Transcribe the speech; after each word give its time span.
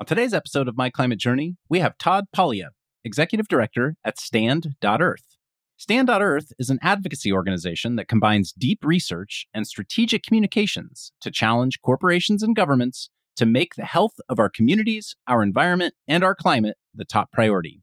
On 0.00 0.06
today's 0.06 0.32
episode 0.32 0.66
of 0.66 0.78
My 0.78 0.88
Climate 0.88 1.18
Journey, 1.18 1.56
we 1.68 1.80
have 1.80 1.98
Todd 1.98 2.24
Paglia, 2.34 2.70
Executive 3.04 3.48
Director 3.48 3.96
at 4.02 4.18
Stand.Earth. 4.18 5.36
Stand.Earth 5.76 6.54
is 6.58 6.70
an 6.70 6.78
advocacy 6.80 7.30
organization 7.30 7.96
that 7.96 8.08
combines 8.08 8.50
deep 8.52 8.82
research 8.82 9.46
and 9.52 9.66
strategic 9.66 10.22
communications 10.22 11.12
to 11.20 11.30
challenge 11.30 11.82
corporations 11.82 12.42
and 12.42 12.56
governments 12.56 13.10
to 13.36 13.44
make 13.44 13.74
the 13.74 13.84
health 13.84 14.14
of 14.26 14.38
our 14.38 14.48
communities, 14.48 15.16
our 15.28 15.42
environment, 15.42 15.92
and 16.08 16.24
our 16.24 16.34
climate 16.34 16.78
the 16.94 17.04
top 17.04 17.30
priority. 17.30 17.82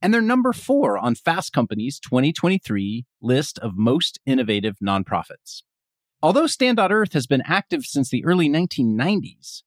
And 0.00 0.14
they're 0.14 0.22
number 0.22 0.54
four 0.54 0.96
on 0.96 1.16
Fast 1.16 1.52
Company's 1.52 2.00
2023 2.00 3.04
list 3.20 3.58
of 3.58 3.76
most 3.76 4.18
innovative 4.24 4.76
nonprofits. 4.82 5.64
Although 6.22 6.46
Stand.Earth 6.46 7.12
has 7.12 7.26
been 7.26 7.42
active 7.44 7.84
since 7.84 8.08
the 8.08 8.24
early 8.24 8.48
1990s, 8.48 9.64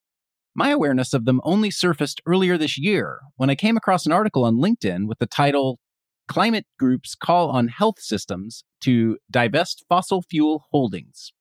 my 0.53 0.69
awareness 0.69 1.13
of 1.13 1.25
them 1.25 1.41
only 1.43 1.71
surfaced 1.71 2.21
earlier 2.25 2.57
this 2.57 2.77
year 2.77 3.19
when 3.37 3.49
I 3.49 3.55
came 3.55 3.77
across 3.77 4.05
an 4.05 4.11
article 4.11 4.43
on 4.43 4.57
LinkedIn 4.57 5.07
with 5.07 5.19
the 5.19 5.25
title 5.25 5.79
Climate 6.27 6.65
Groups 6.77 7.15
Call 7.15 7.49
on 7.49 7.67
Health 7.67 7.99
Systems 7.99 8.63
to 8.81 9.17
Divest 9.29 9.85
Fossil 9.89 10.21
Fuel 10.29 10.65
Holdings. 10.71 11.33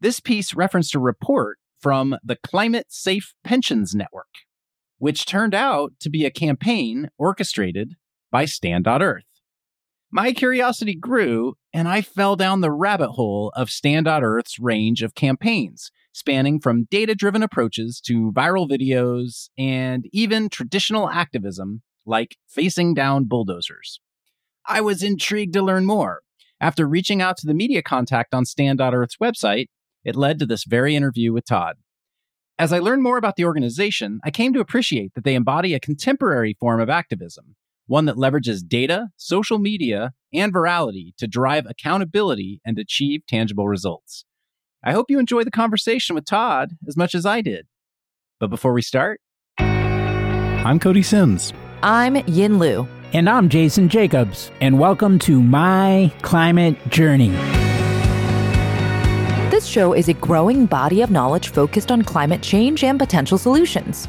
This 0.00 0.20
piece 0.20 0.54
referenced 0.54 0.94
a 0.94 0.98
report 0.98 1.58
from 1.80 2.16
the 2.22 2.36
Climate 2.36 2.86
Safe 2.88 3.34
Pensions 3.44 3.94
Network, 3.94 4.28
which 4.98 5.26
turned 5.26 5.54
out 5.54 5.92
to 6.00 6.10
be 6.10 6.24
a 6.24 6.30
campaign 6.30 7.10
orchestrated 7.18 7.94
by 8.30 8.44
Stand.Earth. 8.44 9.24
My 10.10 10.32
curiosity 10.32 10.94
grew, 10.94 11.54
and 11.72 11.86
I 11.86 12.02
fell 12.02 12.34
down 12.34 12.60
the 12.60 12.72
rabbit 12.72 13.10
hole 13.10 13.52
of 13.54 13.70
Stand.Earth's 13.70 14.58
range 14.58 15.02
of 15.02 15.14
campaigns, 15.14 15.92
spanning 16.20 16.60
from 16.60 16.86
data 16.90 17.14
driven 17.14 17.42
approaches 17.42 18.00
to 18.02 18.30
viral 18.32 18.68
videos 18.70 19.48
and 19.58 20.04
even 20.12 20.48
traditional 20.48 21.10
activism 21.10 21.82
like 22.06 22.36
facing 22.46 22.94
down 22.94 23.24
bulldozers. 23.24 24.00
I 24.66 24.80
was 24.80 25.02
intrigued 25.02 25.54
to 25.54 25.62
learn 25.62 25.86
more. 25.86 26.20
After 26.60 26.86
reaching 26.86 27.22
out 27.22 27.38
to 27.38 27.46
the 27.46 27.54
media 27.54 27.82
contact 27.82 28.34
on 28.34 28.44
Stand.Earth's 28.44 29.16
website, 29.16 29.66
it 30.04 30.14
led 30.14 30.38
to 30.38 30.46
this 30.46 30.64
very 30.64 30.94
interview 30.94 31.32
with 31.32 31.46
Todd. 31.46 31.76
As 32.58 32.72
I 32.72 32.78
learned 32.78 33.02
more 33.02 33.16
about 33.16 33.36
the 33.36 33.46
organization, 33.46 34.20
I 34.22 34.30
came 34.30 34.52
to 34.52 34.60
appreciate 34.60 35.14
that 35.14 35.24
they 35.24 35.34
embody 35.34 35.72
a 35.72 35.80
contemporary 35.80 36.54
form 36.60 36.80
of 36.80 36.90
activism 36.90 37.56
one 37.90 38.04
that 38.04 38.14
leverages 38.14 38.60
data, 38.64 39.08
social 39.16 39.58
media, 39.58 40.12
and 40.32 40.54
virality 40.54 41.12
to 41.16 41.26
drive 41.26 41.66
accountability 41.68 42.60
and 42.64 42.78
achieve 42.78 43.20
tangible 43.26 43.66
results. 43.66 44.24
I 44.82 44.92
hope 44.92 45.10
you 45.10 45.18
enjoy 45.18 45.44
the 45.44 45.50
conversation 45.50 46.14
with 46.14 46.24
Todd 46.24 46.70
as 46.88 46.96
much 46.96 47.14
as 47.14 47.26
I 47.26 47.42
did. 47.42 47.66
But 48.38 48.48
before 48.48 48.72
we 48.72 48.80
start, 48.80 49.20
I'm 49.58 50.78
Cody 50.78 51.02
Sims. 51.02 51.52
I'm 51.82 52.16
Yin 52.26 52.58
Lu. 52.58 52.88
And 53.12 53.28
I'm 53.28 53.50
Jason 53.50 53.90
Jacobs. 53.90 54.50
And 54.62 54.78
welcome 54.78 55.18
to 55.18 55.42
My 55.42 56.10
Climate 56.22 56.78
Journey. 56.88 57.28
This 59.50 59.66
show 59.66 59.92
is 59.92 60.08
a 60.08 60.14
growing 60.14 60.64
body 60.64 61.02
of 61.02 61.10
knowledge 61.10 61.48
focused 61.48 61.92
on 61.92 62.00
climate 62.00 62.40
change 62.40 62.82
and 62.82 62.98
potential 62.98 63.36
solutions. 63.36 64.08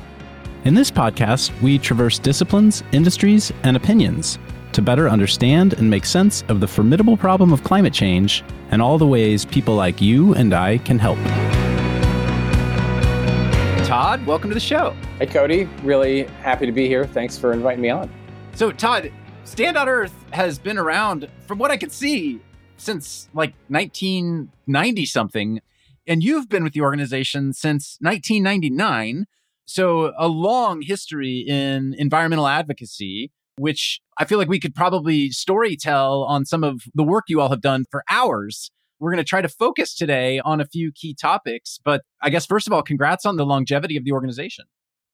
In 0.64 0.74
this 0.74 0.90
podcast, 0.90 1.52
we 1.62 1.80
traverse 1.80 2.18
disciplines, 2.18 2.82
industries, 2.94 3.52
and 3.64 3.76
opinions 3.76 4.40
to 4.74 4.82
better 4.82 5.10
understand 5.10 5.74
and 5.74 5.90
make 5.90 6.06
sense 6.06 6.44
of 6.48 6.60
the 6.60 6.68
formidable 6.68 7.18
problem 7.18 7.54
of 7.54 7.64
climate 7.64 7.94
change 7.94 8.44
and 8.72 8.82
all 8.82 8.98
the 8.98 9.08
ways 9.08 9.46
people 9.46 9.76
like 9.76 10.02
you 10.02 10.34
and 10.36 10.54
I 10.54 10.78
can 10.80 11.00
help. 11.00 11.18
Todd, 13.86 14.26
welcome 14.26 14.50
to 14.50 14.54
the 14.54 14.60
show. 14.60 14.96
Hey, 15.20 15.26
Cody. 15.26 15.66
Really 15.84 16.24
happy 16.42 16.66
to 16.66 16.72
be 16.72 16.88
here. 16.88 17.06
Thanks 17.06 17.38
for 17.38 17.52
inviting 17.52 17.82
me 17.82 17.90
on. 17.90 18.10
So, 18.54 18.72
Todd, 18.72 19.12
Stand.Earth 19.44 20.14
has 20.32 20.58
been 20.58 20.78
around, 20.78 21.28
from 21.46 21.58
what 21.58 21.72
I 21.72 21.78
can 21.78 21.90
see, 21.90 22.40
since 22.78 23.28
like 23.34 23.54
1990 23.68 25.06
something. 25.06 25.60
And 26.08 26.24
you've 26.24 26.48
been 26.48 26.64
with 26.64 26.72
the 26.72 26.82
organization 26.82 27.52
since 27.52 27.98
1999. 28.00 29.28
So, 29.66 30.14
a 30.18 30.28
long 30.28 30.82
history 30.82 31.40
in 31.40 31.94
environmental 31.98 32.48
advocacy, 32.48 33.32
which 33.62 34.02
I 34.18 34.26
feel 34.26 34.40
like 34.40 34.50
we 34.50 34.60
could 34.60 34.74
probably 34.74 35.30
story 35.30 35.76
tell 35.76 36.24
on 36.24 36.46
some 36.46 36.64
of 36.64 36.82
the 36.96 37.04
work 37.04 37.26
you 37.28 37.40
all 37.40 37.50
have 37.50 37.62
done 37.62 37.86
for 37.92 38.04
hours. 38.10 38.72
We're 39.00 39.12
going 39.12 39.24
to 39.24 39.30
try 39.30 39.42
to 39.42 39.50
focus 39.50 39.96
today 39.96 40.40
on 40.40 40.60
a 40.60 40.66
few 40.66 40.92
key 40.92 41.16
topics. 41.20 41.80
But 41.84 42.02
I 42.24 42.32
guess, 42.32 42.48
first 42.48 42.66
of 42.66 42.74
all, 42.74 42.82
congrats 42.82 43.24
on 43.24 43.36
the 43.36 43.46
longevity 43.46 43.98
of 43.98 44.04
the 44.04 44.14
organization. 44.14 44.66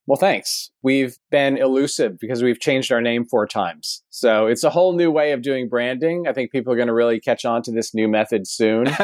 Well, 0.08 0.16
thanks. 0.16 0.72
We've 0.82 1.18
been 1.30 1.58
elusive 1.58 2.18
because 2.20 2.42
we've 2.42 2.62
changed 2.62 2.94
our 2.94 3.02
name 3.02 3.26
four 3.26 3.46
times. 3.46 4.02
So 4.10 4.48
it's 4.48 4.64
a 4.64 4.70
whole 4.70 4.94
new 4.94 5.12
way 5.12 5.34
of 5.34 5.42
doing 5.42 5.68
branding. 5.68 6.28
I 6.30 6.32
think 6.32 6.54
people 6.54 6.72
are 6.72 6.78
going 6.78 6.88
to 6.88 6.94
really 6.94 7.20
catch 7.20 7.44
on 7.44 7.62
to 7.64 7.74
this 7.74 7.94
new 7.94 8.08
method 8.08 8.48
soon. 8.48 8.86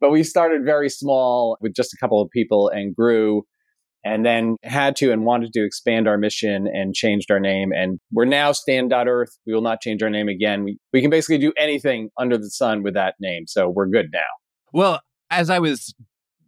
but 0.00 0.10
we 0.10 0.22
started 0.22 0.66
very 0.66 0.90
small 0.90 1.56
with 1.62 1.74
just 1.74 1.94
a 1.94 1.96
couple 1.96 2.20
of 2.20 2.28
people 2.30 2.68
and 2.68 2.94
grew 2.94 3.46
and 4.04 4.24
then 4.24 4.56
had 4.62 4.96
to 4.96 5.12
and 5.12 5.24
wanted 5.24 5.52
to 5.52 5.64
expand 5.64 6.08
our 6.08 6.18
mission 6.18 6.66
and 6.66 6.94
changed 6.94 7.30
our 7.30 7.40
name. 7.40 7.72
And 7.72 7.98
we're 8.12 8.24
now 8.24 8.52
Stand.Earth. 8.52 9.36
We 9.46 9.54
will 9.54 9.62
not 9.62 9.80
change 9.80 10.02
our 10.02 10.10
name 10.10 10.28
again. 10.28 10.64
We, 10.64 10.78
we 10.92 11.00
can 11.00 11.10
basically 11.10 11.38
do 11.38 11.52
anything 11.58 12.10
under 12.18 12.38
the 12.38 12.50
sun 12.50 12.82
with 12.82 12.94
that 12.94 13.14
name. 13.20 13.44
So 13.46 13.68
we're 13.68 13.88
good 13.88 14.06
now. 14.12 14.20
Well, 14.72 15.00
as 15.30 15.50
I 15.50 15.58
was 15.58 15.94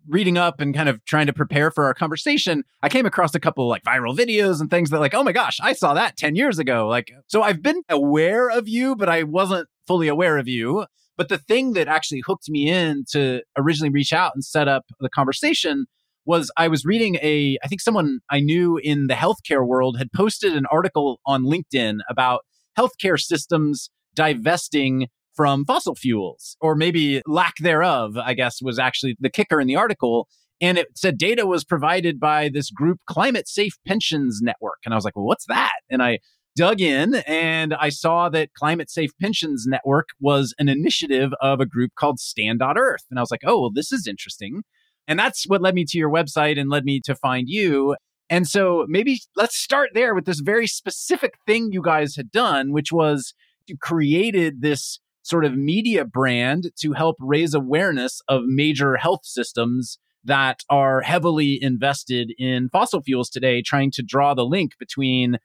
reading 0.08 0.38
up 0.38 0.60
and 0.60 0.74
kind 0.74 0.88
of 0.88 1.04
trying 1.04 1.26
to 1.26 1.32
prepare 1.32 1.70
for 1.70 1.84
our 1.84 1.94
conversation, 1.94 2.64
I 2.82 2.88
came 2.88 3.06
across 3.06 3.34
a 3.34 3.40
couple 3.40 3.68
like 3.68 3.82
viral 3.84 4.16
videos 4.16 4.60
and 4.60 4.70
things 4.70 4.90
that 4.90 5.00
like, 5.00 5.14
oh 5.14 5.22
my 5.22 5.32
gosh, 5.32 5.58
I 5.62 5.72
saw 5.72 5.94
that 5.94 6.16
10 6.16 6.36
years 6.36 6.58
ago. 6.58 6.88
Like, 6.88 7.12
so 7.26 7.42
I've 7.42 7.62
been 7.62 7.82
aware 7.88 8.48
of 8.48 8.68
you, 8.68 8.96
but 8.96 9.08
I 9.08 9.22
wasn't 9.24 9.68
fully 9.86 10.08
aware 10.08 10.38
of 10.38 10.48
you. 10.48 10.86
But 11.16 11.28
the 11.28 11.38
thing 11.38 11.74
that 11.74 11.86
actually 11.86 12.22
hooked 12.26 12.48
me 12.48 12.70
in 12.70 13.04
to 13.12 13.42
originally 13.58 13.90
reach 13.90 14.12
out 14.12 14.32
and 14.34 14.42
set 14.42 14.68
up 14.68 14.84
the 15.00 15.10
conversation 15.10 15.84
was 16.24 16.50
I 16.56 16.68
was 16.68 16.84
reading 16.84 17.16
a, 17.16 17.58
I 17.62 17.68
think 17.68 17.80
someone 17.80 18.20
I 18.30 18.40
knew 18.40 18.78
in 18.82 19.06
the 19.06 19.14
healthcare 19.14 19.66
world 19.66 19.98
had 19.98 20.12
posted 20.12 20.54
an 20.54 20.66
article 20.70 21.20
on 21.26 21.44
LinkedIn 21.44 21.98
about 22.08 22.40
healthcare 22.78 23.18
systems 23.18 23.90
divesting 24.14 25.08
from 25.34 25.64
fossil 25.64 25.94
fuels, 25.94 26.56
or 26.60 26.74
maybe 26.74 27.22
lack 27.26 27.54
thereof, 27.60 28.16
I 28.16 28.34
guess 28.34 28.60
was 28.60 28.78
actually 28.78 29.16
the 29.20 29.30
kicker 29.30 29.60
in 29.60 29.66
the 29.66 29.76
article. 29.76 30.28
And 30.60 30.76
it 30.76 30.88
said 30.94 31.16
data 31.16 31.46
was 31.46 31.64
provided 31.64 32.20
by 32.20 32.50
this 32.52 32.70
group, 32.70 32.98
Climate 33.08 33.48
Safe 33.48 33.72
Pensions 33.86 34.40
Network. 34.42 34.78
And 34.84 34.92
I 34.92 34.96
was 34.96 35.04
like, 35.04 35.16
well, 35.16 35.24
what's 35.24 35.46
that? 35.46 35.72
And 35.88 36.02
I 36.02 36.18
dug 36.56 36.80
in 36.80 37.14
and 37.26 37.72
I 37.74 37.88
saw 37.88 38.28
that 38.28 38.52
Climate 38.54 38.90
Safe 38.90 39.10
Pensions 39.18 39.64
Network 39.66 40.08
was 40.20 40.54
an 40.58 40.68
initiative 40.68 41.32
of 41.40 41.60
a 41.60 41.66
group 41.66 41.92
called 41.94 42.18
Stand.Earth. 42.18 43.04
And 43.08 43.18
I 43.18 43.22
was 43.22 43.30
like, 43.30 43.40
oh, 43.46 43.60
well, 43.60 43.70
this 43.72 43.92
is 43.92 44.06
interesting. 44.06 44.62
And 45.10 45.18
that's 45.18 45.42
what 45.48 45.60
led 45.60 45.74
me 45.74 45.84
to 45.88 45.98
your 45.98 46.08
website 46.08 46.56
and 46.56 46.70
led 46.70 46.84
me 46.84 47.00
to 47.04 47.16
find 47.16 47.48
you. 47.48 47.96
And 48.30 48.46
so 48.46 48.86
maybe 48.88 49.20
let's 49.34 49.56
start 49.56 49.90
there 49.92 50.14
with 50.14 50.24
this 50.24 50.38
very 50.38 50.68
specific 50.68 51.34
thing 51.48 51.70
you 51.72 51.82
guys 51.82 52.14
had 52.14 52.30
done, 52.30 52.72
which 52.72 52.92
was 52.92 53.34
you 53.66 53.76
created 53.76 54.62
this 54.62 55.00
sort 55.22 55.44
of 55.44 55.56
media 55.56 56.04
brand 56.04 56.70
to 56.78 56.92
help 56.92 57.16
raise 57.18 57.54
awareness 57.54 58.20
of 58.28 58.44
major 58.46 58.96
health 58.96 59.24
systems 59.24 59.98
that 60.22 60.60
are 60.70 61.00
heavily 61.00 61.58
invested 61.60 62.32
in 62.38 62.68
fossil 62.68 63.02
fuels 63.02 63.30
today, 63.30 63.62
trying 63.62 63.90
to 63.90 64.04
draw 64.04 64.32
the 64.32 64.46
link 64.46 64.74
between 64.78 65.38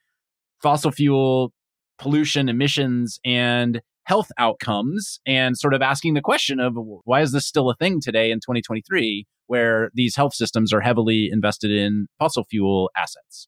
fossil 0.61 0.91
fuel 0.91 1.51
pollution 1.97 2.49
emissions 2.49 3.19
and 3.25 3.81
health 4.05 4.31
outcomes 4.37 5.19
and 5.25 5.57
sort 5.57 5.73
of 5.73 5.81
asking 5.81 6.13
the 6.13 6.21
question 6.21 6.59
of 6.59 6.73
why 7.03 7.21
is 7.21 7.31
this 7.31 7.45
still 7.45 7.69
a 7.69 7.75
thing 7.75 7.99
today 8.01 8.31
in 8.31 8.37
2023 8.37 9.25
where 9.47 9.91
these 9.93 10.15
health 10.15 10.33
systems 10.33 10.73
are 10.73 10.81
heavily 10.81 11.29
invested 11.31 11.71
in 11.71 12.07
fossil 12.19 12.43
fuel 12.45 12.89
assets 12.97 13.47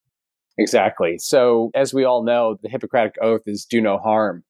exactly 0.57 1.17
so 1.17 1.71
as 1.75 1.93
we 1.93 2.03
all 2.03 2.23
know 2.23 2.57
the 2.61 2.69
hippocratic 2.69 3.15
oath 3.21 3.41
is 3.45 3.65
do 3.69 3.81
no 3.81 3.97
harm 3.97 4.43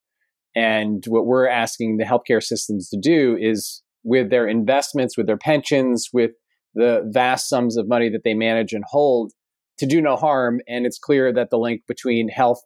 and 0.58 1.04
what 1.08 1.28
we're 1.28 1.48
asking 1.48 1.98
the 1.98 2.04
healthcare 2.04 2.42
systems 2.42 2.90
to 2.90 2.98
do 2.98 3.38
is 3.40 3.84
with 4.04 4.32
their 4.32 4.48
investments, 4.48 5.16
with 5.16 5.28
their 5.28 5.38
pensions, 5.38 6.10
with 6.12 6.32
the 6.74 7.08
vast 7.12 7.48
sums 7.48 7.78
of 7.78 7.88
money 7.88 8.10
that 8.10 8.24
they 8.24 8.34
manage 8.34 8.74
and 8.74 8.84
hold, 8.88 9.34
to 9.78 9.86
do 9.86 10.02
no 10.02 10.16
harm. 10.16 10.60
And 10.68 10.88
it's 10.88 10.98
clear 10.98 11.32
that 11.32 11.52
the 11.52 11.60
link 11.60 11.82
between 11.88 12.28
health 12.28 12.62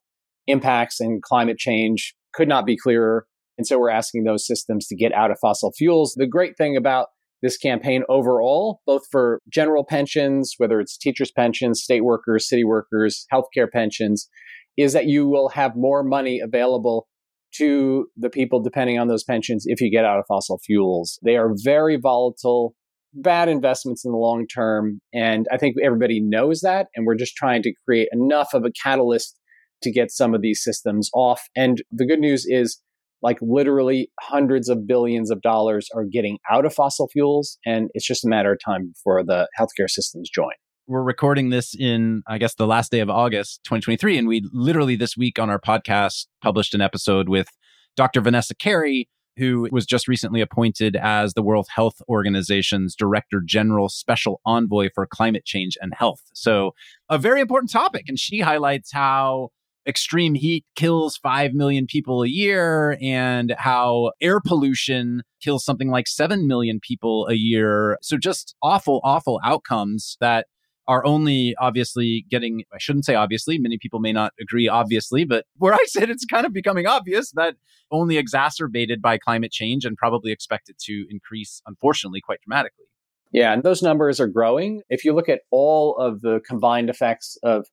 impacts 0.47 1.01
and 1.01 1.21
climate 1.21 1.57
change 1.57 2.15
could 2.33 2.47
not 2.47 2.65
be 2.65 2.77
clearer. 2.77 3.25
And 3.57 3.67
so 3.67 3.77
we're 3.79 3.89
asking 3.89 4.23
those 4.23 4.45
systems 4.47 4.87
to 4.87 4.95
get 4.95 5.13
out 5.13 5.31
of 5.31 5.37
fossil 5.41 5.71
fuels. 5.77 6.15
The 6.17 6.27
great 6.27 6.57
thing 6.57 6.75
about 6.77 7.07
this 7.43 7.57
campaign 7.57 8.03
overall, 8.07 8.81
both 8.85 9.01
for 9.11 9.39
general 9.49 9.83
pensions, 9.83 10.53
whether 10.57 10.79
it's 10.79 10.97
teachers' 10.97 11.31
pensions, 11.31 11.81
state 11.81 12.03
workers, 12.03 12.47
city 12.47 12.63
workers, 12.63 13.25
healthcare 13.33 13.69
pensions, 13.71 14.29
is 14.77 14.93
that 14.93 15.05
you 15.05 15.27
will 15.27 15.49
have 15.49 15.75
more 15.75 16.03
money 16.03 16.39
available 16.39 17.07
to 17.55 18.05
the 18.15 18.29
people 18.29 18.61
depending 18.61 18.97
on 18.97 19.07
those 19.07 19.23
pensions 19.23 19.65
if 19.67 19.81
you 19.81 19.91
get 19.91 20.05
out 20.05 20.17
of 20.17 20.25
fossil 20.27 20.59
fuels. 20.65 21.19
They 21.23 21.35
are 21.35 21.53
very 21.63 21.97
volatile. 21.97 22.73
bad 23.13 23.49
investments 23.49 24.05
in 24.05 24.11
the 24.11 24.17
long 24.17 24.47
term. 24.47 25.01
And 25.13 25.47
I 25.51 25.57
think 25.57 25.75
everybody 25.83 26.21
knows 26.21 26.61
that. 26.61 26.87
And 26.95 27.05
we're 27.05 27.15
just 27.15 27.35
trying 27.35 27.61
to 27.63 27.73
create 27.85 28.07
enough 28.11 28.53
of 28.53 28.63
a 28.65 28.71
catalyst 28.83 29.37
to 29.83 29.91
get 29.91 30.11
some 30.11 30.33
of 30.33 30.41
these 30.41 30.63
systems 30.63 31.09
off. 31.13 31.41
And 31.55 31.81
the 31.91 32.05
good 32.05 32.19
news 32.19 32.45
is, 32.47 32.79
like, 33.21 33.37
literally 33.41 34.09
hundreds 34.19 34.69
of 34.69 34.87
billions 34.87 35.31
of 35.31 35.41
dollars 35.41 35.87
are 35.95 36.05
getting 36.05 36.39
out 36.49 36.65
of 36.65 36.73
fossil 36.73 37.07
fuels. 37.07 37.57
And 37.65 37.89
it's 37.93 38.05
just 38.05 38.25
a 38.25 38.29
matter 38.29 38.53
of 38.53 38.59
time 38.63 38.91
before 38.93 39.23
the 39.23 39.47
healthcare 39.59 39.89
systems 39.89 40.29
join. 40.29 40.53
We're 40.87 41.03
recording 41.03 41.49
this 41.49 41.73
in, 41.77 42.23
I 42.27 42.37
guess, 42.37 42.55
the 42.55 42.67
last 42.67 42.91
day 42.91 42.99
of 42.99 43.09
August 43.09 43.61
2023. 43.65 44.17
And 44.17 44.27
we 44.27 44.41
literally 44.51 44.95
this 44.95 45.15
week 45.15 45.39
on 45.39 45.49
our 45.49 45.59
podcast 45.59 46.25
published 46.41 46.73
an 46.73 46.81
episode 46.81 47.29
with 47.29 47.47
Dr. 47.95 48.19
Vanessa 48.21 48.55
Kerry, 48.55 49.07
who 49.37 49.69
was 49.71 49.85
just 49.85 50.07
recently 50.07 50.41
appointed 50.41 50.95
as 50.95 51.33
the 51.33 51.43
World 51.43 51.67
Health 51.73 52.01
Organization's 52.09 52.95
Director 52.95 53.41
General 53.45 53.89
Special 53.89 54.41
Envoy 54.45 54.89
for 54.93 55.05
Climate 55.05 55.45
Change 55.45 55.77
and 55.79 55.93
Health. 55.93 56.23
So, 56.33 56.71
a 57.09 57.17
very 57.17 57.41
important 57.41 57.71
topic. 57.71 58.05
And 58.07 58.19
she 58.19 58.41
highlights 58.41 58.91
how 58.91 59.49
extreme 59.87 60.35
heat 60.35 60.65
kills 60.75 61.17
5 61.17 61.53
million 61.53 61.85
people 61.87 62.23
a 62.23 62.27
year 62.27 62.97
and 63.01 63.55
how 63.57 64.11
air 64.21 64.39
pollution 64.39 65.23
kills 65.41 65.65
something 65.65 65.89
like 65.89 66.07
7 66.07 66.47
million 66.47 66.79
people 66.79 67.27
a 67.27 67.33
year. 67.33 67.97
So, 68.01 68.17
just 68.17 68.55
awful, 68.61 69.01
awful 69.03 69.39
outcomes 69.43 70.17
that 70.19 70.47
are 70.87 71.05
only 71.05 71.55
obviously 71.59 72.25
getting, 72.29 72.63
I 72.73 72.77
shouldn't 72.77 73.05
say 73.05 73.15
obviously, 73.15 73.57
many 73.57 73.77
people 73.77 73.99
may 73.99 74.11
not 74.11 74.33
agree 74.39 74.67
obviously, 74.67 75.23
but 75.25 75.45
where 75.57 75.73
I 75.73 75.85
said 75.85 76.09
it's 76.09 76.25
kind 76.25 76.45
of 76.45 76.53
becoming 76.53 76.87
obvious 76.87 77.31
that 77.31 77.55
only 77.91 78.17
exacerbated 78.17 79.01
by 79.01 79.17
climate 79.17 79.51
change 79.51 79.85
and 79.85 79.97
probably 79.97 80.31
expected 80.31 80.75
to 80.85 81.05
increase, 81.09 81.61
unfortunately, 81.65 82.21
quite 82.21 82.39
dramatically. 82.41 82.85
Yeah, 83.31 83.53
and 83.53 83.63
those 83.63 83.81
numbers 83.81 84.19
are 84.19 84.27
growing. 84.27 84.81
If 84.89 85.05
you 85.05 85.13
look 85.13 85.29
at 85.29 85.41
all 85.51 85.95
of 85.97 86.21
the 86.21 86.41
combined 86.45 86.89
effects 86.89 87.37
of 87.43 87.67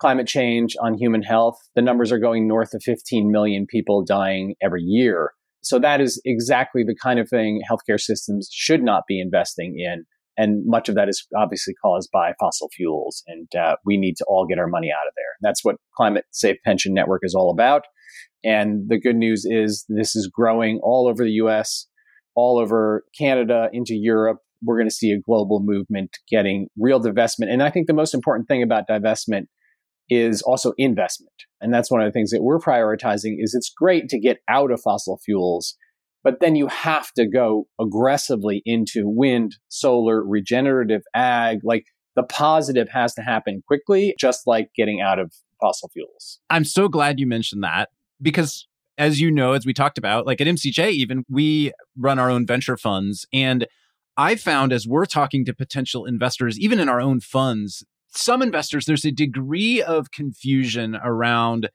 climate 0.00 0.26
change 0.26 0.74
on 0.80 0.94
human 0.94 1.22
health, 1.22 1.56
the 1.74 1.82
numbers 1.82 2.10
are 2.10 2.18
going 2.18 2.48
north 2.48 2.72
of 2.74 2.82
15 2.82 3.30
million 3.30 3.66
people 3.66 4.04
dying 4.04 4.54
every 4.62 4.82
year. 4.82 5.32
So 5.62 5.78
that 5.78 6.00
is 6.00 6.20
exactly 6.24 6.82
the 6.84 6.96
kind 7.00 7.20
of 7.20 7.28
thing 7.28 7.60
healthcare 7.70 8.00
systems 8.00 8.48
should 8.50 8.82
not 8.82 9.04
be 9.06 9.20
investing 9.20 9.76
in. 9.78 10.04
And 10.36 10.62
much 10.64 10.88
of 10.88 10.94
that 10.94 11.10
is 11.10 11.26
obviously 11.36 11.74
caused 11.84 12.08
by 12.12 12.32
fossil 12.40 12.70
fuels. 12.74 13.22
And 13.26 13.46
uh, 13.54 13.76
we 13.84 13.98
need 13.98 14.16
to 14.16 14.24
all 14.26 14.46
get 14.46 14.58
our 14.58 14.68
money 14.68 14.90
out 14.90 15.06
of 15.06 15.12
there. 15.16 15.36
That's 15.42 15.62
what 15.62 15.76
Climate 15.94 16.24
Safe 16.30 16.56
Pension 16.64 16.94
Network 16.94 17.20
is 17.24 17.34
all 17.34 17.50
about. 17.50 17.82
And 18.42 18.88
the 18.88 18.98
good 18.98 19.16
news 19.16 19.44
is 19.44 19.84
this 19.90 20.16
is 20.16 20.30
growing 20.32 20.80
all 20.82 21.08
over 21.08 21.24
the 21.24 21.32
US, 21.32 21.86
all 22.34 22.58
over 22.58 23.04
Canada, 23.18 23.68
into 23.74 23.94
Europe. 23.94 24.38
We're 24.62 24.78
going 24.78 24.88
to 24.88 24.94
see 24.94 25.10
a 25.12 25.20
global 25.20 25.60
movement 25.62 26.16
getting 26.30 26.68
real 26.78 27.00
divestment. 27.00 27.50
And 27.50 27.62
I 27.62 27.68
think 27.68 27.86
the 27.86 27.92
most 27.92 28.14
important 28.14 28.48
thing 28.48 28.62
about 28.62 28.88
divestment 28.88 29.44
is 30.10 30.42
also 30.42 30.72
investment. 30.76 31.32
And 31.60 31.72
that's 31.72 31.90
one 31.90 32.00
of 32.00 32.06
the 32.06 32.12
things 32.12 32.30
that 32.30 32.42
we're 32.42 32.58
prioritizing 32.58 33.36
is 33.38 33.54
it's 33.54 33.70
great 33.70 34.08
to 34.08 34.18
get 34.18 34.38
out 34.48 34.70
of 34.70 34.80
fossil 34.80 35.18
fuels 35.24 35.76
but 36.22 36.40
then 36.40 36.56
you 36.56 36.66
have 36.68 37.12
to 37.12 37.26
go 37.26 37.66
aggressively 37.80 38.62
into 38.64 39.08
wind, 39.08 39.56
solar, 39.68 40.22
regenerative 40.22 41.02
ag. 41.14 41.60
Like 41.62 41.86
the 42.16 42.22
positive 42.22 42.88
has 42.90 43.14
to 43.14 43.22
happen 43.22 43.62
quickly, 43.66 44.14
just 44.18 44.46
like 44.46 44.70
getting 44.76 45.00
out 45.00 45.18
of 45.18 45.32
fossil 45.60 45.88
fuels. 45.88 46.40
I'm 46.50 46.64
so 46.64 46.88
glad 46.88 47.18
you 47.18 47.26
mentioned 47.26 47.62
that 47.64 47.88
because 48.20 48.66
as 48.98 49.20
you 49.20 49.30
know, 49.30 49.52
as 49.52 49.64
we 49.64 49.72
talked 49.72 49.96
about, 49.96 50.26
like 50.26 50.40
at 50.40 50.46
MCJ, 50.46 50.90
even 50.90 51.24
we 51.28 51.72
run 51.96 52.18
our 52.18 52.30
own 52.30 52.46
venture 52.46 52.76
funds. 52.76 53.26
And 53.32 53.66
I 54.16 54.34
found 54.34 54.72
as 54.72 54.86
we're 54.86 55.06
talking 55.06 55.44
to 55.46 55.54
potential 55.54 56.04
investors, 56.04 56.58
even 56.58 56.78
in 56.78 56.88
our 56.88 57.00
own 57.00 57.20
funds, 57.20 57.82
some 58.10 58.42
investors, 58.42 58.86
there's 58.86 59.04
a 59.04 59.12
degree 59.12 59.82
of 59.82 60.10
confusion 60.10 60.96
around 61.02 61.70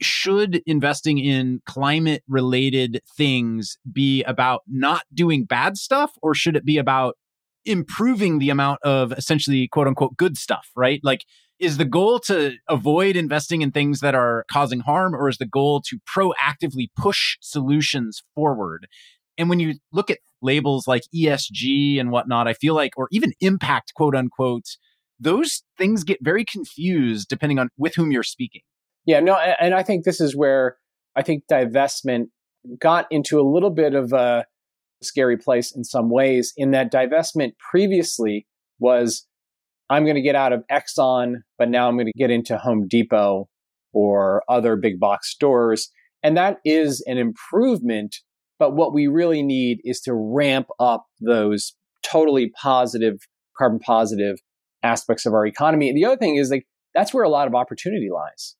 should 0.00 0.62
investing 0.66 1.18
in 1.18 1.60
climate 1.66 2.22
related 2.28 3.00
things 3.16 3.78
be 3.90 4.22
about 4.24 4.62
not 4.66 5.04
doing 5.14 5.44
bad 5.44 5.76
stuff 5.76 6.12
or 6.22 6.34
should 6.34 6.56
it 6.56 6.64
be 6.64 6.76
about 6.76 7.16
improving 7.64 8.38
the 8.38 8.50
amount 8.50 8.80
of 8.82 9.12
essentially 9.12 9.68
quote 9.68 9.86
unquote 9.86 10.16
good 10.16 10.36
stuff, 10.36 10.68
right? 10.76 11.00
Like, 11.02 11.24
is 11.58 11.76
the 11.76 11.84
goal 11.84 12.18
to 12.20 12.54
avoid 12.68 13.14
investing 13.14 13.62
in 13.62 13.70
things 13.70 14.00
that 14.00 14.16
are 14.16 14.44
causing 14.50 14.80
harm 14.80 15.14
or 15.14 15.28
is 15.28 15.38
the 15.38 15.46
goal 15.46 15.80
to 15.82 15.98
proactively 16.12 16.88
push 16.96 17.36
solutions 17.40 18.24
forward? 18.34 18.88
And 19.38 19.48
when 19.48 19.60
you 19.60 19.74
look 19.92 20.10
at 20.10 20.18
labels 20.42 20.88
like 20.88 21.02
ESG 21.14 22.00
and 22.00 22.10
whatnot, 22.10 22.48
I 22.48 22.54
feel 22.54 22.74
like, 22.74 22.92
or 22.96 23.06
even 23.12 23.32
impact, 23.40 23.94
quote 23.94 24.16
unquote, 24.16 24.66
those 25.22 25.62
things 25.78 26.04
get 26.04 26.18
very 26.22 26.44
confused 26.44 27.28
depending 27.28 27.58
on 27.58 27.68
with 27.76 27.94
whom 27.94 28.10
you're 28.10 28.22
speaking. 28.22 28.62
Yeah, 29.06 29.20
no, 29.20 29.34
and 29.34 29.74
I 29.74 29.82
think 29.82 30.04
this 30.04 30.20
is 30.20 30.36
where 30.36 30.76
I 31.16 31.22
think 31.22 31.44
divestment 31.50 32.26
got 32.80 33.06
into 33.10 33.40
a 33.40 33.42
little 33.42 33.70
bit 33.70 33.94
of 33.94 34.12
a 34.12 34.46
scary 35.02 35.36
place 35.36 35.74
in 35.74 35.84
some 35.84 36.10
ways, 36.10 36.52
in 36.56 36.70
that 36.72 36.92
divestment 36.92 37.52
previously 37.70 38.46
was 38.78 39.26
I'm 39.90 40.04
going 40.04 40.16
to 40.16 40.22
get 40.22 40.36
out 40.36 40.52
of 40.52 40.64
Exxon, 40.70 41.42
but 41.58 41.68
now 41.68 41.88
I'm 41.88 41.96
going 41.96 42.06
to 42.06 42.18
get 42.18 42.30
into 42.30 42.56
Home 42.56 42.86
Depot 42.88 43.48
or 43.92 44.42
other 44.48 44.76
big 44.76 44.98
box 44.98 45.30
stores. 45.30 45.90
And 46.22 46.36
that 46.36 46.58
is 46.64 47.02
an 47.06 47.18
improvement. 47.18 48.16
But 48.58 48.74
what 48.74 48.94
we 48.94 49.06
really 49.08 49.42
need 49.42 49.80
is 49.84 50.00
to 50.02 50.14
ramp 50.14 50.68
up 50.78 51.04
those 51.20 51.74
totally 52.02 52.52
positive, 52.60 53.18
carbon 53.58 53.80
positive 53.80 54.38
aspects 54.82 55.26
of 55.26 55.34
our 55.34 55.46
economy. 55.46 55.92
The 55.92 56.04
other 56.04 56.16
thing 56.16 56.36
is 56.36 56.50
like, 56.50 56.66
that's 56.94 57.14
where 57.14 57.24
a 57.24 57.30
lot 57.30 57.48
of 57.48 57.54
opportunity 57.54 58.08
lies. 58.12 58.56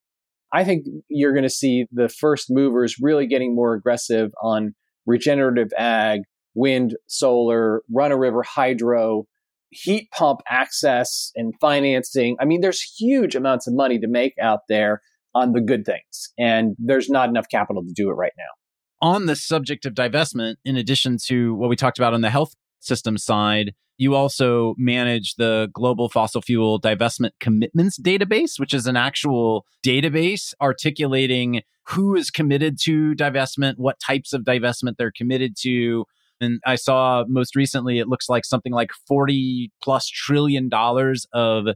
I 0.53 0.65
think 0.65 0.87
you're 1.09 1.33
going 1.33 1.45
to 1.45 1.51
see 1.51 1.87
the 1.93 2.09
first 2.09 2.47
movers 2.51 2.97
really 3.01 3.27
getting 3.27 3.55
more 3.55 3.75
aggressive 3.75 4.33
on 4.43 4.75
regenerative 5.07 5.71
ag, 5.79 6.21
wind, 6.55 6.97
solar, 7.07 7.83
run 7.91 8.13
of 8.13 8.19
river 8.19 8.43
hydro, 8.43 9.27
heat 9.71 10.11
pump 10.11 10.41
access 10.49 11.33
and 11.35 11.55
financing. 11.61 12.37
I 12.39 12.45
mean, 12.45 12.61
there's 12.61 12.83
huge 12.83 13.35
amounts 13.35 13.67
of 13.67 13.75
money 13.75 13.99
to 13.99 14.09
make 14.09 14.35
out 14.41 14.61
there 14.69 15.01
on 15.35 15.53
the 15.53 15.63
good 15.63 15.87
things, 15.87 16.31
and 16.39 16.77
there's 16.79 17.09
not 17.09 17.31
enough 17.31 17.47
capital 17.51 17.83
to 17.83 17.93
do 17.95 18.11
it 18.11 18.15
right 18.15 18.33
now. 18.37 18.45
On 19.01 19.25
the 19.25 19.35
subject 19.35 19.87
of 19.87 19.95
divestment, 19.95 20.57
in 20.65 20.77
addition 20.77 21.17
to 21.25 21.55
what 21.55 21.71
we 21.71 21.77
talked 21.77 21.99
about 21.99 22.13
on 22.13 22.21
the 22.21 22.31
health 22.31 22.55
system 22.83 23.19
side, 23.19 23.75
you 23.99 24.15
also 24.15 24.75
manage 24.79 25.35
the 25.37 25.69
Global 25.73 26.09
Fossil 26.09 26.43
Fuel 26.43 26.81
Divestment 26.81 27.31
Commitments 27.41 27.99
Database, 27.99 28.59
which 28.59 28.75
is 28.75 28.87
an 28.87 28.97
actual 28.97 29.65
database 29.85 30.55
articulating 30.61 31.63
who 31.89 32.15
is 32.15 32.31
committed 32.31 32.79
to 32.83 33.15
divestment, 33.15 33.75
what 33.77 34.01
types 34.01 34.33
of 34.33 34.43
divestment 34.43 34.95
they're 34.99 35.13
committed 35.13 35.55
to. 35.61 36.05
And 36.41 36.61
I 36.67 36.75
saw 36.77 37.25
most 37.29 37.55
recently, 37.55 37.99
it 37.99 38.09
looks 38.09 38.29
like 38.29 38.45
something 38.45 38.73
like 38.73 38.91
40 39.07 39.71
plus 39.83 40.09
trillion 40.09 40.69
dollars 40.69 41.27
of 41.33 41.67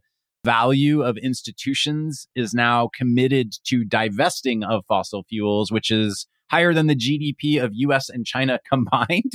value 0.44 1.02
of 1.02 1.16
institutions 1.16 2.28
is 2.36 2.54
now 2.54 2.88
committed 2.96 3.52
to 3.66 3.84
divesting 3.84 4.62
of 4.62 4.84
fossil 4.86 5.24
fuels, 5.28 5.72
which 5.72 5.90
is 5.90 6.26
higher 6.50 6.72
than 6.72 6.86
the 6.86 6.94
GDP 6.94 7.62
of 7.62 7.72
US 7.74 8.08
and 8.08 8.24
China 8.24 8.58
combined 8.68 9.32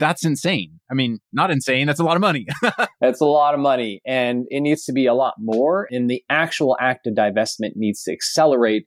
that's 0.00 0.24
insane. 0.24 0.80
I 0.90 0.94
mean, 0.94 1.20
not 1.32 1.50
insane. 1.50 1.86
That's 1.86 2.00
a 2.00 2.04
lot 2.04 2.16
of 2.16 2.20
money. 2.20 2.46
that's 3.00 3.20
a 3.20 3.26
lot 3.26 3.54
of 3.54 3.60
money. 3.60 4.00
And 4.04 4.46
it 4.48 4.60
needs 4.60 4.84
to 4.86 4.92
be 4.92 5.06
a 5.06 5.14
lot 5.14 5.34
more. 5.38 5.86
And 5.90 6.10
the 6.10 6.24
actual 6.28 6.76
act 6.80 7.06
of 7.06 7.14
divestment 7.14 7.76
needs 7.76 8.02
to 8.04 8.12
accelerate. 8.12 8.86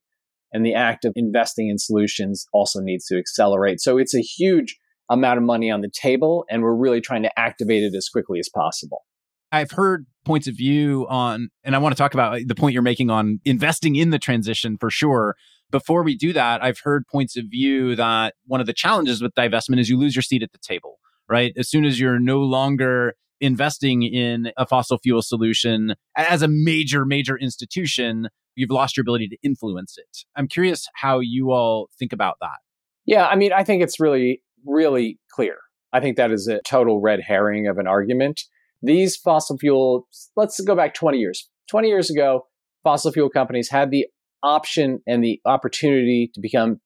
And 0.51 0.65
the 0.65 0.73
act 0.73 1.05
of 1.05 1.13
investing 1.15 1.69
in 1.69 1.77
solutions 1.77 2.45
also 2.51 2.79
needs 2.81 3.05
to 3.05 3.17
accelerate. 3.17 3.79
So 3.79 3.97
it's 3.97 4.13
a 4.13 4.21
huge 4.21 4.75
amount 5.09 5.37
of 5.37 5.43
money 5.43 5.71
on 5.71 5.81
the 5.81 5.89
table. 5.89 6.45
And 6.49 6.63
we're 6.63 6.75
really 6.75 6.99
trying 6.99 7.23
to 7.23 7.39
activate 7.39 7.83
it 7.83 7.95
as 7.95 8.09
quickly 8.09 8.39
as 8.39 8.49
possible. 8.49 9.05
I've 9.51 9.71
heard 9.71 10.07
points 10.25 10.47
of 10.47 10.55
view 10.55 11.05
on, 11.09 11.49
and 11.63 11.75
I 11.75 11.77
want 11.77 11.95
to 11.95 11.97
talk 11.97 12.15
about 12.15 12.39
the 12.47 12.55
point 12.55 12.73
you're 12.73 12.81
making 12.81 13.11
on 13.11 13.39
investing 13.45 13.95
in 13.95 14.09
the 14.09 14.17
transition 14.17 14.77
for 14.79 14.89
sure 14.89 15.35
before 15.73 16.03
we 16.03 16.15
do 16.15 16.31
that, 16.33 16.63
I've 16.63 16.79
heard 16.79 17.07
points 17.07 17.35
of 17.35 17.45
view 17.49 17.95
that 17.95 18.35
one 18.45 18.61
of 18.61 18.67
the 18.67 18.73
challenges 18.73 19.21
with 19.21 19.33
divestment 19.33 19.79
is 19.79 19.89
you 19.89 19.97
lose 19.97 20.15
your 20.15 20.21
seat 20.21 20.43
at 20.43 20.51
the 20.53 20.59
table 20.59 20.99
right? 21.33 21.51
As 21.57 21.67
soon 21.67 21.83
as 21.83 21.99
you're 21.99 22.19
no 22.19 22.41
longer 22.41 23.15
investing 23.41 24.03
in 24.03 24.51
a 24.55 24.67
fossil 24.67 24.99
fuel 24.99 25.23
solution 25.23 25.95
as 26.15 26.43
a 26.43 26.47
major, 26.47 27.05
major 27.05 27.35
institution, 27.35 28.27
you've 28.55 28.69
lost 28.69 28.95
your 28.95 29.01
ability 29.01 29.27
to 29.29 29.37
influence 29.41 29.95
it. 29.97 30.25
I'm 30.35 30.47
curious 30.47 30.87
how 30.93 31.21
you 31.21 31.51
all 31.51 31.89
think 31.97 32.13
about 32.13 32.35
that. 32.41 32.59
Yeah, 33.07 33.25
I 33.25 33.35
mean, 33.35 33.51
I 33.51 33.63
think 33.63 33.81
it's 33.81 33.99
really, 33.99 34.43
really 34.63 35.17
clear. 35.31 35.57
I 35.91 36.01
think 36.01 36.17
that 36.17 36.31
is 36.31 36.47
a 36.47 36.61
total 36.61 37.01
red 37.01 37.19
herring 37.19 37.65
of 37.67 37.79
an 37.79 37.87
argument. 37.87 38.41
These 38.83 39.17
fossil 39.17 39.57
fuel, 39.57 40.07
let's 40.35 40.59
go 40.61 40.75
back 40.75 40.93
20 40.93 41.17
years. 41.17 41.49
20 41.71 41.87
years 41.87 42.11
ago, 42.11 42.45
fossil 42.83 43.11
fuel 43.11 43.31
companies 43.31 43.71
had 43.71 43.89
the 43.89 44.05
option 44.43 44.99
and 45.07 45.23
the 45.23 45.41
opportunity 45.45 46.29
to 46.35 46.39
become 46.39 46.79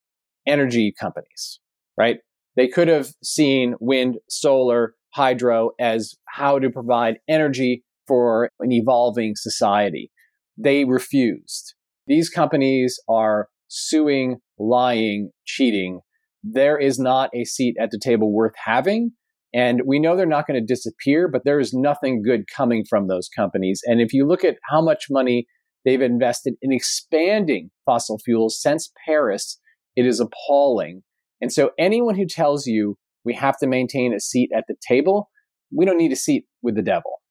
energy 0.47 0.93
companies, 0.97 1.59
right? 1.97 2.19
They 2.57 2.67
could 2.67 2.89
have 2.89 3.13
seen 3.23 3.75
wind, 3.79 4.17
solar, 4.27 4.95
hydro 5.13 5.71
as 5.79 6.15
how 6.27 6.59
to 6.59 6.69
provide 6.69 7.19
energy 7.29 7.83
for 8.07 8.49
an 8.59 8.71
evolving 8.71 9.33
society. 9.35 10.11
They 10.57 10.83
refused. 10.83 11.75
These 12.07 12.29
companies 12.29 12.99
are 13.07 13.47
suing, 13.67 14.37
lying, 14.57 15.29
cheating. 15.45 16.01
There 16.43 16.77
is 16.77 16.97
not 16.97 17.29
a 17.33 17.45
seat 17.45 17.75
at 17.79 17.91
the 17.91 17.99
table 17.99 18.33
worth 18.33 18.53
having. 18.65 19.11
And 19.53 19.81
we 19.85 19.99
know 19.99 20.15
they're 20.15 20.25
not 20.25 20.47
going 20.47 20.59
to 20.59 20.65
disappear, 20.65 21.27
but 21.27 21.43
there 21.45 21.59
is 21.59 21.73
nothing 21.73 22.21
good 22.21 22.45
coming 22.47 22.83
from 22.89 23.07
those 23.07 23.29
companies. 23.29 23.81
And 23.85 24.01
if 24.01 24.13
you 24.13 24.27
look 24.27 24.43
at 24.43 24.57
how 24.69 24.81
much 24.81 25.05
money 25.09 25.45
they've 25.85 26.01
invested 26.01 26.55
in 26.61 26.71
expanding 26.71 27.69
fossil 27.85 28.19
fuels 28.19 28.59
since 28.61 28.91
Paris, 29.05 29.59
it 29.95 30.05
is 30.05 30.19
appalling. 30.19 31.03
And 31.41 31.51
so 31.51 31.71
anyone 31.77 32.15
who 32.15 32.25
tells 32.25 32.65
you 32.65 32.97
we 33.23 33.33
have 33.33 33.57
to 33.57 33.67
maintain 33.67 34.13
a 34.13 34.19
seat 34.19 34.51
at 34.55 34.65
the 34.67 34.75
table, 34.87 35.29
we 35.75 35.85
don't 35.85 35.97
need 35.97 36.11
a 36.11 36.15
seat 36.15 36.45
with 36.61 36.75
the 36.75 36.81
devil. 36.81 37.21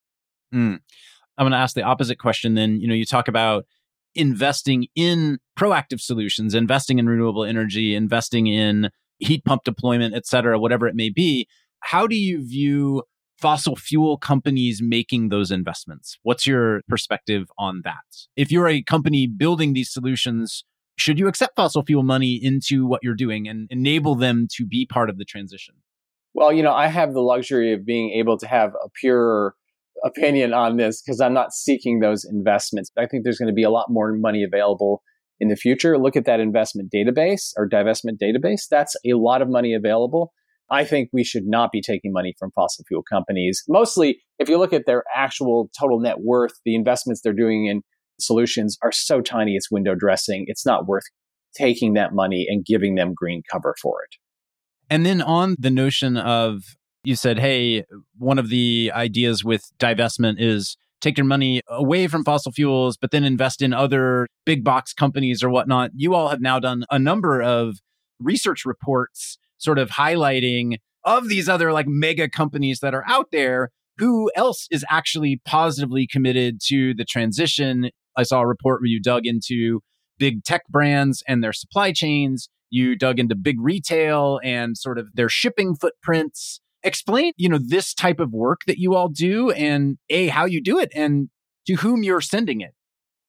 Mm. 0.55 0.81
I'm 1.39 1.45
going 1.45 1.53
to 1.53 1.59
ask 1.59 1.75
the 1.75 1.83
opposite 1.83 2.19
question 2.19 2.55
then. 2.55 2.81
You 2.81 2.89
know, 2.89 2.95
you 2.95 3.07
talk 3.07 3.29
about 3.29 3.65
investing 4.15 4.87
in 4.95 5.39
proactive 5.59 6.01
solutions, 6.01 6.55
investing 6.55 6.99
in 6.99 7.07
renewable 7.07 7.45
energy, 7.45 7.95
investing 7.95 8.47
in 8.47 8.91
heat 9.19 9.45
pump 9.45 9.65
deployment, 9.65 10.15
et 10.15 10.27
cetera, 10.27 10.59
whatever 10.59 10.87
it 10.87 10.95
may 10.95 11.11
be. 11.11 11.47
How 11.81 12.07
do 12.07 12.17
you 12.17 12.47
view 12.47 13.03
fossil 13.39 13.77
fuel 13.77 14.17
companies 14.17 14.81
making 14.83 15.29
those 15.29 15.51
investments? 15.51 16.19
What's 16.23 16.47
your 16.47 16.81
perspective 16.89 17.49
on 17.59 17.83
that? 17.85 18.05
If 18.35 18.51
you're 18.51 18.69
a 18.69 18.83
company 18.83 19.27
building 19.27 19.75
these 19.75 19.93
solutions, 19.93 20.65
should 20.97 21.19
you 21.19 21.29
accept 21.29 21.57
fossil 21.57 21.85
fuel 21.85 22.03
money 22.03 22.39
into 22.41 22.87
what 22.87 23.01
you're 23.03 23.15
doing 23.15 23.47
and 23.47 23.69
enable 23.71 24.15
them 24.15 24.49
to 24.57 24.67
be 24.67 24.87
part 24.87 25.11
of 25.11 25.19
the 25.19 25.25
transition? 25.25 25.75
Well, 26.35 26.53
you 26.53 26.63
know, 26.63 26.73
I 26.73 26.89
have 26.89 27.15
the 27.15 27.21
luxury 27.21 27.73
of 27.73 27.87
being 27.87 28.13
able 28.13 28.39
to 28.39 28.47
have 28.47 28.71
a 28.85 28.89
pure 29.01 29.55
opinion 30.05 30.53
on 30.53 30.77
this 30.77 31.03
because 31.03 31.21
I'm 31.21 31.33
not 31.33 31.53
seeking 31.53 32.01
those 32.01 32.25
investments. 32.25 32.91
I 32.99 33.07
think 33.07 33.25
there's 33.25 33.39
going 33.39 33.49
to 33.49 33.55
be 33.55 33.63
a 33.63 33.71
lot 33.71 33.87
more 33.89 34.13
money 34.13 34.45
available 34.45 35.03
in 35.41 35.49
the 35.49 35.57
future. 35.57 35.99
Look 35.99 36.17
at 36.17 36.25
that 36.27 36.41
investment 36.41 36.91
database 36.95 37.53
or 37.57 37.69
divestment 37.69 38.19
database. 38.23 38.63
That's 38.71 38.97
a 39.05 39.15
lot 39.15 39.43
of 39.43 39.49
money 39.49 39.75
available. 39.75 40.33
I 40.71 40.85
think 40.85 41.11
we 41.13 41.25
should 41.25 41.45
not 41.47 41.71
be 41.73 41.81
taking 41.81 42.13
money 42.13 42.35
from 42.39 42.51
fossil 42.53 42.85
fuel 42.89 43.03
companies. 43.03 43.63
Mostly, 43.69 44.19
if 44.39 44.49
you 44.49 44.59
look 44.59 44.73
at 44.73 44.85
their 44.87 45.05
actual 45.15 45.71
total 45.79 46.01
net 46.01 46.21
worth, 46.21 46.55
the 46.65 46.75
investments 46.75 47.21
they're 47.23 47.33
doing 47.33 47.67
in 47.67 47.83
solutions 48.19 48.79
are 48.83 48.93
so 48.93 49.21
tiny, 49.21 49.55
it's 49.55 49.71
window 49.71 49.95
dressing. 49.95 50.45
It's 50.47 50.67
not 50.67 50.87
worth 50.87 51.05
taking 51.55 51.95
that 51.95 52.13
money 52.13 52.47
and 52.49 52.65
giving 52.65 52.95
them 52.95 53.15
green 53.15 53.43
cover 53.51 53.75
for 53.81 54.03
it. 54.03 54.17
And 54.89 55.05
then 55.05 55.21
on 55.23 55.57
the 55.59 55.71
notion 55.71 56.17
of 56.17 56.63
you 57.03 57.17
said, 57.17 57.39
hey, 57.39 57.85
one 58.19 58.39
of 58.39 58.49
the 58.49 58.91
ideas 58.95 59.45
with 59.45 59.71
divestment 59.79 60.37
is 60.39 60.77
take 61.01 61.17
your 61.17 61.25
money 61.25 61.63
away 61.69 62.09
from 62.09 62.25
fossil 62.25 62.51
fuels, 62.51 62.97
but 62.97 63.11
then 63.11 63.23
invest 63.23 63.63
in 63.63 63.73
other 63.73 64.27
big 64.45 64.65
box 64.65 64.93
companies 64.93 65.43
or 65.43 65.49
whatnot. 65.49 65.91
You 65.95 66.15
all 66.15 66.29
have 66.29 66.41
now 66.41 66.59
done 66.59 66.85
a 66.91 66.99
number 66.99 67.41
of 67.41 67.77
research 68.19 68.65
reports 68.65 69.39
sort 69.59 69.79
of 69.79 69.91
highlighting 69.91 70.79
of 71.05 71.29
these 71.29 71.49
other 71.49 71.73
like 71.73 71.87
mega 71.87 72.29
companies 72.29 72.81
that 72.81 72.95
are 72.95 73.05
out 73.07 73.29
there. 73.31 73.71
Who 73.99 74.31
else 74.35 74.67
is 74.71 74.85
actually 74.91 75.41
positively 75.45 76.07
committed 76.07 76.61
to 76.67 76.93
the 76.93 77.05
transition? 77.05 77.91
I 78.17 78.23
saw 78.23 78.41
a 78.41 78.47
report 78.47 78.81
where 78.81 78.89
you 78.89 79.01
dug 79.01 79.23
into 79.25 79.81
big 80.19 80.45
tech 80.45 80.63
brands 80.69 81.23
and 81.29 81.43
their 81.43 81.53
supply 81.53 81.93
chains. 81.93 82.49
You 82.71 82.97
dug 82.97 83.19
into 83.19 83.35
big 83.35 83.57
retail 83.61 84.41
and 84.43 84.77
sort 84.77 84.99
of 84.99 85.09
their 85.15 85.29
shipping 85.29 85.77
footprints 85.77 86.61
explain, 86.83 87.33
you 87.37 87.49
know, 87.49 87.59
this 87.59 87.93
type 87.93 88.21
of 88.21 88.33
work 88.33 88.61
that 88.67 88.79
you 88.79 88.95
all 88.95 89.09
do 89.09 89.51
and 89.51 89.99
A, 90.09 90.29
how 90.29 90.45
you 90.45 90.63
do 90.63 90.79
it 90.79 90.91
and 90.95 91.29
to 91.67 91.75
whom 91.75 92.03
you're 92.03 92.21
sending 92.21 92.61
it. 92.61 92.73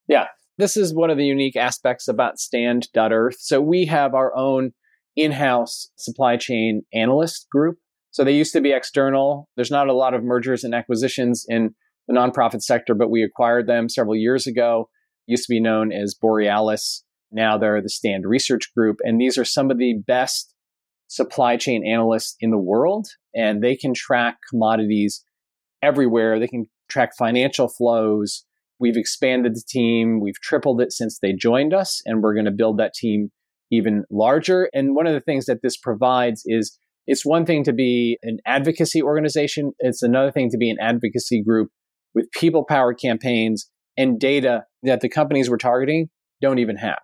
Yeah. 0.08 0.28
This 0.58 0.78
is 0.78 0.94
one 0.94 1.10
of 1.10 1.18
the 1.18 1.26
unique 1.26 1.56
aspects 1.56 2.08
about 2.08 2.40
stand.earth. 2.40 3.38
So 3.40 3.62
we 3.62 3.86
have 3.86 4.14
our 4.14 4.36
own 4.36 4.72
in-house 5.16 5.92
supply 5.98 6.38
chain 6.38 6.84
analyst 6.94 7.48
group. 7.52 7.78
So 8.12 8.24
they 8.24 8.36
used 8.36 8.54
to 8.54 8.62
be 8.62 8.72
external. 8.72 9.50
There's 9.56 9.72
not 9.72 9.88
a 9.88 9.94
lot 9.94 10.14
of 10.14 10.24
mergers 10.24 10.64
and 10.64 10.74
acquisitions 10.74 11.46
in 11.48 11.76
the 12.08 12.14
nonprofit 12.14 12.62
sector, 12.62 12.94
but 12.94 13.10
we 13.10 13.24
acquired 13.24 13.68
them 13.68 13.90
several 13.90 14.16
years 14.16 14.48
ago. 14.48 14.90
Used 15.26 15.46
to 15.46 15.54
be 15.54 15.60
known 15.60 15.92
as 15.92 16.16
Borealis. 16.16 17.04
Now 17.32 17.58
they're 17.58 17.82
the 17.82 17.90
Stand 17.90 18.26
Research 18.26 18.74
Group. 18.74 18.98
And 19.04 19.20
these 19.20 19.38
are 19.38 19.46
some 19.46 19.70
of 19.70 19.78
the 19.78 19.96
best 20.08 20.54
supply 21.08 21.58
chain 21.58 21.86
analysts 21.86 22.36
in 22.40 22.52
the 22.52 22.58
world, 22.58 23.08
and 23.36 23.62
they 23.62 23.76
can 23.76 23.94
track 23.94 24.38
commodities 24.50 25.24
everywhere. 25.82 26.40
They 26.40 26.48
can 26.48 26.66
track 26.90 27.12
financial 27.18 27.68
flows. 27.68 28.46
We've 28.80 28.98
expanded 28.98 29.56
the 29.56 29.64
team. 29.68 30.20
We've 30.22 30.40
tripled 30.42 30.82
it 30.82 30.92
since 30.92 31.20
they 31.20 31.34
joined 31.34 31.74
us, 31.74 32.02
and 32.06 32.22
we're 32.22 32.34
going 32.34 32.46
to 32.46 32.52
build 32.52 32.78
that 32.78 32.94
team 32.94 33.32
even 33.72 34.06
larger. 34.10 34.70
And 34.74 34.96
one 34.96 35.08
of 35.08 35.14
the 35.14 35.22
things 35.22 35.46
that 35.46 35.62
this 35.62 35.76
provides 35.78 36.44
is 36.46 36.78
it's 37.06 37.26
one 37.26 37.46
thing 37.46 37.64
to 37.64 37.74
be 37.74 38.18
an 38.24 38.38
advocacy 38.46 39.02
organization, 39.02 39.72
it's 39.80 40.04
another 40.04 40.32
thing 40.32 40.50
to 40.52 40.58
be 40.58 40.70
an 40.70 40.78
advocacy 40.80 41.42
group 41.42 41.70
with 42.18 42.32
people 42.32 42.66
powered 42.68 42.98
campaigns 43.00 43.70
and 43.96 44.20
data 44.20 44.64
that 44.82 45.02
the 45.02 45.08
companies 45.08 45.52
we're 45.52 45.58
targeting 45.58 46.10
don't 46.42 46.58
even 46.58 46.76
have. 46.78 47.04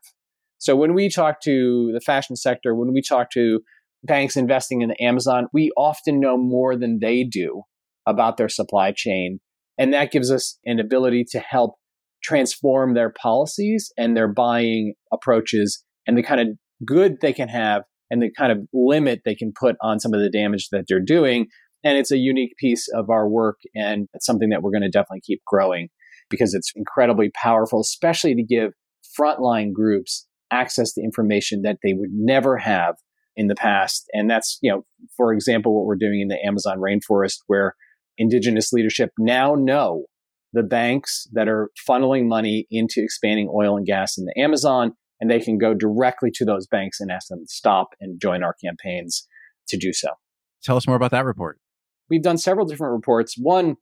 So 0.58 0.76
when 0.76 0.96
we 0.96 1.08
talk 1.08 1.40
to 1.42 1.92
the 1.94 2.02
fashion 2.02 2.36
sector, 2.36 2.74
when 2.74 2.94
we 2.94 3.04
talk 3.04 3.30
to 3.34 3.60
banks 4.04 4.36
investing 4.36 4.82
in 4.82 4.92
Amazon, 4.94 5.46
we 5.54 5.70
often 5.78 6.20
know 6.20 6.36
more 6.36 6.76
than 6.76 6.98
they 7.00 7.24
do 7.24 7.62
about 8.08 8.38
their 8.38 8.50
supply 8.50 8.92
chain. 8.92 9.40
And 9.78 9.94
that 9.94 10.12
gives 10.12 10.32
us 10.32 10.58
an 10.66 10.80
ability 10.80 11.26
to 11.30 11.40
help 11.40 11.76
transform 12.24 12.96
their 12.96 13.12
policies 13.12 13.92
and 13.96 14.18
their 14.18 14.28
buying 14.28 14.96
approaches 15.12 15.84
and 16.08 16.18
the 16.18 16.24
kind 16.24 16.42
of 16.42 16.48
good 16.84 17.18
they 17.22 17.34
can 17.34 17.50
have 17.50 17.84
and 18.10 18.20
the 18.20 18.32
kind 18.36 18.52
of 18.52 18.60
limit 18.74 19.22
they 19.26 19.36
can 19.36 19.54
put 19.54 19.76
on 19.80 20.00
some 20.00 20.12
of 20.12 20.22
the 20.22 20.30
damage 20.30 20.70
that 20.72 20.86
they're 20.88 21.00
doing. 21.00 21.48
And 21.84 21.98
it's 21.98 22.12
a 22.12 22.18
unique 22.18 22.56
piece 22.58 22.88
of 22.94 23.10
our 23.10 23.28
work. 23.28 23.60
And 23.76 24.08
it's 24.14 24.26
something 24.26 24.50
that 24.50 24.62
we're 24.62 24.72
going 24.72 24.84
to 24.84 24.90
definitely 24.90 25.22
keep 25.22 25.42
growing 25.46 25.90
because 26.30 26.54
it's 26.54 26.72
incredibly 26.76 27.30
powerful, 27.30 27.82
especially 27.82 28.36
to 28.36 28.44
give 28.44 28.72
frontline 29.20 29.74
groups 29.74 30.28
access 30.52 30.94
to 30.94 31.02
information 31.02 31.62
that 31.64 31.78
they 31.84 31.94
would 31.94 32.12
never 32.12 32.58
have 32.58 32.96
in 33.36 33.48
the 33.48 33.56
past. 33.56 34.06
And 34.14 34.30
that's, 34.30 34.60
you 34.62 34.72
know, 34.72 34.86
for 35.18 35.34
example, 35.34 35.76
what 35.76 35.86
we're 35.86 35.96
doing 35.96 36.22
in 36.22 36.28
the 36.28 36.40
Amazon 36.46 36.78
rainforest, 36.80 37.38
where 37.48 37.76
indigenous 38.18 38.72
leadership 38.72 39.12
now 39.18 39.56
know 39.56 40.06
the 40.54 40.64
banks 40.64 41.28
that 41.34 41.48
are 41.48 41.72
funneling 41.90 42.28
money 42.28 42.68
into 42.70 43.02
expanding 43.04 43.52
oil 43.54 43.76
and 43.76 43.88
gas 43.88 44.18
in 44.18 44.26
the 44.26 44.40
Amazon, 44.40 44.94
and 45.20 45.30
they 45.30 45.40
can 45.40 45.58
go 45.58 45.74
directly 45.74 46.30
to 46.36 46.46
those 46.46 46.68
banks 46.68 47.00
and 47.00 47.12
ask 47.12 47.28
them 47.28 47.40
to 47.40 47.52
stop 47.52 47.90
and 48.00 48.22
join 48.22 48.44
our 48.44 48.56
campaigns 48.64 49.28
to 49.68 49.78
do 49.78 49.92
so. 49.94 50.10
Tell 50.64 50.78
us 50.78 50.86
more 50.86 50.96
about 50.96 51.12
that 51.12 51.26
report. 51.26 51.58
We've 52.14 52.22
done 52.22 52.38
several 52.38 52.66
different 52.66 52.94
reports. 52.94 53.36
One, 53.38 53.78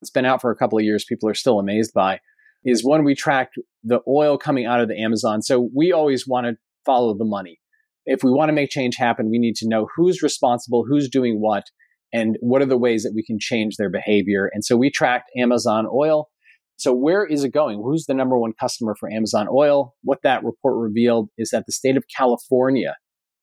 it's 0.00 0.10
been 0.10 0.24
out 0.24 0.40
for 0.40 0.50
a 0.50 0.56
couple 0.56 0.78
of 0.78 0.84
years, 0.84 1.04
people 1.04 1.28
are 1.28 1.34
still 1.34 1.58
amazed 1.58 1.92
by, 1.94 2.20
is 2.64 2.84
one 2.84 3.04
we 3.04 3.14
tracked 3.14 3.58
the 3.82 4.00
oil 4.06 4.36
coming 4.36 4.66
out 4.66 4.80
of 4.80 4.88
the 4.88 5.00
Amazon. 5.00 5.42
So 5.42 5.70
we 5.74 5.92
always 5.92 6.26
want 6.26 6.46
to 6.46 6.56
follow 6.84 7.16
the 7.16 7.24
money 7.24 7.60
if 8.06 8.22
we 8.22 8.30
want 8.30 8.48
to 8.48 8.52
make 8.52 8.70
change 8.70 8.96
happen, 8.96 9.30
we 9.30 9.38
need 9.38 9.56
to 9.56 9.68
know 9.68 9.88
who's 9.94 10.22
responsible, 10.22 10.84
who's 10.88 11.08
doing 11.08 11.40
what, 11.40 11.64
and 12.12 12.36
what 12.40 12.62
are 12.62 12.66
the 12.66 12.78
ways 12.78 13.04
that 13.04 13.12
we 13.14 13.24
can 13.24 13.38
change 13.38 13.76
their 13.76 13.90
behavior. 13.90 14.50
And 14.52 14.64
so 14.64 14.76
we 14.76 14.90
tracked 14.90 15.30
Amazon 15.36 15.86
oil. 15.92 16.28
So 16.76 16.92
where 16.92 17.24
is 17.24 17.44
it 17.44 17.50
going? 17.50 17.80
Who's 17.82 18.06
the 18.06 18.14
number 18.14 18.36
one 18.36 18.54
customer 18.58 18.96
for 18.98 19.10
Amazon 19.10 19.46
oil? 19.52 19.94
What 20.02 20.22
that 20.24 20.42
report 20.42 20.76
revealed 20.76 21.28
is 21.38 21.50
that 21.50 21.64
the 21.66 21.72
state 21.72 21.96
of 21.96 22.04
California 22.14 22.96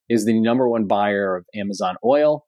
is 0.10 0.26
the 0.26 0.40
number 0.40 0.68
one 0.68 0.88
buyer 0.88 1.38
of 1.38 1.46
Amazon 1.56 1.96
oil. 2.04 2.46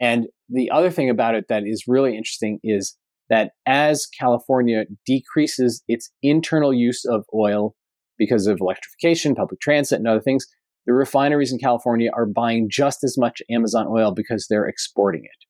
And 0.00 0.26
the 0.52 0.70
other 0.70 0.90
thing 0.90 1.10
about 1.10 1.34
it 1.34 1.46
that 1.48 1.64
is 1.66 1.84
really 1.86 2.16
interesting 2.16 2.58
is 2.62 2.96
that 3.30 3.52
as 3.66 4.06
California 4.18 4.84
decreases 5.06 5.82
its 5.88 6.10
internal 6.22 6.72
use 6.72 7.04
of 7.04 7.24
oil 7.34 7.74
because 8.18 8.46
of 8.46 8.58
electrification, 8.60 9.34
public 9.34 9.60
transit, 9.60 9.98
and 9.98 10.06
other 10.06 10.20
things, 10.20 10.46
the 10.86 10.92
refineries 10.92 11.52
in 11.52 11.58
California 11.58 12.10
are 12.14 12.26
buying 12.26 12.68
just 12.70 13.04
as 13.04 13.16
much 13.16 13.40
Amazon 13.50 13.86
oil 13.88 14.12
because 14.14 14.46
they're 14.48 14.66
exporting 14.66 15.22
it. 15.24 15.46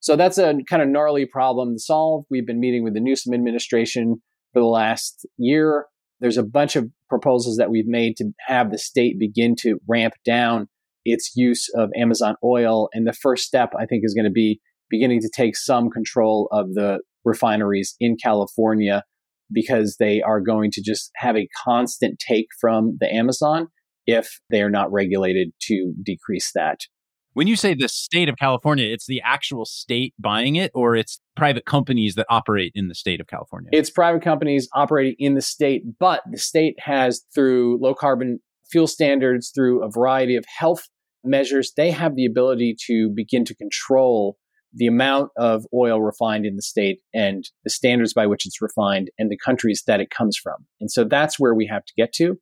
So 0.00 0.14
that's 0.14 0.38
a 0.38 0.54
kind 0.68 0.82
of 0.82 0.88
gnarly 0.88 1.26
problem 1.26 1.74
to 1.74 1.78
solve. 1.80 2.24
We've 2.30 2.46
been 2.46 2.60
meeting 2.60 2.84
with 2.84 2.94
the 2.94 3.00
Newsom 3.00 3.34
administration 3.34 4.22
for 4.52 4.60
the 4.60 4.66
last 4.66 5.26
year. 5.36 5.86
There's 6.20 6.38
a 6.38 6.44
bunch 6.44 6.76
of 6.76 6.88
proposals 7.08 7.56
that 7.56 7.70
we've 7.70 7.88
made 7.88 8.16
to 8.18 8.30
have 8.46 8.70
the 8.70 8.78
state 8.78 9.18
begin 9.18 9.56
to 9.60 9.78
ramp 9.88 10.14
down 10.24 10.68
its 11.06 11.32
use 11.34 11.68
of 11.74 11.90
Amazon 11.96 12.34
oil. 12.44 12.88
And 12.92 13.06
the 13.06 13.12
first 13.12 13.44
step, 13.44 13.70
I 13.78 13.86
think, 13.86 14.02
is 14.04 14.14
going 14.14 14.26
to 14.26 14.30
be 14.30 14.60
beginning 14.90 15.20
to 15.20 15.30
take 15.34 15.56
some 15.56 15.88
control 15.88 16.48
of 16.52 16.74
the 16.74 16.98
refineries 17.24 17.94
in 18.00 18.16
California 18.22 19.02
because 19.52 19.96
they 19.98 20.20
are 20.22 20.40
going 20.40 20.70
to 20.72 20.82
just 20.82 21.10
have 21.16 21.36
a 21.36 21.48
constant 21.64 22.18
take 22.18 22.48
from 22.60 22.96
the 23.00 23.12
Amazon 23.12 23.68
if 24.06 24.40
they 24.50 24.62
are 24.62 24.70
not 24.70 24.92
regulated 24.92 25.50
to 25.62 25.94
decrease 26.04 26.50
that. 26.54 26.80
When 27.32 27.46
you 27.46 27.56
say 27.56 27.74
the 27.74 27.88
state 27.88 28.30
of 28.30 28.36
California, 28.38 28.86
it's 28.86 29.06
the 29.06 29.20
actual 29.22 29.66
state 29.66 30.14
buying 30.18 30.56
it, 30.56 30.70
or 30.74 30.96
it's 30.96 31.20
private 31.36 31.66
companies 31.66 32.14
that 32.14 32.24
operate 32.30 32.72
in 32.74 32.88
the 32.88 32.94
state 32.94 33.20
of 33.20 33.26
California? 33.26 33.68
It's 33.72 33.90
private 33.90 34.22
companies 34.22 34.68
operating 34.72 35.16
in 35.18 35.34
the 35.34 35.42
state, 35.42 35.82
but 36.00 36.22
the 36.30 36.38
state 36.38 36.76
has, 36.78 37.24
through 37.34 37.78
low 37.82 37.94
carbon 37.94 38.38
fuel 38.70 38.86
standards, 38.86 39.52
through 39.54 39.84
a 39.84 39.90
variety 39.90 40.34
of 40.34 40.46
health 40.58 40.88
measures, 41.26 41.72
they 41.76 41.90
have 41.90 42.14
the 42.14 42.26
ability 42.26 42.76
to 42.86 43.10
begin 43.14 43.44
to 43.44 43.54
control 43.54 44.36
the 44.72 44.86
amount 44.86 45.30
of 45.36 45.64
oil 45.74 46.02
refined 46.02 46.44
in 46.44 46.56
the 46.56 46.62
state 46.62 47.00
and 47.14 47.44
the 47.64 47.70
standards 47.70 48.12
by 48.12 48.26
which 48.26 48.44
it's 48.44 48.60
refined 48.60 49.10
and 49.18 49.30
the 49.30 49.38
countries 49.38 49.82
that 49.86 50.00
it 50.00 50.10
comes 50.10 50.36
from. 50.36 50.66
And 50.80 50.90
so 50.90 51.04
that's 51.04 51.38
where 51.40 51.54
we 51.54 51.66
have 51.66 51.84
to 51.84 51.92
get 51.96 52.12
to. 52.14 52.38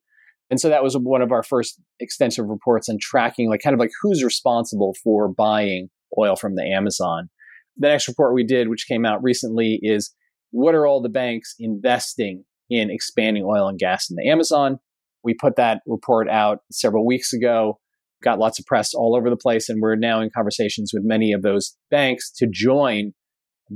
And 0.49 0.59
so 0.59 0.69
that 0.69 0.83
was 0.83 0.95
one 0.95 1.21
of 1.21 1.31
our 1.31 1.43
first 1.43 1.79
extensive 1.99 2.45
reports 2.45 2.89
on 2.89 2.97
tracking, 3.01 3.49
like 3.49 3.61
kind 3.61 3.73
of 3.73 3.79
like 3.79 3.91
who's 4.01 4.23
responsible 4.23 4.95
for 5.03 5.27
buying 5.27 5.89
oil 6.19 6.35
from 6.35 6.55
the 6.55 6.63
Amazon. 6.63 7.29
The 7.77 7.87
next 7.87 8.07
report 8.07 8.33
we 8.33 8.43
did, 8.43 8.69
which 8.69 8.87
came 8.87 9.05
out 9.05 9.23
recently, 9.23 9.79
is 9.81 10.13
what 10.51 10.75
are 10.75 10.85
all 10.85 11.01
the 11.01 11.09
banks 11.09 11.55
investing 11.59 12.43
in 12.69 12.89
expanding 12.89 13.43
oil 13.43 13.67
and 13.67 13.79
gas 13.79 14.09
in 14.09 14.15
the 14.17 14.29
Amazon? 14.29 14.79
We 15.23 15.33
put 15.33 15.55
that 15.55 15.81
report 15.87 16.29
out 16.29 16.59
several 16.71 17.05
weeks 17.05 17.33
ago, 17.33 17.79
got 18.23 18.39
lots 18.39 18.59
of 18.59 18.65
press 18.65 18.93
all 18.93 19.15
over 19.15 19.29
the 19.29 19.37
place, 19.37 19.69
and 19.69 19.81
we're 19.81 19.95
now 19.95 20.21
in 20.21 20.29
conversations 20.29 20.91
with 20.93 21.03
many 21.03 21.31
of 21.31 21.41
those 21.41 21.75
banks 21.89 22.31
to 22.37 22.47
join 22.51 23.13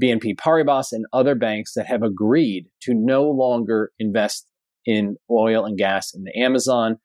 BNP 0.01 0.36
Paribas 0.36 0.91
and 0.91 1.05
other 1.13 1.36
banks 1.36 1.74
that 1.74 1.88
have 1.88 2.03
agreed 2.03 2.67
to 2.81 2.93
no 2.93 3.24
longer 3.24 3.91
invest 4.00 4.46
in 4.86 5.17
oil 5.29 5.65
and 5.65 5.77
gas 5.77 6.13
in 6.13 6.24
the 6.24 6.38
Amazon. 6.39 6.98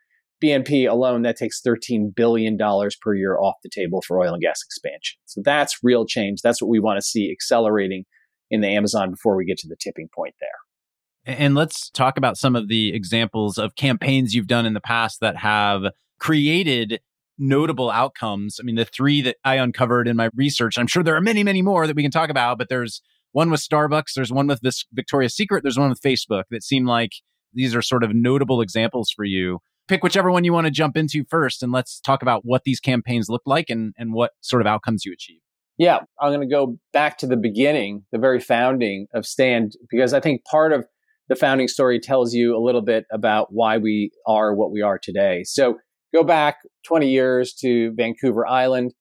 BNP 0.42 0.90
alone, 0.90 1.22
that 1.22 1.36
takes 1.36 1.62
$13 1.62 2.14
billion 2.14 2.58
per 2.58 3.14
year 3.14 3.38
off 3.38 3.54
the 3.62 3.70
table 3.72 4.02
for 4.06 4.20
oil 4.20 4.34
and 4.34 4.42
gas 4.42 4.60
expansion. 4.64 5.18
So 5.24 5.40
that's 5.42 5.78
real 5.82 6.04
change. 6.04 6.40
That's 6.42 6.60
what 6.60 6.68
we 6.68 6.80
want 6.80 6.98
to 6.98 7.02
see 7.02 7.30
accelerating 7.30 8.04
in 8.50 8.60
the 8.60 8.68
Amazon 8.68 9.10
before 9.10 9.36
we 9.36 9.46
get 9.46 9.58
to 9.58 9.68
the 9.68 9.76
tipping 9.80 10.08
point 10.14 10.34
there. 10.40 11.36
And 11.36 11.54
let's 11.54 11.88
talk 11.90 12.18
about 12.18 12.36
some 12.36 12.54
of 12.54 12.68
the 12.68 12.94
examples 12.94 13.56
of 13.56 13.76
campaigns 13.76 14.34
you've 14.34 14.46
done 14.46 14.66
in 14.66 14.74
the 14.74 14.80
past 14.80 15.20
that 15.20 15.38
have 15.38 15.84
created 16.18 17.00
notable 17.38 17.90
outcomes. 17.90 18.58
I 18.60 18.64
mean, 18.64 18.76
the 18.76 18.84
three 18.84 19.20
that 19.22 19.36
I 19.44 19.56
uncovered 19.56 20.08
in 20.08 20.16
my 20.16 20.30
research, 20.34 20.78
I'm 20.78 20.86
sure 20.86 21.02
there 21.02 21.16
are 21.16 21.20
many, 21.20 21.42
many 21.42 21.62
more 21.62 21.86
that 21.86 21.96
we 21.96 22.02
can 22.02 22.10
talk 22.10 22.30
about, 22.30 22.58
but 22.58 22.68
there's 22.68 23.02
one 23.32 23.50
with 23.50 23.60
Starbucks, 23.60 24.14
there's 24.14 24.32
one 24.32 24.46
with 24.46 24.60
this 24.60 24.84
Victoria's 24.92 25.34
Secret, 25.34 25.62
there's 25.62 25.78
one 25.78 25.90
with 25.90 26.00
Facebook 26.00 26.44
that 26.50 26.62
seem 26.62 26.86
like 26.86 27.10
these 27.52 27.74
are 27.74 27.82
sort 27.82 28.04
of 28.04 28.14
notable 28.14 28.60
examples 28.60 29.10
for 29.14 29.24
you. 29.24 29.58
Pick 29.86 30.02
whichever 30.02 30.30
one 30.30 30.44
you 30.44 30.52
want 30.52 30.66
to 30.66 30.70
jump 30.70 30.96
into 30.96 31.24
first, 31.28 31.62
and 31.62 31.70
let's 31.70 32.00
talk 32.00 32.22
about 32.22 32.42
what 32.44 32.62
these 32.64 32.80
campaigns 32.80 33.28
look 33.28 33.42
like 33.44 33.68
and, 33.68 33.92
and 33.98 34.14
what 34.14 34.30
sort 34.40 34.62
of 34.62 34.66
outcomes 34.66 35.04
you 35.04 35.12
achieve. 35.12 35.40
Yeah, 35.76 35.98
I'm 36.20 36.32
going 36.32 36.40
to 36.40 36.46
go 36.46 36.78
back 36.92 37.18
to 37.18 37.26
the 37.26 37.36
beginning, 37.36 38.04
the 38.12 38.18
very 38.18 38.40
founding 38.40 39.08
of 39.12 39.26
Stand, 39.26 39.72
because 39.90 40.14
I 40.14 40.20
think 40.20 40.44
part 40.44 40.72
of 40.72 40.86
the 41.28 41.34
founding 41.34 41.68
story 41.68 41.98
tells 41.98 42.32
you 42.32 42.56
a 42.56 42.62
little 42.62 42.82
bit 42.82 43.04
about 43.12 43.48
why 43.50 43.78
we 43.78 44.10
are 44.26 44.54
what 44.54 44.70
we 44.70 44.82
are 44.82 44.98
today. 44.98 45.42
So 45.44 45.78
go 46.14 46.22
back 46.22 46.58
20 46.86 47.08
years 47.08 47.52
to 47.54 47.92
Vancouver 47.94 48.46
Island, 48.46 48.94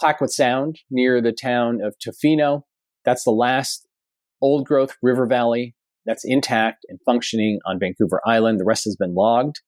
Clayoquot 0.00 0.30
Sound 0.30 0.78
near 0.90 1.20
the 1.20 1.32
town 1.32 1.80
of 1.82 1.96
Tofino. 1.98 2.62
That's 3.04 3.24
the 3.24 3.32
last 3.32 3.86
old 4.40 4.66
growth 4.66 4.96
river 5.02 5.26
valley 5.26 5.74
that's 6.06 6.24
intact 6.24 6.84
and 6.88 6.98
functioning 7.04 7.58
on 7.66 7.78
Vancouver 7.78 8.20
Island. 8.26 8.60
The 8.60 8.64
rest 8.64 8.84
has 8.84 8.96
been 8.96 9.14
logged. 9.14 9.60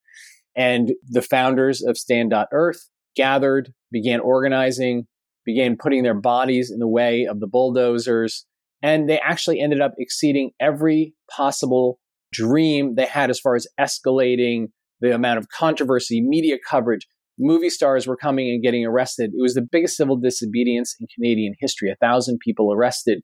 And 0.56 0.92
the 1.08 1.22
founders 1.22 1.82
of 1.82 1.98
Stand.Earth 1.98 2.88
gathered, 3.16 3.72
began 3.90 4.20
organizing, 4.20 5.06
began 5.44 5.76
putting 5.76 6.04
their 6.04 6.14
bodies 6.14 6.70
in 6.70 6.78
the 6.78 6.88
way 6.88 7.26
of 7.28 7.40
the 7.40 7.46
bulldozers. 7.46 8.46
And 8.82 9.08
they 9.08 9.18
actually 9.18 9.60
ended 9.60 9.80
up 9.80 9.94
exceeding 9.98 10.52
every 10.60 11.14
possible 11.30 11.98
dream 12.32 12.94
they 12.94 13.06
had 13.06 13.30
as 13.30 13.40
far 13.40 13.56
as 13.56 13.66
escalating 13.78 14.68
the 15.04 15.14
amount 15.14 15.38
of 15.38 15.48
controversy, 15.48 16.20
media 16.20 16.56
coverage. 16.68 17.06
Movie 17.38 17.70
stars 17.70 18.06
were 18.06 18.16
coming 18.16 18.48
and 18.48 18.62
getting 18.62 18.86
arrested. 18.86 19.30
It 19.36 19.42
was 19.42 19.54
the 19.54 19.62
biggest 19.62 19.96
civil 19.96 20.16
disobedience 20.16 20.94
in 21.00 21.06
Canadian 21.14 21.54
history. 21.58 21.90
A 21.90 21.96
thousand 21.96 22.38
people 22.38 22.72
arrested. 22.72 23.22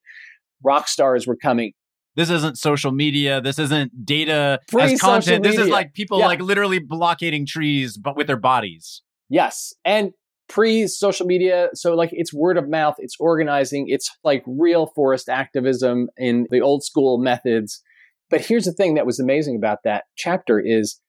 Rock 0.65 0.89
stars 0.89 1.27
were 1.27 1.37
coming 1.37 1.73
this 2.17 2.31
isn't 2.31 2.59
social 2.59 2.93
media. 2.93 3.41
This 3.41 3.59
isn't 3.59 4.05
data 4.05 4.61
Free 4.69 4.83
as 4.83 5.01
content. 5.01 5.45
This 5.45 5.59
is 5.59 5.69
like 5.69 5.95
people 5.95 6.19
yeah. 6.19 6.27
like 6.27 6.41
literally 6.41 6.79
blockading 6.79 7.47
trees, 7.47 7.97
but 7.97 8.17
with 8.17 8.27
their 8.27 8.37
bodies. 8.37 9.03
Yes, 9.29 9.73
and 9.85 10.11
pre 10.49 10.87
social 10.87 11.27
media. 11.27 11.69
So 11.75 11.95
like 11.95 12.11
it's 12.13 12.35
word 12.35 12.57
of 12.57 12.69
mouth. 12.69 12.97
It's 12.99 13.15
organizing. 13.21 13.87
It's 13.89 14.11
like 14.25 14.43
real 14.47 14.89
forest 14.95 15.29
activism 15.29 16.09
in 16.17 16.47
the 16.51 16.61
old 16.61 16.83
school 16.83 17.19
methods. 17.19 17.81
But 18.29 18.43
here's 18.45 18.65
the 18.65 18.73
thing 18.73 18.95
that 18.95 19.07
was 19.07 19.19
amazing 19.19 19.57
about 19.57 19.79
that 19.85 20.05
chapter 20.17 20.61
is, 20.65 21.01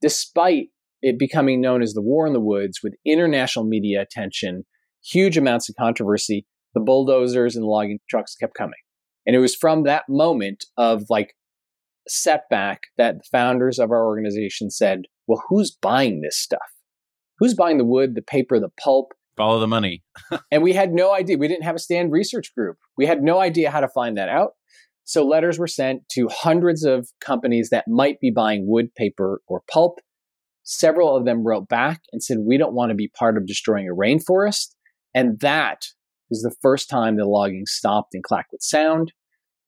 despite 0.00 0.68
it 1.02 1.18
becoming 1.18 1.60
known 1.60 1.82
as 1.82 1.92
the 1.92 2.02
War 2.02 2.26
in 2.26 2.32
the 2.32 2.40
Woods, 2.40 2.80
with 2.82 2.94
international 3.06 3.64
media 3.64 4.02
attention, 4.02 4.64
huge 5.02 5.36
amounts 5.36 5.68
of 5.68 5.76
controversy, 5.76 6.46
the 6.74 6.80
bulldozers 6.80 7.56
and 7.56 7.64
logging 7.64 7.98
trucks 8.08 8.34
kept 8.34 8.54
coming. 8.54 8.74
And 9.26 9.34
it 9.34 9.40
was 9.40 9.54
from 9.54 9.84
that 9.84 10.04
moment 10.08 10.64
of 10.76 11.04
like 11.08 11.34
setback 12.08 12.82
that 12.96 13.18
the 13.18 13.24
founders 13.30 13.78
of 13.78 13.90
our 13.90 14.04
organization 14.04 14.70
said, 14.70 15.02
well, 15.26 15.42
who's 15.48 15.70
buying 15.70 16.20
this 16.20 16.38
stuff? 16.38 16.58
Who's 17.38 17.54
buying 17.54 17.78
the 17.78 17.84
wood, 17.84 18.14
the 18.14 18.22
paper, 18.22 18.58
the 18.60 18.70
pulp? 18.82 19.12
Follow 19.36 19.60
the 19.60 19.66
money. 19.66 20.02
and 20.50 20.62
we 20.62 20.72
had 20.72 20.92
no 20.92 21.14
idea. 21.14 21.38
We 21.38 21.48
didn't 21.48 21.64
have 21.64 21.76
a 21.76 21.80
stand 21.80 22.12
research 22.12 22.52
group. 22.54 22.76
We 22.96 23.06
had 23.06 23.22
no 23.22 23.40
idea 23.40 23.70
how 23.70 23.80
to 23.80 23.88
find 23.88 24.18
that 24.18 24.28
out. 24.28 24.52
So 25.10 25.26
letters 25.26 25.58
were 25.58 25.66
sent 25.66 26.08
to 26.10 26.28
hundreds 26.30 26.84
of 26.84 27.08
companies 27.20 27.70
that 27.70 27.88
might 27.88 28.20
be 28.20 28.30
buying 28.30 28.68
wood, 28.68 28.94
paper, 28.94 29.42
or 29.48 29.60
pulp. 29.68 29.98
Several 30.62 31.16
of 31.16 31.24
them 31.24 31.44
wrote 31.44 31.68
back 31.68 32.02
and 32.12 32.22
said, 32.22 32.36
We 32.38 32.56
don't 32.56 32.74
want 32.74 32.90
to 32.90 32.94
be 32.94 33.08
part 33.18 33.36
of 33.36 33.44
destroying 33.44 33.88
a 33.88 33.92
rainforest. 33.92 34.68
And 35.12 35.40
that 35.40 35.86
was 36.30 36.42
the 36.42 36.54
first 36.62 36.88
time 36.88 37.16
the 37.16 37.24
logging 37.24 37.66
stopped 37.66 38.14
in 38.14 38.22
Clayoquot 38.22 38.60
Sound. 38.60 39.12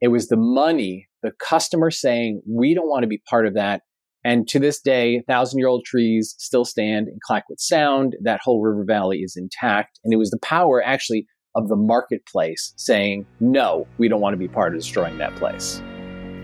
It 0.00 0.12
was 0.12 0.28
the 0.28 0.37
money, 0.37 1.09
the 1.24 1.33
customer 1.40 1.90
saying, 1.90 2.42
we 2.48 2.72
don't 2.72 2.88
want 2.88 3.02
to 3.02 3.09
be 3.09 3.20
part 3.28 3.48
of 3.48 3.55
that. 3.55 3.83
And 4.24 4.46
to 4.46 4.61
this 4.61 4.81
day, 4.81 5.24
thousand 5.26 5.59
year 5.59 5.66
old 5.66 5.85
trees 5.85 6.37
still 6.38 6.64
stand 6.64 7.09
in 7.09 7.18
Clayoquot 7.28 7.59
Sound. 7.59 8.14
That 8.22 8.38
whole 8.44 8.62
river 8.62 8.85
valley 8.87 9.22
is 9.22 9.37
intact. 9.37 9.98
And 10.05 10.14
it 10.14 10.18
was 10.18 10.31
the 10.31 10.38
power 10.38 10.81
actually 10.81 11.26
of 11.55 11.69
the 11.69 11.77
marketplace 11.77 12.73
saying, 12.77 13.27
no, 13.41 13.87
we 13.99 14.09
don't 14.09 14.21
want 14.21 14.35
to 14.35 14.38
be 14.38 14.49
part 14.49 14.75
of 14.75 14.81
destroying 14.81 15.19
that 15.19 15.35
place. 15.37 15.83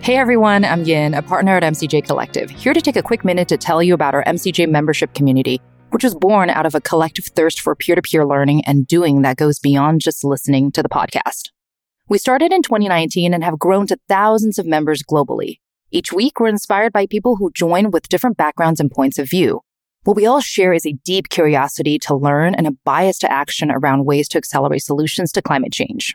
Hey 0.01 0.17
everyone, 0.17 0.65
I'm 0.65 0.85
Yin, 0.85 1.13
a 1.15 1.23
partner 1.23 1.57
at 1.57 1.63
MCJ 1.63 2.07
Collective, 2.07 2.51
here 2.51 2.73
to 2.73 2.81
take 2.81 2.97
a 2.97 3.03
quick 3.03 3.25
minute 3.25 3.49
to 3.49 3.57
tell 3.57 3.83
you 3.83 3.95
about 3.95 4.15
our 4.15 4.23
MCJ 4.25 4.69
membership 4.69 5.13
community, 5.13 5.61
which 5.91 6.05
was 6.05 6.15
born 6.15 6.51
out 6.51 6.67
of 6.67 6.75
a 6.75 6.81
collective 6.81 7.27
thirst 7.27 7.61
for 7.61 7.75
peer 7.75 7.97
to 7.97 8.03
peer 8.03 8.25
learning 8.25 8.65
and 8.65 8.87
doing 8.87 9.23
that 9.23 9.37
goes 9.37 9.59
beyond 9.59 10.01
just 10.01 10.25
listening 10.25 10.71
to 10.73 10.83
the 10.83 10.89
podcast. 10.89 11.51
We 12.09 12.17
started 12.17 12.53
in 12.53 12.63
2019 12.63 13.35
and 13.35 13.45
have 13.45 13.59
grown 13.59 13.87
to 13.89 13.99
thousands 14.09 14.59
of 14.59 14.67
members 14.67 15.03
globally. 15.03 15.59
Each 15.91 16.13
week, 16.13 16.39
we're 16.39 16.49
inspired 16.49 16.93
by 16.93 17.07
people 17.07 17.37
who 17.37 17.51
join 17.53 17.91
with 17.91 18.09
different 18.09 18.37
backgrounds 18.37 18.81
and 18.81 18.91
points 18.91 19.19
of 19.19 19.29
view. 19.29 19.63
What 20.09 20.17
we 20.17 20.25
all 20.25 20.41
share 20.41 20.73
is 20.73 20.87
a 20.87 20.97
deep 21.05 21.29
curiosity 21.29 21.99
to 21.99 22.17
learn 22.17 22.55
and 22.55 22.67
a 22.67 22.71
bias 22.87 23.19
to 23.19 23.31
action 23.31 23.71
around 23.71 24.07
ways 24.07 24.27
to 24.29 24.39
accelerate 24.39 24.83
solutions 24.83 25.31
to 25.33 25.43
climate 25.43 25.71
change. 25.71 26.15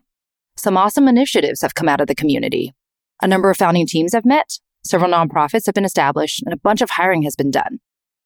Some 0.57 0.77
awesome 0.77 1.07
initiatives 1.07 1.61
have 1.61 1.75
come 1.75 1.87
out 1.87 2.01
of 2.01 2.07
the 2.07 2.15
community. 2.15 2.73
A 3.21 3.27
number 3.27 3.51
of 3.51 3.57
founding 3.57 3.85
teams 3.85 4.13
have 4.13 4.25
met, 4.25 4.57
several 4.83 5.11
nonprofits 5.11 5.67
have 5.67 5.75
been 5.75 5.85
established, 5.85 6.41
and 6.43 6.51
a 6.51 6.57
bunch 6.57 6.81
of 6.81 6.89
hiring 6.89 7.21
has 7.21 7.35
been 7.35 7.51
done. 7.51 7.81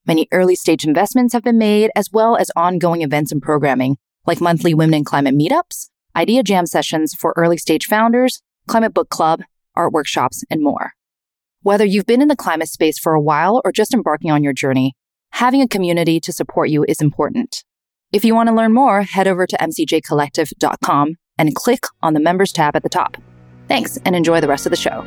Many 0.06 0.30
early 0.32 0.56
stage 0.56 0.86
investments 0.86 1.34
have 1.34 1.44
been 1.44 1.58
made, 1.58 1.92
as 1.98 2.14
well 2.14 2.38
as 2.38 2.50
ongoing 2.56 3.02
events 3.02 3.34
and 3.34 3.42
programming, 3.42 3.98
like 4.26 4.40
monthly 4.40 4.74
Women 4.74 4.94
in 4.94 5.04
Climate 5.04 5.36
meetups 5.36 5.90
idea 6.16 6.44
jam 6.44 6.66
sessions 6.66 7.14
for 7.14 7.34
early 7.36 7.58
stage 7.58 7.88
founders, 7.88 8.42
climate 8.70 8.94
book 8.94 9.10
club, 9.10 9.42
art 9.76 9.92
workshops, 9.92 10.46
and 10.50 10.64
more. 10.64 10.94
Whether 11.62 11.84
you've 11.84 12.06
been 12.06 12.22
in 12.22 12.30
the 12.30 12.38
climate 12.38 12.70
space 12.70 12.98
for 12.98 13.16
a 13.16 13.22
while 13.22 13.62
or 13.66 13.74
just 13.74 13.94
embarking 13.94 14.32
on 14.32 14.46
your 14.46 14.54
journey, 14.54 14.96
having 15.32 15.62
a 15.62 15.68
community 15.68 16.20
to 16.20 16.34
support 16.34 16.70
you 16.70 16.86
is 16.88 17.02
important. 17.02 17.64
If 18.12 18.24
you 18.24 18.34
want 18.34 18.50
to 18.50 18.56
learn 18.56 18.74
more, 18.74 19.02
head 19.02 19.28
over 19.28 19.46
to 19.46 19.58
mcjcollective.com 19.58 21.16
and 21.38 21.56
click 21.56 21.84
on 22.02 22.14
the 22.14 22.20
members 22.20 22.52
tab 22.52 22.76
at 22.76 22.84
the 22.84 22.90
top. 22.90 23.18
Thanks 23.68 23.98
and 24.06 24.16
enjoy 24.16 24.42
the 24.42 24.48
rest 24.48 24.66
of 24.66 24.70
the 24.70 24.78
show. 24.78 25.06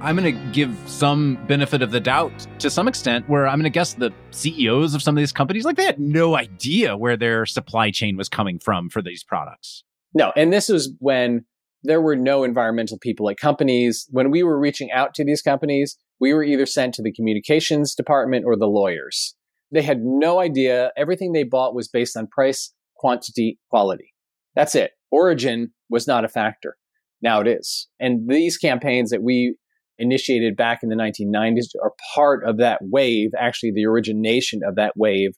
I'm 0.00 0.16
going 0.16 0.34
to 0.34 0.52
give 0.52 0.74
some 0.86 1.38
benefit 1.46 1.82
of 1.82 1.90
the 1.90 2.00
doubt 2.00 2.46
to 2.60 2.70
some 2.70 2.88
extent, 2.88 3.28
where 3.28 3.46
I'm 3.46 3.58
going 3.58 3.64
to 3.64 3.70
guess 3.70 3.94
the 3.94 4.12
CEOs 4.30 4.94
of 4.94 5.02
some 5.02 5.14
of 5.14 5.20
these 5.20 5.32
companies, 5.32 5.66
like 5.66 5.76
they 5.76 5.84
had 5.84 6.00
no 6.00 6.36
idea 6.36 6.96
where 6.96 7.18
their 7.18 7.44
supply 7.44 7.90
chain 7.90 8.16
was 8.16 8.28
coming 8.28 8.58
from 8.58 8.88
for 8.88 9.02
these 9.02 9.22
products. 9.22 9.84
No, 10.14 10.32
and 10.36 10.52
this 10.52 10.70
was 10.70 10.94
when 11.00 11.44
there 11.82 12.00
were 12.00 12.16
no 12.16 12.44
environmental 12.44 12.98
people 12.98 13.28
at 13.28 13.36
companies. 13.36 14.06
When 14.10 14.30
we 14.30 14.42
were 14.42 14.58
reaching 14.58 14.90
out 14.90 15.12
to 15.14 15.24
these 15.24 15.42
companies, 15.42 15.98
we 16.20 16.34
were 16.34 16.44
either 16.44 16.66
sent 16.66 16.94
to 16.94 17.02
the 17.02 17.12
communications 17.12 17.94
department 17.94 18.44
or 18.46 18.56
the 18.56 18.66
lawyers. 18.66 19.34
They 19.72 19.82
had 19.82 20.00
no 20.02 20.40
idea. 20.40 20.92
Everything 20.96 21.32
they 21.32 21.44
bought 21.44 21.74
was 21.74 21.88
based 21.88 22.16
on 22.16 22.26
price, 22.26 22.72
quantity, 22.96 23.58
quality. 23.70 24.12
That's 24.54 24.74
it. 24.74 24.92
Origin 25.10 25.72
was 25.88 26.06
not 26.06 26.24
a 26.24 26.28
factor. 26.28 26.76
Now 27.22 27.40
it 27.40 27.48
is. 27.48 27.88
And 27.98 28.28
these 28.28 28.58
campaigns 28.58 29.10
that 29.10 29.22
we 29.22 29.56
initiated 29.98 30.56
back 30.56 30.80
in 30.82 30.88
the 30.88 30.96
1990s 30.96 31.66
are 31.82 31.92
part 32.14 32.44
of 32.48 32.58
that 32.58 32.80
wave, 32.82 33.30
actually 33.38 33.72
the 33.74 33.86
origination 33.86 34.60
of 34.66 34.74
that 34.76 34.94
wave 34.96 35.30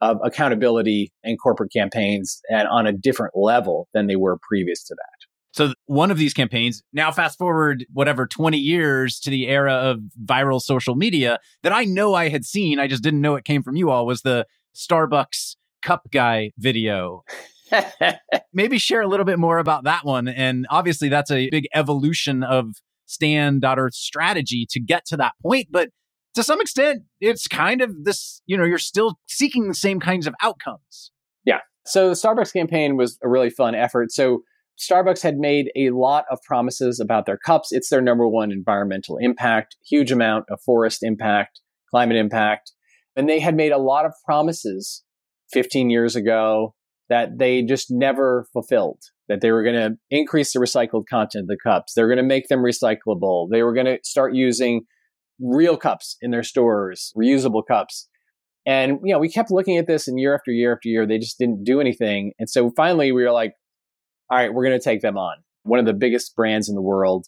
of 0.00 0.18
accountability 0.24 1.12
and 1.24 1.38
corporate 1.40 1.72
campaigns 1.72 2.40
and 2.50 2.68
on 2.68 2.86
a 2.86 2.92
different 2.92 3.32
level 3.36 3.88
than 3.94 4.06
they 4.06 4.16
were 4.16 4.38
previous 4.48 4.84
to 4.84 4.94
that. 4.94 5.27
So 5.52 5.72
one 5.86 6.10
of 6.10 6.18
these 6.18 6.34
campaigns, 6.34 6.82
now 6.92 7.10
fast 7.10 7.38
forward 7.38 7.86
whatever 7.92 8.26
20 8.26 8.58
years 8.58 9.18
to 9.20 9.30
the 9.30 9.48
era 9.48 9.72
of 9.72 10.00
viral 10.22 10.60
social 10.60 10.94
media 10.94 11.38
that 11.62 11.72
I 11.72 11.84
know 11.84 12.14
I 12.14 12.28
had 12.28 12.44
seen, 12.44 12.78
I 12.78 12.86
just 12.86 13.02
didn't 13.02 13.20
know 13.20 13.34
it 13.34 13.44
came 13.44 13.62
from 13.62 13.76
you 13.76 13.90
all 13.90 14.06
was 14.06 14.22
the 14.22 14.46
Starbucks 14.76 15.56
cup 15.82 16.02
guy 16.12 16.52
video. 16.58 17.24
Maybe 18.52 18.78
share 18.78 19.00
a 19.00 19.08
little 19.08 19.26
bit 19.26 19.38
more 19.38 19.58
about 19.58 19.84
that 19.84 20.04
one. 20.04 20.28
And 20.28 20.66
obviously 20.70 21.08
that's 21.08 21.30
a 21.30 21.48
big 21.50 21.66
evolution 21.74 22.42
of 22.42 22.70
Stand.Earth 23.06 23.94
strategy 23.94 24.66
to 24.70 24.80
get 24.80 25.06
to 25.06 25.16
that 25.16 25.32
point. 25.42 25.68
But 25.70 25.90
to 26.34 26.42
some 26.42 26.60
extent, 26.60 27.02
it's 27.20 27.46
kind 27.46 27.80
of 27.80 28.04
this, 28.04 28.42
you 28.46 28.56
know, 28.56 28.64
you're 28.64 28.78
still 28.78 29.18
seeking 29.26 29.68
the 29.68 29.74
same 29.74 29.98
kinds 29.98 30.26
of 30.26 30.34
outcomes. 30.42 31.10
Yeah. 31.44 31.60
So 31.86 32.08
the 32.10 32.14
Starbucks 32.14 32.52
campaign 32.52 32.96
was 32.96 33.18
a 33.24 33.28
really 33.28 33.50
fun 33.50 33.74
effort. 33.74 34.12
So 34.12 34.42
Starbucks 34.78 35.22
had 35.22 35.38
made 35.38 35.70
a 35.74 35.90
lot 35.90 36.24
of 36.30 36.40
promises 36.42 37.00
about 37.00 37.26
their 37.26 37.36
cups. 37.36 37.72
It's 37.72 37.90
their 37.90 38.00
number 38.00 38.28
one 38.28 38.52
environmental 38.52 39.16
impact, 39.18 39.76
huge 39.88 40.12
amount 40.12 40.44
of 40.50 40.60
forest 40.64 41.02
impact, 41.02 41.60
climate 41.90 42.16
impact. 42.16 42.72
And 43.16 43.28
they 43.28 43.40
had 43.40 43.56
made 43.56 43.72
a 43.72 43.78
lot 43.78 44.06
of 44.06 44.12
promises 44.24 45.02
15 45.52 45.90
years 45.90 46.14
ago 46.14 46.74
that 47.08 47.38
they 47.38 47.62
just 47.62 47.90
never 47.90 48.46
fulfilled. 48.52 49.02
That 49.28 49.40
they 49.40 49.50
were 49.50 49.62
going 49.62 49.74
to 49.74 49.96
increase 50.10 50.52
the 50.52 50.60
recycled 50.60 51.04
content 51.10 51.42
of 51.42 51.48
the 51.48 51.58
cups. 51.62 51.92
They're 51.94 52.06
going 52.06 52.18
to 52.18 52.22
make 52.22 52.48
them 52.48 52.60
recyclable. 52.60 53.48
They 53.50 53.62
were 53.62 53.74
going 53.74 53.86
to 53.86 53.98
start 54.02 54.34
using 54.34 54.82
real 55.40 55.76
cups 55.76 56.16
in 56.22 56.30
their 56.30 56.42
stores, 56.42 57.12
reusable 57.16 57.62
cups. 57.66 58.08
And, 58.64 59.00
you 59.02 59.12
know, 59.12 59.18
we 59.18 59.28
kept 59.28 59.50
looking 59.50 59.76
at 59.76 59.86
this 59.86 60.08
and 60.08 60.18
year 60.18 60.34
after 60.34 60.50
year 60.50 60.74
after 60.74 60.88
year, 60.88 61.06
they 61.06 61.18
just 61.18 61.38
didn't 61.38 61.64
do 61.64 61.80
anything. 61.80 62.32
And 62.38 62.48
so 62.48 62.70
finally 62.76 63.12
we 63.12 63.24
were 63.24 63.32
like, 63.32 63.54
all 64.30 64.38
right, 64.38 64.52
we're 64.52 64.64
going 64.64 64.78
to 64.78 64.84
take 64.84 65.00
them 65.00 65.16
on. 65.16 65.36
One 65.62 65.78
of 65.78 65.86
the 65.86 65.94
biggest 65.94 66.34
brands 66.36 66.68
in 66.68 66.74
the 66.74 66.82
world. 66.82 67.26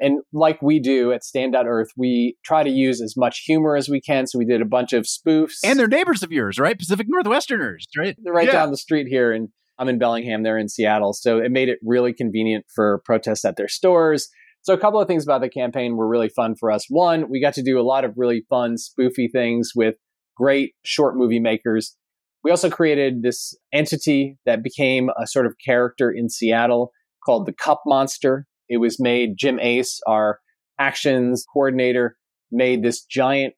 And 0.00 0.20
like 0.32 0.60
we 0.60 0.80
do 0.80 1.12
at 1.12 1.22
Stand.Earth, 1.22 1.88
we 1.96 2.36
try 2.44 2.62
to 2.62 2.70
use 2.70 3.00
as 3.00 3.16
much 3.16 3.44
humor 3.46 3.76
as 3.76 3.88
we 3.88 4.00
can. 4.00 4.26
So 4.26 4.38
we 4.38 4.44
did 4.44 4.60
a 4.60 4.66
bunch 4.66 4.92
of 4.92 5.04
spoofs. 5.04 5.58
And 5.64 5.78
they're 5.78 5.86
neighbors 5.86 6.22
of 6.22 6.32
yours, 6.32 6.58
right? 6.58 6.76
Pacific 6.78 7.06
Northwesterners, 7.08 7.84
right? 7.96 8.16
They're 8.22 8.32
right 8.32 8.46
yeah. 8.46 8.52
down 8.52 8.70
the 8.70 8.76
street 8.76 9.06
here. 9.08 9.32
And 9.32 9.50
I'm 9.78 9.88
in 9.88 9.98
Bellingham, 9.98 10.42
they're 10.42 10.58
in 10.58 10.68
Seattle. 10.68 11.12
So 11.12 11.38
it 11.38 11.50
made 11.50 11.68
it 11.68 11.78
really 11.82 12.12
convenient 12.12 12.64
for 12.74 13.02
protests 13.04 13.44
at 13.44 13.56
their 13.56 13.68
stores. 13.68 14.28
So 14.62 14.72
a 14.72 14.78
couple 14.78 15.00
of 15.00 15.06
things 15.06 15.24
about 15.24 15.42
the 15.42 15.48
campaign 15.48 15.96
were 15.96 16.08
really 16.08 16.28
fun 16.28 16.54
for 16.58 16.70
us. 16.70 16.86
One, 16.88 17.28
we 17.28 17.40
got 17.40 17.54
to 17.54 17.62
do 17.62 17.78
a 17.78 17.82
lot 17.82 18.04
of 18.04 18.14
really 18.16 18.44
fun 18.48 18.76
spoofy 18.76 19.30
things 19.30 19.72
with 19.76 19.94
great 20.36 20.74
short 20.84 21.16
movie 21.16 21.40
makers. 21.40 21.96
We 22.44 22.50
also 22.50 22.70
created 22.70 23.22
this 23.22 23.56
entity 23.72 24.38
that 24.44 24.62
became 24.62 25.10
a 25.20 25.26
sort 25.26 25.46
of 25.46 25.56
character 25.64 26.10
in 26.10 26.28
Seattle 26.28 26.92
called 27.24 27.46
the 27.46 27.52
Cup 27.52 27.82
Monster. 27.86 28.46
It 28.68 28.76
was 28.76 29.00
made, 29.00 29.36
Jim 29.36 29.58
Ace, 29.60 30.00
our 30.06 30.40
actions 30.78 31.44
coordinator, 31.52 32.16
made 32.52 32.82
this 32.82 33.02
giant, 33.02 33.54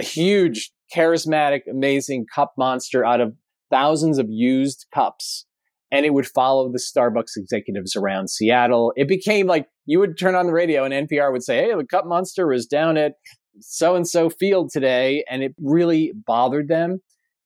huge, 0.00 0.70
charismatic, 0.94 1.62
amazing 1.70 2.26
cup 2.32 2.52
monster 2.56 3.04
out 3.04 3.20
of 3.20 3.34
thousands 3.70 4.18
of 4.18 4.26
used 4.28 4.86
cups 4.94 5.46
and 5.92 6.06
it 6.06 6.14
would 6.14 6.26
follow 6.26 6.72
the 6.72 6.78
Starbucks 6.78 7.36
executives 7.36 7.94
around 7.94 8.30
Seattle. 8.30 8.94
It 8.96 9.06
became 9.06 9.46
like 9.46 9.66
you 9.84 10.00
would 10.00 10.18
turn 10.18 10.34
on 10.34 10.46
the 10.46 10.52
radio 10.52 10.84
and 10.84 11.08
NPR 11.08 11.30
would 11.30 11.44
say, 11.44 11.58
Hey, 11.58 11.74
the 11.76 11.84
Cup 11.84 12.06
Monster 12.06 12.48
was 12.48 12.66
down 12.66 12.96
at 12.96 13.12
so 13.60 13.94
and 13.94 14.08
so 14.08 14.30
field 14.30 14.70
today. 14.72 15.22
And 15.30 15.42
it 15.42 15.54
really 15.60 16.12
bothered 16.26 16.68
them. 16.68 17.02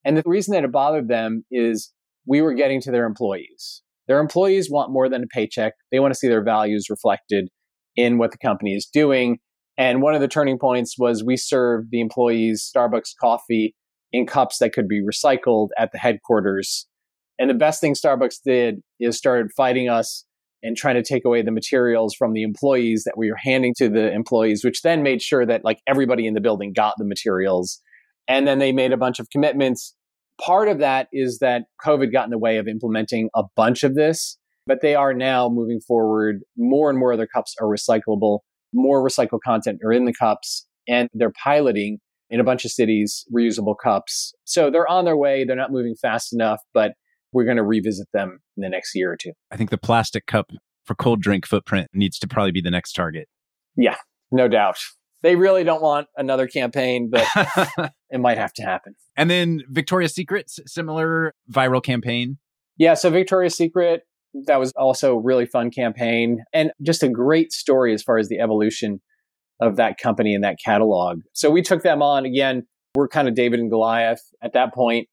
And 0.07 0.17
the 0.17 0.23
reason 0.25 0.53
that 0.53 0.65
it 0.65 0.73
bothered 0.73 1.09
them 1.09 1.45
is 1.51 1.93
we 2.27 2.41
were 2.41 2.55
getting 2.55 2.81
to 2.81 2.91
their 2.91 3.05
employees. 3.05 3.83
Their 4.09 4.21
employees 4.21 4.71
want 4.71 4.91
more 4.91 5.09
than 5.09 5.23
a 5.23 5.27
paycheck. 5.27 5.75
They 5.93 6.01
want 6.01 6.15
to 6.15 6.19
see 6.19 6.29
their 6.29 6.45
values 6.45 6.89
reflected 6.89 7.49
in 7.97 8.17
what 8.17 8.31
the 8.31 8.39
company 8.39 8.75
is 8.75 8.87
doing. 8.87 9.39
And 9.77 10.01
one 10.01 10.15
of 10.15 10.23
the 10.23 10.29
turning 10.29 10.59
points 10.59 10.97
was 10.99 11.23
we 11.23 11.37
served 11.37 11.89
the 11.91 12.01
employees 12.01 12.71
Starbucks 12.75 13.11
coffee 13.21 13.75
in 14.13 14.27
cups 14.27 14.59
that 14.59 14.73
could 14.73 14.89
be 14.89 15.03
recycled 15.03 15.69
at 15.77 15.93
the 15.93 15.99
headquarters 15.99 16.87
and 17.39 17.51
the 17.51 17.55
best 17.55 17.81
thing 17.81 17.95
Starbucks 17.95 18.37
did 18.45 18.83
is 18.99 19.17
started 19.17 19.51
fighting 19.57 19.89
us 19.89 20.25
and 20.63 20.77
trying 20.77 20.95
to 20.95 21.03
take 21.03 21.25
away 21.25 21.43
the 21.43 21.51
materials 21.51 22.15
from 22.15 22.33
the 22.33 22.43
employees 22.43 23.05
that 23.05 23.17
we 23.17 23.31
were 23.31 23.37
handing 23.39 23.75
to 23.77 23.89
the 23.89 24.11
employees, 24.13 24.65
which 24.65 24.83
then 24.83 25.03
made 25.03 25.21
sure 25.21 25.45
that 25.45 25.65
like 25.65 25.81
everybody 25.87 26.27
in 26.27 26.35
the 26.35 26.41
building 26.41 26.73
got 26.73 26.95
the 26.99 27.05
materials. 27.05 27.81
And 28.29 28.47
then 28.47 28.59
they 28.59 28.73
made 28.73 28.93
a 28.93 28.97
bunch 28.97 29.19
of 29.19 29.31
commitments. 29.31 29.95
Part 30.45 30.69
of 30.69 30.79
that 30.79 31.09
is 31.13 31.39
that 31.39 31.65
COVID 31.85 32.13
got 32.13 32.25
in 32.25 32.31
the 32.31 32.39
way 32.39 32.59
of 32.59 32.69
implementing 32.69 33.31
a 33.35 33.45
bunch 33.55 33.83
of 33.83 33.95
this, 33.95 34.39
but 34.67 34.81
they 34.83 34.95
are 34.95 35.15
now 35.15 35.49
moving 35.49 35.81
forward. 35.81 36.41
More 36.57 36.91
and 36.91 36.99
more 36.99 37.13
of 37.13 37.19
their 37.19 37.27
cups 37.27 37.55
are 37.61 37.67
recyclable. 37.67 38.41
More 38.75 39.03
recycled 39.03 39.41
content 39.45 39.81
are 39.85 39.93
in 39.93 40.05
the 40.05 40.13
cups 40.13 40.67
and 40.89 41.09
they're 41.15 41.33
piloting 41.43 41.99
in 42.29 42.41
a 42.41 42.45
bunch 42.45 42.65
of 42.65 42.71
cities 42.71 43.25
reusable 43.35 43.77
cups. 43.81 44.35
So 44.45 44.71
they're 44.71 44.89
on 44.91 45.05
their 45.05 45.17
way. 45.17 45.45
They're 45.45 45.57
not 45.57 45.73
moving 45.73 45.95
fast 45.95 46.33
enough, 46.33 46.61
but 46.75 46.93
we're 47.33 47.45
going 47.45 47.57
to 47.57 47.63
revisit 47.63 48.09
them 48.13 48.39
in 48.57 48.63
the 48.63 48.69
next 48.69 48.95
year 48.95 49.13
or 49.13 49.17
two. 49.17 49.33
I 49.51 49.57
think 49.57 49.71
the 49.71 49.79
plastic 49.79 50.27
cup 50.27 50.51
for 50.85 50.95
cold 50.95 51.21
drink 51.21 51.47
footprint 51.47 51.89
needs 51.93 52.19
to 52.21 52.29
probably 52.29 52.53
be 52.53 52.61
the 52.61 52.71
next 52.71 52.93
target. 52.93 53.29
Yeah, 53.77 53.97
no 54.31 54.49
doubt. 54.49 54.79
They 55.27 55.35
really 55.35 55.65
don't 55.65 55.83
want 55.83 56.07
another 56.17 56.47
campaign, 56.47 57.11
but 57.11 57.27
it 58.11 58.21
might 58.21 58.39
have 58.39 58.53
to 58.53 58.63
happen. 58.63 58.95
And 59.17 59.29
then 59.29 59.63
Victoria's 59.69 60.15
Secret, 60.15 60.49
similar 60.49 61.35
viral 61.53 61.83
campaign. 61.83 62.39
Yeah, 62.79 62.95
so 62.95 63.11
Victoria's 63.11 63.57
Secret, 63.57 64.03
that 64.47 64.61
was 64.61 64.73
also 64.77 65.17
a 65.17 65.21
really 65.21 65.45
fun 65.45 65.73
campaign 65.73 66.45
and 66.53 66.71
just 66.81 67.03
a 67.03 67.09
great 67.09 67.51
story 67.53 67.93
as 67.93 68.05
far 68.05 68.19
as 68.19 68.29
the 68.29 68.39
evolution 68.39 69.01
of 69.61 69.75
that 69.75 69.99
company 69.99 70.33
and 70.33 70.45
that 70.45 70.59
catalog. 70.65 71.23
So 71.33 71.51
we 71.51 71.61
took 71.61 71.83
them 71.83 72.03
on 72.03 72.25
again. 72.25 72.63
We're 72.95 73.09
kind 73.09 73.27
of 73.27 73.35
David 73.35 73.59
and 73.59 73.69
Goliath. 73.69 74.23
At 74.45 74.53
that 74.53 74.73
point, 74.75 75.09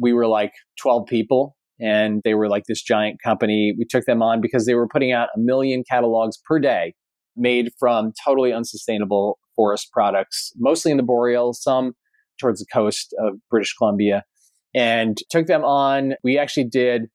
we 0.00 0.14
were 0.14 0.26
like 0.26 0.52
12 0.80 1.04
people 1.06 1.58
and 1.78 2.22
they 2.24 2.32
were 2.32 2.48
like 2.48 2.62
this 2.66 2.80
giant 2.80 3.20
company. 3.22 3.74
We 3.78 3.84
took 3.84 4.06
them 4.06 4.22
on 4.22 4.40
because 4.40 4.64
they 4.64 4.74
were 4.74 4.88
putting 4.88 5.12
out 5.12 5.28
a 5.36 5.38
million 5.38 5.84
catalogs 5.86 6.38
per 6.48 6.58
day 6.58 6.94
made 7.36 7.70
from 7.78 8.12
totally 8.24 8.50
unsustainable 8.54 9.38
forest 9.58 9.88
products, 9.92 10.52
mostly 10.56 10.92
in 10.92 10.96
the 10.96 11.02
boreal, 11.02 11.52
some 11.52 11.94
towards 12.40 12.60
the 12.60 12.66
coast 12.72 13.12
of 13.18 13.34
British 13.50 13.74
Columbia, 13.74 14.22
and 14.72 15.18
took 15.30 15.46
them 15.46 15.64
on. 15.64 16.14
We 16.22 16.38
actually 16.38 16.68
did 16.68 17.06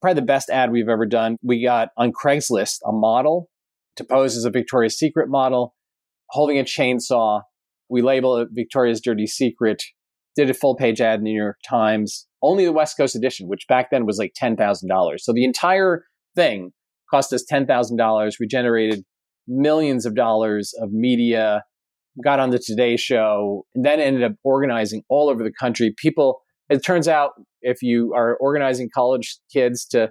probably 0.00 0.20
the 0.20 0.26
best 0.26 0.48
ad 0.48 0.70
we've 0.70 0.88
ever 0.88 1.06
done. 1.06 1.38
We 1.42 1.60
got 1.60 1.88
on 1.96 2.12
Craigslist 2.12 2.76
a 2.86 2.92
model 2.92 3.48
to 3.96 4.04
pose 4.04 4.36
as 4.36 4.44
a 4.44 4.50
Victoria's 4.50 4.96
Secret 4.96 5.28
model 5.28 5.74
holding 6.30 6.58
a 6.58 6.62
chainsaw. 6.62 7.42
We 7.88 8.00
labeled 8.00 8.42
it 8.42 8.48
Victoria's 8.52 9.00
Dirty 9.00 9.26
Secret, 9.26 9.82
did 10.36 10.50
a 10.50 10.54
full 10.54 10.76
page 10.76 11.00
ad 11.00 11.18
in 11.18 11.24
the 11.24 11.32
New 11.32 11.42
York 11.42 11.58
Times, 11.68 12.28
only 12.42 12.64
the 12.64 12.72
West 12.72 12.96
Coast 12.96 13.16
edition, 13.16 13.48
which 13.48 13.66
back 13.68 13.90
then 13.90 14.06
was 14.06 14.18
like 14.18 14.34
$10,000. 14.40 15.18
So 15.18 15.32
the 15.32 15.44
entire 15.44 16.04
thing 16.36 16.70
cost 17.10 17.32
us 17.32 17.44
$10,000. 17.50 18.32
We 18.38 18.46
generated 18.46 19.04
millions 19.48 20.04
of 20.04 20.14
dollars 20.14 20.74
of 20.80 20.92
media, 20.92 21.64
got 22.22 22.40
on 22.40 22.50
the 22.50 22.58
Today 22.58 22.96
Show, 22.96 23.64
and 23.74 23.84
then 23.84 24.00
ended 24.00 24.22
up 24.22 24.32
organizing 24.44 25.02
all 25.08 25.28
over 25.28 25.42
the 25.42 25.52
country. 25.52 25.94
People, 25.96 26.40
it 26.68 26.84
turns 26.84 27.08
out, 27.08 27.32
if 27.60 27.82
you 27.82 28.12
are 28.14 28.36
organizing 28.36 28.88
college 28.94 29.38
kids 29.52 29.86
to 29.86 30.10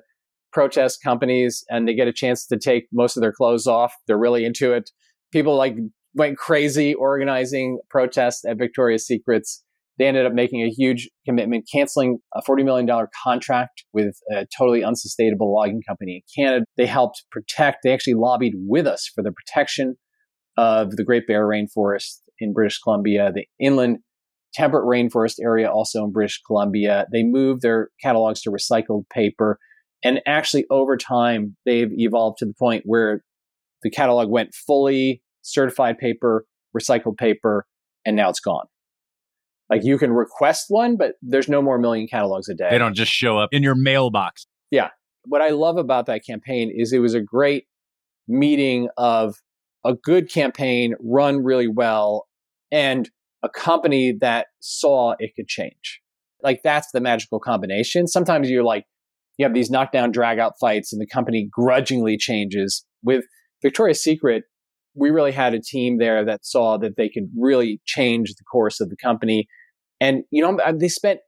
protest 0.51 0.99
companies 1.03 1.63
and 1.69 1.87
they 1.87 1.93
get 1.93 2.07
a 2.07 2.13
chance 2.13 2.45
to 2.47 2.57
take 2.57 2.87
most 2.91 3.17
of 3.17 3.21
their 3.21 3.33
clothes 3.33 3.67
off, 3.67 3.93
they're 4.07 4.17
really 4.17 4.45
into 4.45 4.73
it. 4.73 4.89
People 5.31 5.55
like 5.55 5.75
went 6.13 6.37
crazy 6.37 6.93
organizing 6.93 7.79
protests 7.89 8.43
at 8.45 8.57
Victoria's 8.57 9.05
Secrets 9.05 9.63
they 9.97 10.05
ended 10.05 10.25
up 10.25 10.33
making 10.33 10.61
a 10.61 10.69
huge 10.69 11.09
commitment, 11.25 11.67
canceling 11.71 12.19
a 12.35 12.41
$40 12.41 12.63
million 12.63 13.07
contract 13.23 13.83
with 13.93 14.15
a 14.31 14.45
totally 14.57 14.83
unsustainable 14.83 15.53
logging 15.53 15.81
company 15.87 16.23
in 16.23 16.43
Canada. 16.43 16.65
They 16.77 16.85
helped 16.85 17.25
protect, 17.31 17.79
they 17.83 17.93
actually 17.93 18.13
lobbied 18.13 18.53
with 18.55 18.85
us 18.85 19.09
for 19.13 19.23
the 19.23 19.31
protection 19.31 19.95
of 20.57 20.91
the 20.91 21.03
Great 21.03 21.27
Bear 21.27 21.45
Rainforest 21.45 22.21
in 22.39 22.53
British 22.53 22.79
Columbia, 22.79 23.31
the 23.33 23.45
inland 23.59 23.99
temperate 24.53 24.85
rainforest 24.85 25.35
area 25.41 25.71
also 25.71 26.03
in 26.03 26.11
British 26.11 26.41
Columbia. 26.45 27.05
They 27.11 27.23
moved 27.23 27.61
their 27.61 27.89
catalogs 28.01 28.41
to 28.41 28.49
recycled 28.49 29.07
paper. 29.09 29.59
And 30.03 30.21
actually, 30.25 30.65
over 30.69 30.97
time, 30.97 31.55
they've 31.65 31.91
evolved 31.91 32.37
to 32.39 32.45
the 32.45 32.53
point 32.57 32.83
where 32.85 33.23
the 33.83 33.89
catalog 33.89 34.29
went 34.29 34.53
fully 34.53 35.21
certified 35.41 35.97
paper, 35.97 36.45
recycled 36.75 37.17
paper, 37.17 37.65
and 38.05 38.15
now 38.15 38.29
it's 38.29 38.39
gone. 38.39 38.65
Like 39.69 39.83
you 39.83 39.97
can 39.97 40.11
request 40.11 40.65
one, 40.69 40.97
but 40.97 41.13
there's 41.21 41.49
no 41.49 41.61
more 41.61 41.77
million 41.77 42.07
catalogs 42.07 42.47
a 42.47 42.53
day. 42.53 42.69
They 42.69 42.77
don't 42.77 42.95
just 42.95 43.11
show 43.11 43.37
up 43.37 43.49
in 43.51 43.63
your 43.63 43.75
mailbox. 43.75 44.47
Yeah. 44.71 44.89
What 45.25 45.41
I 45.41 45.49
love 45.49 45.77
about 45.77 46.05
that 46.05 46.25
campaign 46.25 46.71
is 46.73 46.93
it 46.93 46.99
was 46.99 47.13
a 47.13 47.21
great 47.21 47.65
meeting 48.27 48.87
of 48.97 49.35
a 49.85 49.93
good 49.93 50.31
campaign 50.31 50.95
run 50.99 51.43
really 51.43 51.67
well 51.67 52.27
and 52.71 53.09
a 53.43 53.49
company 53.49 54.15
that 54.19 54.47
saw 54.59 55.15
it 55.19 55.31
could 55.35 55.47
change. 55.47 56.01
Like 56.43 56.61
that's 56.63 56.91
the 56.91 57.01
magical 57.01 57.39
combination. 57.39 58.07
Sometimes 58.07 58.49
you're 58.49 58.63
like, 58.63 58.85
you 59.37 59.45
have 59.45 59.53
these 59.53 59.69
knockdown 59.69 60.11
drag 60.11 60.39
out 60.39 60.53
fights 60.59 60.91
and 60.91 61.01
the 61.01 61.07
company 61.07 61.47
grudgingly 61.51 62.17
changes. 62.17 62.85
With 63.03 63.25
Victoria's 63.61 64.03
Secret, 64.03 64.43
we 64.95 65.11
really 65.11 65.31
had 65.31 65.53
a 65.53 65.61
team 65.61 65.99
there 65.99 66.25
that 66.25 66.45
saw 66.45 66.77
that 66.77 66.97
they 66.97 67.09
could 67.09 67.29
really 67.37 67.79
change 67.85 68.33
the 68.33 68.43
course 68.43 68.79
of 68.79 68.89
the 68.89 68.97
company. 68.97 69.47
And, 70.01 70.23
you 70.31 70.41
know, 70.41 70.59
they 70.73 70.89
spent 70.89 71.19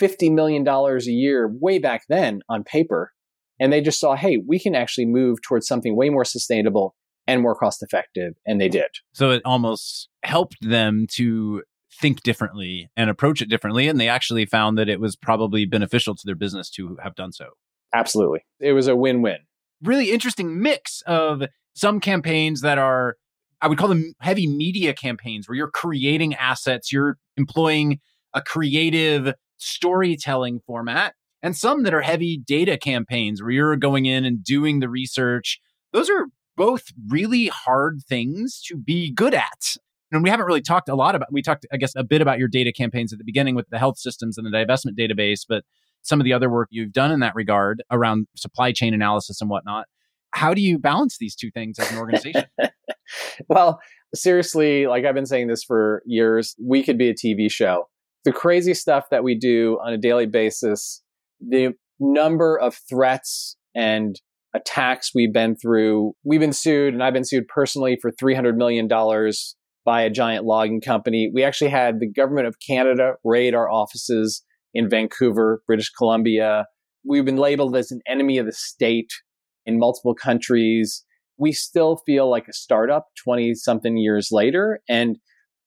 $50 0.00 0.32
million 0.32 0.66
a 0.66 0.98
year 1.06 1.50
way 1.60 1.78
back 1.78 2.02
then 2.08 2.40
on 2.48 2.64
paper. 2.64 3.12
And 3.58 3.72
they 3.72 3.80
just 3.80 4.00
saw, 4.00 4.14
hey, 4.14 4.38
we 4.46 4.58
can 4.58 4.74
actually 4.74 5.06
move 5.06 5.38
towards 5.42 5.66
something 5.66 5.96
way 5.96 6.10
more 6.10 6.24
sustainable 6.24 6.94
and 7.26 7.42
more 7.42 7.54
cost 7.54 7.82
effective. 7.82 8.34
And 8.46 8.60
they 8.60 8.68
did. 8.68 8.88
So 9.12 9.30
it 9.30 9.42
almost 9.44 10.08
helped 10.22 10.56
them 10.60 11.06
to 11.12 11.62
think 12.00 12.22
differently 12.22 12.88
and 12.96 13.10
approach 13.10 13.42
it 13.42 13.48
differently. 13.48 13.86
And 13.86 14.00
they 14.00 14.08
actually 14.08 14.46
found 14.46 14.78
that 14.78 14.88
it 14.88 15.00
was 15.00 15.14
probably 15.14 15.66
beneficial 15.66 16.14
to 16.14 16.22
their 16.24 16.34
business 16.34 16.70
to 16.70 16.96
have 17.02 17.14
done 17.14 17.32
so. 17.32 17.50
Absolutely. 17.94 18.40
It 18.60 18.72
was 18.72 18.88
a 18.88 18.96
win 18.96 19.22
win. 19.22 19.38
Really 19.82 20.10
interesting 20.10 20.60
mix 20.60 21.02
of 21.06 21.42
some 21.74 22.00
campaigns 22.00 22.62
that 22.62 22.78
are, 22.78 23.16
I 23.60 23.68
would 23.68 23.78
call 23.78 23.88
them 23.88 24.14
heavy 24.20 24.46
media 24.46 24.94
campaigns 24.94 25.48
where 25.48 25.56
you're 25.56 25.70
creating 25.70 26.34
assets, 26.34 26.92
you're 26.92 27.18
employing 27.36 28.00
a 28.34 28.40
creative 28.40 29.34
storytelling 29.58 30.60
format, 30.66 31.14
and 31.42 31.56
some 31.56 31.82
that 31.82 31.94
are 31.94 32.00
heavy 32.00 32.38
data 32.38 32.78
campaigns 32.78 33.42
where 33.42 33.50
you're 33.50 33.76
going 33.76 34.06
in 34.06 34.24
and 34.24 34.42
doing 34.42 34.80
the 34.80 34.88
research. 34.88 35.60
Those 35.92 36.08
are 36.08 36.26
both 36.56 36.84
really 37.08 37.46
hard 37.46 38.00
things 38.08 38.62
to 38.68 38.76
be 38.76 39.10
good 39.10 39.34
at. 39.34 39.76
And 40.10 40.22
we 40.22 40.28
haven't 40.28 40.46
really 40.46 40.60
talked 40.60 40.88
a 40.88 40.94
lot 40.94 41.14
about, 41.14 41.32
we 41.32 41.40
talked, 41.40 41.66
I 41.72 41.78
guess, 41.78 41.92
a 41.96 42.04
bit 42.04 42.20
about 42.20 42.38
your 42.38 42.48
data 42.48 42.72
campaigns 42.72 43.12
at 43.12 43.18
the 43.18 43.24
beginning 43.24 43.54
with 43.54 43.68
the 43.70 43.78
health 43.78 43.98
systems 43.98 44.36
and 44.36 44.46
the 44.46 44.50
divestment 44.50 44.98
database, 44.98 45.40
but 45.48 45.64
some 46.02 46.20
of 46.20 46.24
the 46.24 46.32
other 46.32 46.50
work 46.50 46.68
you've 46.70 46.92
done 46.92 47.10
in 47.10 47.20
that 47.20 47.34
regard 47.34 47.82
around 47.90 48.26
supply 48.36 48.72
chain 48.72 48.92
analysis 48.92 49.40
and 49.40 49.48
whatnot 49.48 49.86
how 50.32 50.54
do 50.54 50.60
you 50.60 50.78
balance 50.78 51.18
these 51.18 51.36
two 51.36 51.50
things 51.50 51.78
as 51.78 51.90
an 51.92 51.98
organization? 51.98 52.44
well, 53.48 53.80
seriously, 54.14 54.86
like 54.86 55.04
I've 55.04 55.14
been 55.14 55.26
saying 55.26 55.48
this 55.48 55.62
for 55.62 56.02
years, 56.06 56.56
we 56.62 56.82
could 56.82 56.98
be 56.98 57.10
a 57.10 57.14
TV 57.14 57.50
show. 57.50 57.88
The 58.24 58.32
crazy 58.32 58.74
stuff 58.74 59.06
that 59.10 59.24
we 59.24 59.36
do 59.36 59.78
on 59.84 59.92
a 59.92 59.98
daily 59.98 60.26
basis, 60.26 61.02
the 61.40 61.74
number 62.00 62.58
of 62.58 62.78
threats 62.88 63.56
and 63.74 64.20
attacks 64.54 65.12
we've 65.14 65.32
been 65.32 65.56
through. 65.56 66.12
We've 66.24 66.40
been 66.40 66.52
sued, 66.52 66.94
and 66.94 67.02
I've 67.02 67.14
been 67.14 67.24
sued 67.24 67.48
personally 67.48 67.98
for 68.00 68.10
$300 68.10 68.56
million 68.56 68.88
by 69.84 70.02
a 70.02 70.10
giant 70.10 70.44
logging 70.44 70.80
company. 70.80 71.30
We 71.32 71.42
actually 71.42 71.70
had 71.70 71.98
the 71.98 72.10
government 72.10 72.46
of 72.46 72.56
Canada 72.64 73.14
raid 73.24 73.54
our 73.54 73.70
offices 73.70 74.44
in 74.74 74.88
Vancouver, 74.88 75.62
British 75.66 75.90
Columbia. 75.90 76.66
We've 77.04 77.24
been 77.24 77.36
labeled 77.36 77.76
as 77.76 77.90
an 77.90 78.00
enemy 78.06 78.38
of 78.38 78.46
the 78.46 78.52
state 78.52 79.10
in 79.66 79.78
multiple 79.78 80.14
countries. 80.14 81.04
We 81.38 81.52
still 81.52 82.00
feel 82.06 82.30
like 82.30 82.46
a 82.48 82.52
startup 82.52 83.06
20 83.24 83.54
something 83.54 83.96
years 83.96 84.28
later. 84.30 84.80
And 84.88 85.18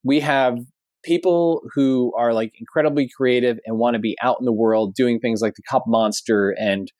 we 0.02 0.20
have 0.20 0.58
people 1.04 1.62
who 1.74 2.12
are 2.18 2.32
like 2.32 2.52
incredibly 2.58 3.08
creative 3.16 3.58
and 3.64 3.78
want 3.78 3.94
to 3.94 4.00
be 4.00 4.16
out 4.22 4.36
in 4.40 4.46
the 4.46 4.52
world 4.52 4.94
doing 4.94 5.20
things 5.20 5.40
like 5.40 5.54
the 5.54 5.62
cup 5.68 5.84
monster. 5.86 6.54
And 6.58 6.90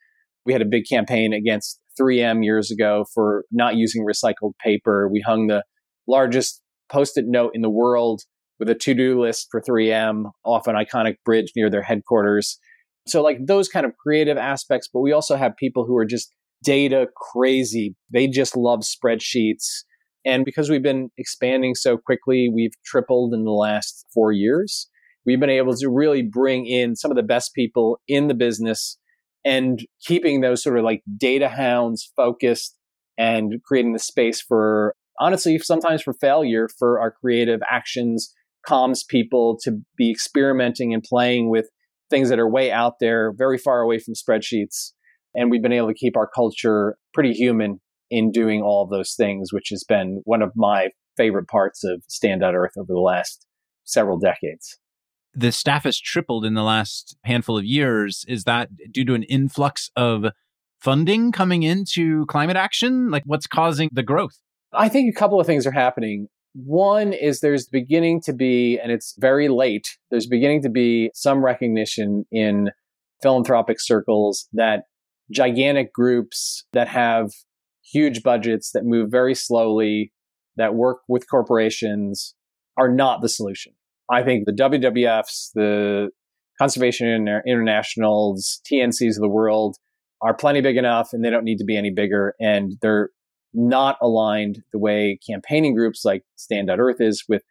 we 0.47 0.53
had 0.53 0.63
a 0.63 0.67
big 0.67 0.85
campaign 0.89 1.33
against 1.33 1.81
3M 2.01 2.45
years 2.45 2.71
ago 2.71 3.05
for 3.13 3.45
not 3.51 3.77
using 3.77 4.05
recycled 4.05 4.53
paper. 4.63 5.09
We 5.13 5.21
hung 5.21 5.49
the 5.49 5.65
largest 6.07 6.63
post 6.89 7.19
it 7.19 7.25
note 7.27 7.51
in 7.55 7.63
the 7.63 7.71
world 7.71 8.23
with 8.59 8.71
a 8.71 8.75
to 8.75 8.95
do 8.95 9.21
list 9.21 9.49
for 9.51 9.61
3M 9.61 10.31
off 10.45 10.67
an 10.67 10.77
iconic 10.77 11.17
bridge 11.25 11.53
near 11.57 11.69
their 11.69 11.83
headquarters. 11.83 12.59
So, 13.07 13.23
like 13.23 13.39
those 13.47 13.69
kind 13.69 13.85
of 13.85 13.93
creative 13.97 14.37
aspects, 14.37 14.89
but 14.93 15.01
we 15.01 15.13
also 15.13 15.37
have 15.37 15.57
people 15.57 15.85
who 15.85 15.97
are 15.97 16.07
just 16.07 16.33
data 16.65 17.09
crazy. 17.17 17.95
They 18.13 18.29
just 18.29 18.57
love 18.57 18.81
spreadsheets. 18.81 19.83
And 20.25 20.45
because 20.45 20.69
we've 20.69 20.83
been 20.83 21.11
expanding 21.17 21.75
so 21.75 21.97
quickly, 21.97 22.51
we've 22.53 22.73
tripled 22.85 23.33
in 23.33 23.45
the 23.45 23.53
last 23.53 24.07
four 24.13 24.33
years. 24.33 24.89
We've 25.25 25.39
been 25.39 25.51
able 25.51 25.75
to 25.77 25.89
really 25.89 26.23
bring 26.23 26.67
in 26.67 26.97
some 26.97 27.11
of 27.11 27.17
the 27.17 27.23
best 27.23 27.53
people 27.55 28.01
in 28.09 28.29
the 28.29 28.35
business 28.35 28.99
and 29.47 29.81
keeping 30.05 30.41
those 30.41 30.63
sort 30.63 30.77
of 30.77 30.85
like 30.85 31.03
data 31.17 31.49
hounds 31.49 32.13
focused 32.17 32.77
and 33.17 33.55
creating 33.65 33.93
the 33.93 33.99
space 33.99 34.43
for 34.43 34.95
honestly, 35.19 35.59
sometimes 35.59 36.03
for 36.03 36.13
failure 36.13 36.69
for 36.79 37.01
our 37.01 37.11
creative 37.11 37.61
actions, 37.71 38.35
comms 38.69 39.07
people 39.07 39.57
to 39.63 39.79
be 39.97 40.11
experimenting 40.11 40.93
and 40.93 41.03
playing 41.03 41.49
with 41.49 41.71
things 42.11 42.29
that 42.29 42.39
are 42.39 42.51
way 42.51 42.71
out 42.71 42.95
there, 43.01 43.33
very 43.33 43.57
far 43.57 43.81
away 43.81 43.99
from 43.99 44.15
spreadsheets. 44.15 44.93
And 45.35 45.51
we've 45.51 45.63
been 45.63 45.73
able 45.73 45.89
to 45.89 45.95
keep 45.95 46.17
our 46.17 46.29
culture 46.29 46.97
pretty 47.15 47.33
human 47.33 47.81
in 48.11 48.31
doing 48.31 48.63
all 48.63 48.83
of 48.83 48.91
those 48.91 49.15
things, 49.17 49.53
which 49.53 49.69
has 49.71 49.85
been 49.85 50.23
one 50.25 50.43
of 50.43 50.51
my 50.57 50.89
favorite 51.17 51.49
parts 51.49 51.85
of 51.85 52.03
Stand.Earth 52.09 52.73
over 52.77 52.93
the 52.93 53.01
last 53.01 53.47
several 53.85 54.19
decades. 54.19 54.79
The 55.37 55.53
staff 55.53 55.85
has 55.85 56.01
tripled 56.01 56.47
in 56.47 56.55
the 56.55 56.63
last 56.63 57.17
handful 57.25 57.59
of 57.59 57.65
years. 57.65 58.25
Is 58.27 58.45
that 58.45 58.71
due 58.91 59.05
to 59.05 59.15
an 59.15 59.23
influx 59.25 59.91
of 59.95 60.25
funding 60.81 61.31
coming 61.31 61.63
into 61.63 62.25
climate 62.27 62.57
action? 62.57 63.11
Like 63.11 63.23
what's 63.27 63.47
causing 63.47 63.91
the 63.93 64.03
growth? 64.03 64.39
I 64.73 64.89
think 64.89 65.15
a 65.15 65.19
couple 65.19 65.39
of 65.39 65.47
things 65.47 65.67
are 65.67 65.73
happening. 65.73 66.29
One 66.55 67.13
is 67.13 67.41
there's 67.41 67.67
beginning 67.67 68.23
to 68.23 68.33
be, 68.33 68.79
and 68.79 68.91
it's 68.91 69.15
very 69.19 69.49
late, 69.49 69.99
there's 70.11 70.27
beginning 70.27 70.63
to 70.63 70.71
be 70.71 71.11
some 71.13 71.45
recognition 71.45 72.25
in 72.33 72.71
philanthropic 73.23 73.79
circles 73.79 74.49
that 74.55 74.85
gigantic 75.31 75.93
groups 75.93 76.65
that 76.73 76.89
have 76.89 77.31
huge 77.83 78.23
budgets 78.23 78.71
that 78.73 78.85
move 78.85 79.11
very 79.11 79.35
slowly, 79.35 80.13
that 80.57 80.75
work 80.75 81.01
with 81.09 81.29
corporations 81.29 82.35
are 82.79 82.91
not 82.91 83.21
the 83.21 83.29
solution. 83.29 83.75
I 84.11 84.23
think 84.23 84.47
the 84.47 84.53
WWFs, 84.53 85.51
the 85.55 86.11
Conservation 86.59 87.29
Internationals, 87.47 88.61
TNCs 88.71 89.17
of 89.17 89.21
the 89.21 89.29
world 89.29 89.77
are 90.23 90.35
plenty 90.35 90.61
big 90.61 90.77
enough 90.77 91.11
and 91.13 91.25
they 91.25 91.31
don't 91.31 91.45
need 91.45 91.59
to 91.59 91.65
be 91.65 91.77
any 91.77 91.91
bigger. 91.91 92.35
And 92.41 92.77
they're 92.81 93.11
not 93.53 93.97
aligned 94.01 94.63
the 94.73 94.79
way 94.79 95.19
campaigning 95.29 95.75
groups 95.75 96.05
like 96.05 96.23
Stand.Earth 96.37 97.01
is 97.01 97.25
with 97.29 97.43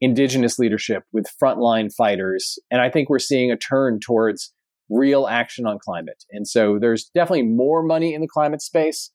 indigenous 0.00 0.58
leadership, 0.58 1.04
with 1.12 1.26
frontline 1.42 1.92
fighters. 1.92 2.58
And 2.70 2.80
I 2.80 2.90
think 2.90 3.08
we're 3.08 3.18
seeing 3.18 3.50
a 3.50 3.56
turn 3.56 4.00
towards 4.00 4.52
real 4.90 5.26
action 5.26 5.66
on 5.66 5.78
climate. 5.78 6.24
And 6.30 6.46
so 6.46 6.78
there's 6.80 7.10
definitely 7.14 7.44
more 7.44 7.82
money 7.82 8.14
in 8.14 8.20
the 8.20 8.28
climate 8.28 8.60
space 8.60 9.10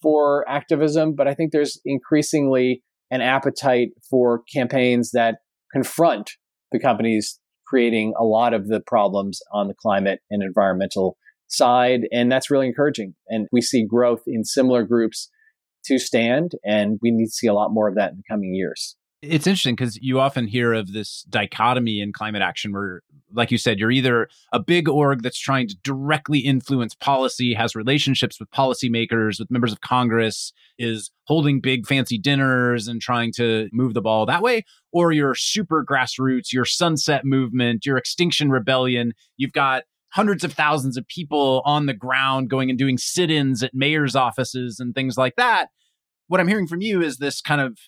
for 0.00 0.48
activism, 0.48 1.14
but 1.14 1.28
I 1.28 1.34
think 1.34 1.52
there's 1.52 1.80
increasingly 1.84 2.82
an 3.10 3.20
appetite 3.20 3.90
for 4.10 4.42
campaigns 4.52 5.10
that 5.12 5.36
confront 5.72 6.32
the 6.70 6.78
companies 6.78 7.38
creating 7.66 8.12
a 8.18 8.24
lot 8.24 8.52
of 8.52 8.68
the 8.68 8.80
problems 8.80 9.40
on 9.52 9.68
the 9.68 9.74
climate 9.74 10.20
and 10.30 10.42
environmental 10.42 11.16
side. 11.48 12.02
And 12.12 12.30
that's 12.30 12.50
really 12.50 12.66
encouraging. 12.66 13.14
And 13.28 13.48
we 13.52 13.60
see 13.60 13.84
growth 13.84 14.22
in 14.26 14.44
similar 14.44 14.84
groups 14.84 15.30
to 15.86 15.98
stand, 15.98 16.52
and 16.64 16.98
we 17.02 17.10
need 17.10 17.26
to 17.26 17.30
see 17.30 17.46
a 17.46 17.54
lot 17.54 17.72
more 17.72 17.88
of 17.88 17.96
that 17.96 18.12
in 18.12 18.18
the 18.18 18.22
coming 18.28 18.54
years. 18.54 18.96
It's 19.22 19.46
interesting 19.46 19.76
because 19.76 19.96
you 20.02 20.18
often 20.18 20.48
hear 20.48 20.72
of 20.72 20.92
this 20.92 21.24
dichotomy 21.30 22.00
in 22.00 22.12
climate 22.12 22.42
action 22.42 22.72
where, 22.72 23.02
like 23.32 23.52
you 23.52 23.58
said, 23.58 23.78
you're 23.78 23.92
either 23.92 24.28
a 24.52 24.58
big 24.58 24.88
org 24.88 25.22
that's 25.22 25.38
trying 25.38 25.68
to 25.68 25.76
directly 25.84 26.40
influence 26.40 26.96
policy, 26.96 27.54
has 27.54 27.76
relationships 27.76 28.40
with 28.40 28.50
policymakers, 28.50 29.38
with 29.38 29.48
members 29.48 29.70
of 29.70 29.80
Congress, 29.80 30.52
is 30.76 31.12
holding 31.26 31.60
big 31.60 31.86
fancy 31.86 32.18
dinners 32.18 32.88
and 32.88 33.00
trying 33.00 33.32
to 33.34 33.68
move 33.72 33.94
the 33.94 34.00
ball 34.00 34.26
that 34.26 34.42
way, 34.42 34.64
or 34.90 35.12
you're 35.12 35.36
super 35.36 35.84
grassroots, 35.84 36.52
your 36.52 36.64
sunset 36.64 37.24
movement, 37.24 37.86
your 37.86 37.98
extinction 37.98 38.50
rebellion. 38.50 39.12
You've 39.36 39.52
got 39.52 39.84
hundreds 40.08 40.42
of 40.42 40.52
thousands 40.52 40.96
of 40.96 41.06
people 41.06 41.62
on 41.64 41.86
the 41.86 41.94
ground 41.94 42.50
going 42.50 42.70
and 42.70 42.78
doing 42.78 42.98
sit 42.98 43.30
ins 43.30 43.62
at 43.62 43.72
mayor's 43.72 44.16
offices 44.16 44.80
and 44.80 44.96
things 44.96 45.16
like 45.16 45.36
that. 45.36 45.68
What 46.26 46.40
I'm 46.40 46.48
hearing 46.48 46.66
from 46.66 46.80
you 46.80 47.00
is 47.00 47.18
this 47.18 47.40
kind 47.40 47.60
of 47.60 47.78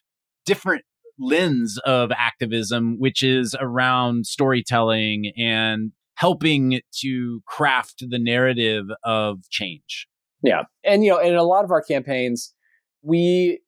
different 0.47 0.85
lens 1.19 1.79
of 1.85 2.11
activism, 2.13 2.99
which 2.99 3.23
is 3.23 3.57
around 3.61 4.27
storytelling 4.27 5.33
and 5.37 5.93
helping 6.17 6.81
to 7.01 7.41
craft 7.47 8.05
the 8.09 8.19
narrative 8.19 8.87
of 9.05 9.49
change. 9.51 10.07
Yeah. 10.43 10.63
And, 10.85 11.05
you 11.05 11.11
know, 11.11 11.19
in 11.19 11.35
a 11.35 11.43
lot 11.43 11.65
of 11.65 11.71
our 11.71 11.83
campaigns, 11.83 12.53
we 13.03 13.61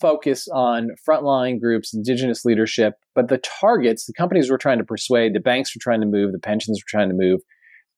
focus 0.00 0.48
on 0.48 0.88
frontline 1.08 1.60
groups, 1.60 1.94
indigenous 1.94 2.44
leadership, 2.44 2.94
but 3.14 3.28
the 3.28 3.38
targets, 3.38 4.06
the 4.06 4.12
companies 4.12 4.50
we're 4.50 4.58
trying 4.58 4.78
to 4.78 4.84
persuade, 4.84 5.34
the 5.34 5.40
banks 5.40 5.74
we're 5.74 5.80
trying 5.80 6.00
to 6.00 6.06
move, 6.06 6.32
the 6.32 6.38
pensions 6.38 6.80
we're 6.80 6.98
trying 6.98 7.08
to 7.08 7.14
move, 7.14 7.40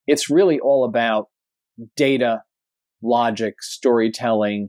it's 0.07 0.29
really 0.29 0.61
all 0.61 0.85
about 0.85 1.29
data, 1.97 2.43
logic, 3.03 3.63
storytelling, 3.63 4.69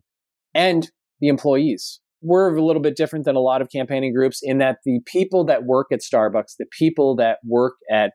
and 0.54 0.90
the 1.20 1.28
employees. 1.28 2.00
We're 2.26 2.56
a 2.56 2.64
little 2.64 2.82
bit 2.82 2.98
different 2.98 3.26
than 3.26 3.36
a 3.36 3.40
lot 3.40 3.62
of 3.62 3.70
campaigning 3.70 4.14
groups 4.14 4.40
in 4.42 4.58
that 4.58 4.78
the 4.84 5.00
people 5.06 5.46
that 5.46 5.64
work 5.64 5.88
at 5.92 6.00
Starbucks, 6.00 6.56
the 6.58 6.66
people 6.78 7.16
that 7.18 7.38
work 7.46 7.74
at 7.92 8.14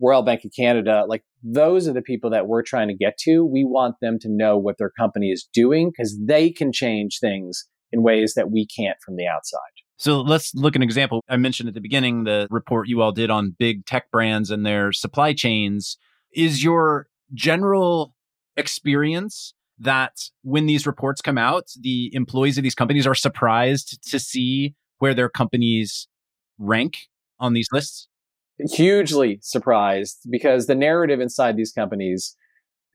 Royal 0.00 0.22
Bank 0.22 0.44
of 0.44 0.50
Canada, 0.58 1.04
like 1.08 1.22
those 1.42 1.86
are 1.86 1.92
the 1.92 2.02
people 2.02 2.30
that 2.30 2.48
we're 2.48 2.62
trying 2.62 2.88
to 2.88 2.94
get 2.94 3.16
to. 3.18 3.44
We 3.44 3.64
want 3.64 3.96
them 4.00 4.18
to 4.22 4.28
know 4.28 4.58
what 4.58 4.76
their 4.78 4.90
company 4.98 5.28
is 5.28 5.48
doing 5.52 5.90
because 5.90 6.18
they 6.20 6.50
can 6.50 6.72
change 6.72 7.18
things 7.20 7.68
in 7.92 8.02
ways 8.02 8.34
that 8.34 8.50
we 8.50 8.66
can't 8.66 8.96
from 9.04 9.16
the 9.16 9.26
outside. 9.26 9.60
So 9.96 10.20
let's 10.20 10.52
look 10.54 10.74
an 10.74 10.82
example. 10.82 11.22
I 11.28 11.36
mentioned 11.36 11.68
at 11.68 11.74
the 11.74 11.80
beginning 11.80 12.24
the 12.24 12.48
report 12.50 12.88
you 12.88 13.00
all 13.00 13.12
did 13.12 13.30
on 13.30 13.54
big 13.56 13.86
tech 13.86 14.10
brands 14.10 14.50
and 14.50 14.66
their 14.66 14.90
supply 14.92 15.32
chains. 15.32 15.96
Is 16.34 16.64
your 16.64 17.06
general 17.32 18.16
experience 18.56 19.54
that 19.78 20.12
when 20.42 20.66
these 20.66 20.86
reports 20.86 21.20
come 21.20 21.38
out, 21.38 21.70
the 21.80 22.10
employees 22.14 22.58
of 22.58 22.62
these 22.62 22.74
companies 22.74 23.06
are 23.06 23.14
surprised 23.14 23.98
to 24.10 24.18
see 24.18 24.74
where 24.98 25.14
their 25.14 25.28
companies 25.28 26.08
rank 26.58 27.08
on 27.40 27.52
these 27.52 27.68
lists? 27.72 28.08
Hugely 28.70 29.38
surprised 29.42 30.18
because 30.30 30.66
the 30.66 30.74
narrative 30.74 31.20
inside 31.20 31.56
these 31.56 31.72
companies 31.72 32.36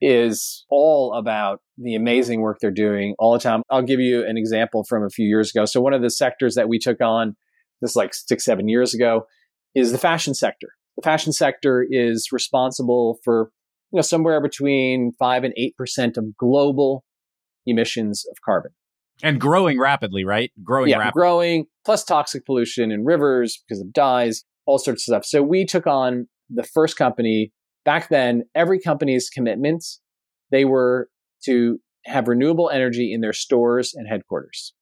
is 0.00 0.64
all 0.70 1.12
about 1.12 1.60
the 1.76 1.94
amazing 1.94 2.40
work 2.40 2.58
they're 2.60 2.70
doing 2.70 3.14
all 3.18 3.34
the 3.34 3.38
time. 3.38 3.62
I'll 3.68 3.82
give 3.82 4.00
you 4.00 4.26
an 4.26 4.38
example 4.38 4.84
from 4.84 5.04
a 5.04 5.10
few 5.10 5.26
years 5.26 5.50
ago. 5.50 5.66
So, 5.66 5.80
one 5.80 5.92
of 5.92 6.00
the 6.00 6.08
sectors 6.08 6.54
that 6.54 6.68
we 6.68 6.78
took 6.78 7.02
on 7.02 7.36
this 7.82 7.96
like 7.96 8.14
six, 8.14 8.44
seven 8.44 8.68
years 8.68 8.94
ago 8.94 9.26
is 9.74 9.92
the 9.92 9.98
fashion 9.98 10.34
sector. 10.34 10.68
The 10.96 11.02
fashion 11.02 11.32
sector 11.32 11.86
is 11.88 12.28
responsible 12.32 13.18
for 13.22 13.50
you 13.92 13.96
know 13.96 14.02
somewhere 14.02 14.40
between 14.40 15.12
five 15.18 15.44
and 15.44 15.54
eight 15.56 15.76
percent 15.76 16.16
of 16.16 16.36
global 16.36 17.04
emissions 17.66 18.24
of 18.30 18.36
carbon. 18.44 18.72
And 19.22 19.38
growing 19.38 19.78
rapidly, 19.78 20.24
right? 20.24 20.50
Growing 20.64 20.88
yeah, 20.90 20.98
rapidly. 20.98 21.20
growing, 21.20 21.66
plus 21.84 22.04
toxic 22.04 22.46
pollution 22.46 22.90
in 22.90 23.04
rivers 23.04 23.62
because 23.68 23.80
of 23.80 23.92
dyes, 23.92 24.44
all 24.64 24.78
sorts 24.78 25.02
of 25.02 25.12
stuff. 25.12 25.24
So 25.26 25.42
we 25.42 25.66
took 25.66 25.86
on 25.86 26.26
the 26.48 26.62
first 26.62 26.96
company 26.96 27.52
back 27.84 28.08
then, 28.08 28.44
every 28.54 28.80
company's 28.80 29.28
commitments, 29.28 30.00
they 30.50 30.64
were 30.64 31.08
to 31.44 31.78
have 32.06 32.28
renewable 32.28 32.70
energy 32.70 33.12
in 33.12 33.20
their 33.20 33.32
stores 33.32 33.94
and 33.94 34.08
headquarters. 34.08 34.74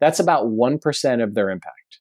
That's 0.00 0.20
about 0.20 0.46
1% 0.46 1.22
of 1.22 1.34
their 1.34 1.50
impact. 1.50 2.00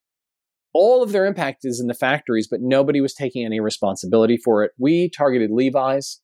All 0.78 1.02
of 1.02 1.14
their 1.14 1.26
impact 1.26 1.60
is 1.64 1.80
in 1.80 1.88
the 1.88 1.94
factories, 1.94 2.50
but 2.52 2.60
nobody 2.62 3.00
was 3.00 3.14
taking 3.14 3.46
any 3.46 3.62
responsibility 3.62 4.36
for 4.36 4.62
it. 4.62 4.72
We 4.78 5.10
targeted 5.10 5.50
Levi's. 5.50 6.20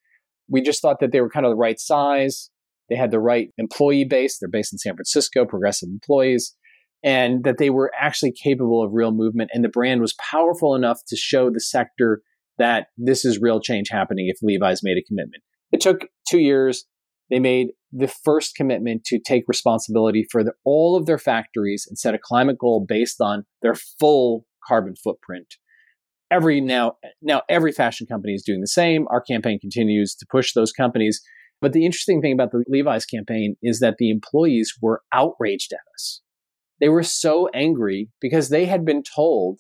We 0.50 0.62
just 0.62 0.82
thought 0.82 1.00
that 1.00 1.14
they 1.14 1.22
were 1.22 1.30
kind 1.30 1.46
of 1.46 1.54
the 1.54 1.56
right 1.56 1.80
size. 1.80 2.50
They 2.90 2.98
had 2.98 3.12
the 3.12 3.22
right 3.22 3.48
employee 3.58 4.04
base. 4.04 4.38
They're 4.38 4.50
based 4.50 4.74
in 4.74 4.78
San 4.80 4.96
Francisco, 4.96 5.46
progressive 5.46 5.88
employees, 5.88 6.54
and 7.02 7.46
that 7.46 7.60
they 7.60 7.70
were 7.70 7.94
actually 7.98 8.34
capable 8.34 8.84
of 8.84 8.92
real 8.92 9.14
movement. 9.14 9.52
And 9.54 9.64
the 9.64 9.70
brand 9.70 10.02
was 10.02 10.14
powerful 10.16 10.76
enough 10.76 11.00
to 11.08 11.16
show 11.16 11.50
the 11.50 11.62
sector 11.62 12.22
that 12.58 12.88
this 12.98 13.24
is 13.24 13.40
real 13.40 13.62
change 13.62 13.88
happening 13.90 14.28
if 14.28 14.40
Levi's 14.42 14.84
made 14.84 14.98
a 14.98 15.08
commitment. 15.08 15.44
It 15.72 15.80
took 15.80 16.10
two 16.30 16.40
years. 16.40 16.84
They 17.32 17.40
made 17.40 17.70
the 17.94 18.10
first 18.10 18.56
commitment 18.56 19.06
to 19.06 19.18
take 19.18 19.46
responsibility 19.48 20.28
for 20.30 20.44
the, 20.44 20.52
all 20.66 20.98
of 20.98 21.06
their 21.06 21.18
factories 21.18 21.86
and 21.88 21.98
set 21.98 22.14
a 22.14 22.20
climate 22.20 22.58
goal 22.60 22.86
based 22.86 23.22
on 23.22 23.46
their 23.62 23.76
full 23.76 24.46
carbon 24.68 24.96
footprint. 24.96 25.56
Every 26.30 26.62
now, 26.62 26.98
now 27.22 27.42
every 27.50 27.72
fashion 27.72 28.06
company 28.06 28.34
is 28.34 28.44
doing 28.44 28.62
the 28.62 28.68
same. 28.68 29.08
Our 29.10 29.22
campaign 29.22 29.60
continues 29.60 30.14
to 30.16 30.26
push 30.30 30.54
those 30.54 30.72
companies. 30.72 31.22
But 31.62 31.74
the 31.74 31.86
interesting 31.86 32.22
thing 32.22 32.34
about 32.34 32.52
the 32.52 32.64
Levi's 32.68 33.06
campaign 33.06 33.56
is 33.62 33.80
that 33.80 33.96
the 33.98 34.10
employees 34.10 34.74
were 34.82 35.02
outraged 35.14 35.72
at 35.74 35.94
us. 35.96 36.22
They 36.80 36.90
were 36.90 37.04
so 37.04 37.50
angry 37.54 38.10
because 38.20 38.50
they 38.50 38.66
had 38.66 38.86
been 38.86 39.04
told 39.04 39.60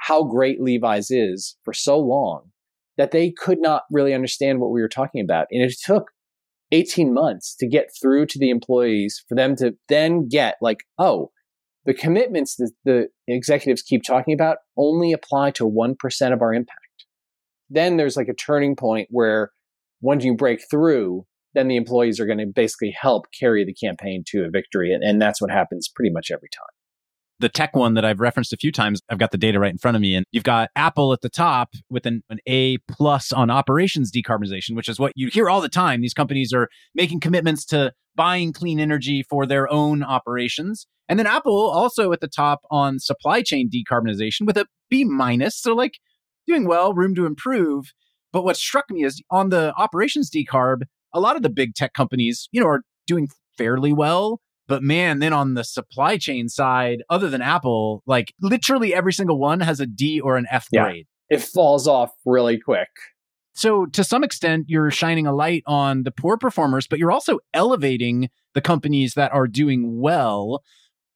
how 0.00 0.24
great 0.24 0.60
Levi's 0.60 1.10
is 1.10 1.56
for 1.64 1.72
so 1.72 1.98
long 1.98 2.50
that 2.98 3.10
they 3.10 3.30
could 3.30 3.58
not 3.60 3.84
really 3.90 4.14
understand 4.14 4.60
what 4.60 4.70
we 4.70 4.80
were 4.80 4.88
talking 4.88 5.22
about. 5.22 5.46
And 5.50 5.62
it 5.62 5.74
took 5.84 6.10
18 6.72 7.12
months 7.12 7.54
to 7.56 7.68
get 7.68 7.90
through 8.00 8.26
to 8.26 8.38
the 8.38 8.50
employees 8.50 9.22
for 9.28 9.34
them 9.34 9.56
to 9.56 9.74
then 9.88 10.28
get 10.28 10.56
like, 10.60 10.84
oh, 10.98 11.30
the 11.84 11.94
commitments 11.94 12.56
that 12.56 12.72
the 12.84 13.08
executives 13.28 13.82
keep 13.82 14.02
talking 14.02 14.34
about 14.34 14.58
only 14.76 15.12
apply 15.12 15.50
to 15.52 15.64
1% 15.64 16.32
of 16.32 16.42
our 16.42 16.54
impact. 16.54 16.78
Then 17.68 17.96
there's 17.96 18.16
like 18.16 18.28
a 18.28 18.34
turning 18.34 18.76
point 18.76 19.08
where 19.10 19.50
once 20.00 20.24
you 20.24 20.34
break 20.34 20.60
through, 20.70 21.26
then 21.54 21.68
the 21.68 21.76
employees 21.76 22.18
are 22.18 22.26
going 22.26 22.38
to 22.38 22.46
basically 22.46 22.94
help 22.98 23.26
carry 23.38 23.64
the 23.64 23.74
campaign 23.74 24.24
to 24.28 24.44
a 24.44 24.50
victory. 24.50 24.92
And, 24.92 25.04
and 25.04 25.20
that's 25.20 25.40
what 25.40 25.50
happens 25.50 25.88
pretty 25.88 26.10
much 26.10 26.30
every 26.30 26.48
time 26.48 26.66
the 27.44 27.48
tech 27.50 27.76
one 27.76 27.92
that 27.92 28.06
I've 28.06 28.20
referenced 28.20 28.54
a 28.54 28.56
few 28.56 28.72
times, 28.72 29.02
I've 29.10 29.18
got 29.18 29.30
the 29.30 29.36
data 29.36 29.60
right 29.60 29.70
in 29.70 29.76
front 29.76 29.96
of 29.96 30.00
me. 30.00 30.14
And 30.14 30.24
you've 30.32 30.44
got 30.44 30.70
Apple 30.74 31.12
at 31.12 31.20
the 31.20 31.28
top 31.28 31.68
with 31.90 32.06
an, 32.06 32.22
an 32.30 32.38
A 32.46 32.78
plus 32.90 33.32
on 33.32 33.50
operations 33.50 34.10
decarbonization, 34.10 34.74
which 34.74 34.88
is 34.88 34.98
what 34.98 35.12
you 35.14 35.28
hear 35.28 35.50
all 35.50 35.60
the 35.60 35.68
time. 35.68 36.00
These 36.00 36.14
companies 36.14 36.54
are 36.54 36.68
making 36.94 37.20
commitments 37.20 37.66
to 37.66 37.92
buying 38.16 38.54
clean 38.54 38.80
energy 38.80 39.22
for 39.28 39.44
their 39.44 39.70
own 39.70 40.02
operations. 40.02 40.86
And 41.06 41.18
then 41.18 41.26
Apple 41.26 41.70
also 41.70 42.12
at 42.12 42.22
the 42.22 42.28
top 42.28 42.60
on 42.70 42.98
supply 42.98 43.42
chain 43.42 43.68
decarbonization 43.68 44.46
with 44.46 44.56
a 44.56 44.64
B 44.88 45.04
minus. 45.04 45.60
So 45.60 45.74
like 45.74 45.98
doing 46.46 46.66
well, 46.66 46.94
room 46.94 47.14
to 47.16 47.26
improve. 47.26 47.92
But 48.32 48.42
what 48.42 48.56
struck 48.56 48.86
me 48.88 49.04
is 49.04 49.22
on 49.30 49.50
the 49.50 49.74
operations 49.76 50.30
decarb, 50.30 50.84
a 51.12 51.20
lot 51.20 51.36
of 51.36 51.42
the 51.42 51.50
big 51.50 51.74
tech 51.74 51.92
companies, 51.92 52.48
you 52.52 52.60
know, 52.60 52.68
are 52.68 52.82
doing 53.06 53.28
fairly 53.58 53.92
well. 53.92 54.40
But 54.66 54.82
man, 54.82 55.18
then 55.18 55.32
on 55.32 55.54
the 55.54 55.64
supply 55.64 56.16
chain 56.16 56.48
side, 56.48 57.02
other 57.10 57.28
than 57.28 57.42
Apple, 57.42 58.02
like 58.06 58.32
literally 58.40 58.94
every 58.94 59.12
single 59.12 59.38
one 59.38 59.60
has 59.60 59.80
a 59.80 59.86
D 59.86 60.20
or 60.20 60.36
an 60.36 60.46
F 60.50 60.68
yeah, 60.72 60.84
grade. 60.84 61.06
It 61.28 61.42
falls 61.42 61.86
off 61.86 62.10
really 62.24 62.58
quick. 62.58 62.88
So, 63.56 63.86
to 63.86 64.02
some 64.02 64.24
extent, 64.24 64.66
you're 64.68 64.90
shining 64.90 65.26
a 65.26 65.34
light 65.34 65.62
on 65.66 66.02
the 66.02 66.10
poor 66.10 66.36
performers, 66.36 66.88
but 66.88 66.98
you're 66.98 67.12
also 67.12 67.38
elevating 67.52 68.28
the 68.52 68.60
companies 68.60 69.14
that 69.14 69.32
are 69.32 69.46
doing 69.46 70.00
well. 70.00 70.62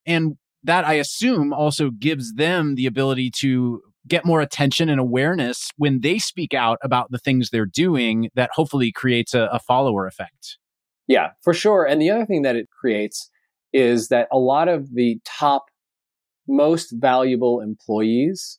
And 0.07 0.37
that 0.63 0.85
I 0.87 0.95
assume 0.95 1.53
also 1.53 1.91
gives 1.91 2.35
them 2.35 2.75
the 2.77 2.87
ability 2.87 3.31
to 3.39 3.83
get 4.07 4.25
more 4.25 4.41
attention 4.41 4.89
and 4.89 5.01
awareness 5.01 5.71
when 5.77 6.01
they 6.01 6.19
speak 6.19 6.55
out 6.55 6.79
about 6.83 7.11
the 7.11 7.19
things 7.19 7.51
they're 7.51 7.67
doing 7.67 8.31
that 8.35 8.51
hopefully 8.55 8.93
creates 8.93 9.35
a, 9.35 9.49
a 9.53 9.59
follower 9.59 10.07
effect. 10.07 10.59
Yeah, 11.07 11.31
for 11.43 11.55
sure. 11.55 11.85
And 11.85 12.01
the 12.01 12.11
other 12.11 12.27
thing 12.27 12.43
that 12.43 12.57
it 12.57 12.69
creates 12.71 13.31
is 13.73 14.09
that 14.09 14.29
a 14.33 14.39
lot 14.39 14.69
of 14.69 14.95
the 14.95 15.19
top 15.25 15.67
most 16.49 16.95
valuable 16.99 17.61
employees 17.61 18.59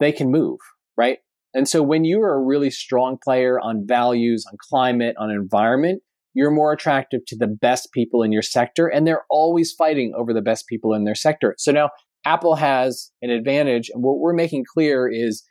they 0.00 0.12
can 0.12 0.30
move 0.30 0.58
right? 0.96 1.18
And 1.54 1.68
so 1.68 1.82
when 1.82 2.04
you 2.04 2.20
are 2.22 2.34
a 2.34 2.42
really 2.42 2.70
strong 2.70 3.18
player 3.22 3.58
on 3.60 3.86
values 3.86 4.44
on 4.50 4.56
climate 4.68 5.16
on 5.18 5.30
environment 5.30 6.02
you're 6.34 6.50
more 6.50 6.72
attractive 6.72 7.20
to 7.26 7.36
the 7.36 7.46
best 7.46 7.92
people 7.92 8.22
in 8.22 8.32
your 8.32 8.42
sector 8.42 8.86
and 8.86 9.06
they're 9.06 9.24
always 9.28 9.72
fighting 9.72 10.14
over 10.16 10.32
the 10.32 10.40
best 10.40 10.66
people 10.66 10.94
in 10.94 11.04
their 11.04 11.14
sector. 11.14 11.54
So 11.58 11.72
now 11.72 11.90
apple 12.24 12.54
has 12.54 13.10
an 13.20 13.30
advantage 13.30 13.90
and 13.92 14.02
what 14.02 14.18
we're 14.18 14.32
making 14.32 14.64
clear 14.72 15.08
is 15.08 15.44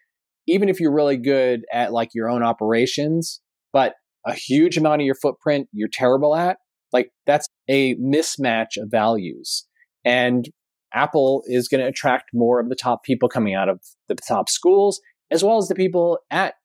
even 0.47 0.69
if 0.69 0.79
you're 0.79 0.93
really 0.93 1.17
good 1.17 1.61
at 1.71 1.91
like 1.91 2.09
your 2.13 2.29
own 2.29 2.43
operations 2.43 3.41
but 3.73 3.95
a 4.25 4.33
huge 4.33 4.77
amount 4.77 5.01
of 5.01 5.05
your 5.05 5.15
footprint 5.15 5.67
you're 5.73 5.89
terrible 5.91 6.33
at 6.35 6.57
like 6.93 7.11
that's 7.25 7.47
a 7.71 7.95
mismatch 7.95 8.75
of 8.77 8.91
values. 8.91 9.65
And 10.03 10.49
Apple 10.93 11.41
is 11.45 11.69
going 11.69 11.79
to 11.79 11.87
attract 11.87 12.31
more 12.33 12.59
of 12.59 12.67
the 12.67 12.75
top 12.75 13.03
people 13.03 13.29
coming 13.29 13.55
out 13.55 13.69
of 13.69 13.79
the 14.09 14.15
top 14.15 14.49
schools, 14.49 14.99
as 15.31 15.41
well 15.41 15.57
as 15.57 15.69
the 15.69 15.75
people 15.75 16.19
at 16.29 16.55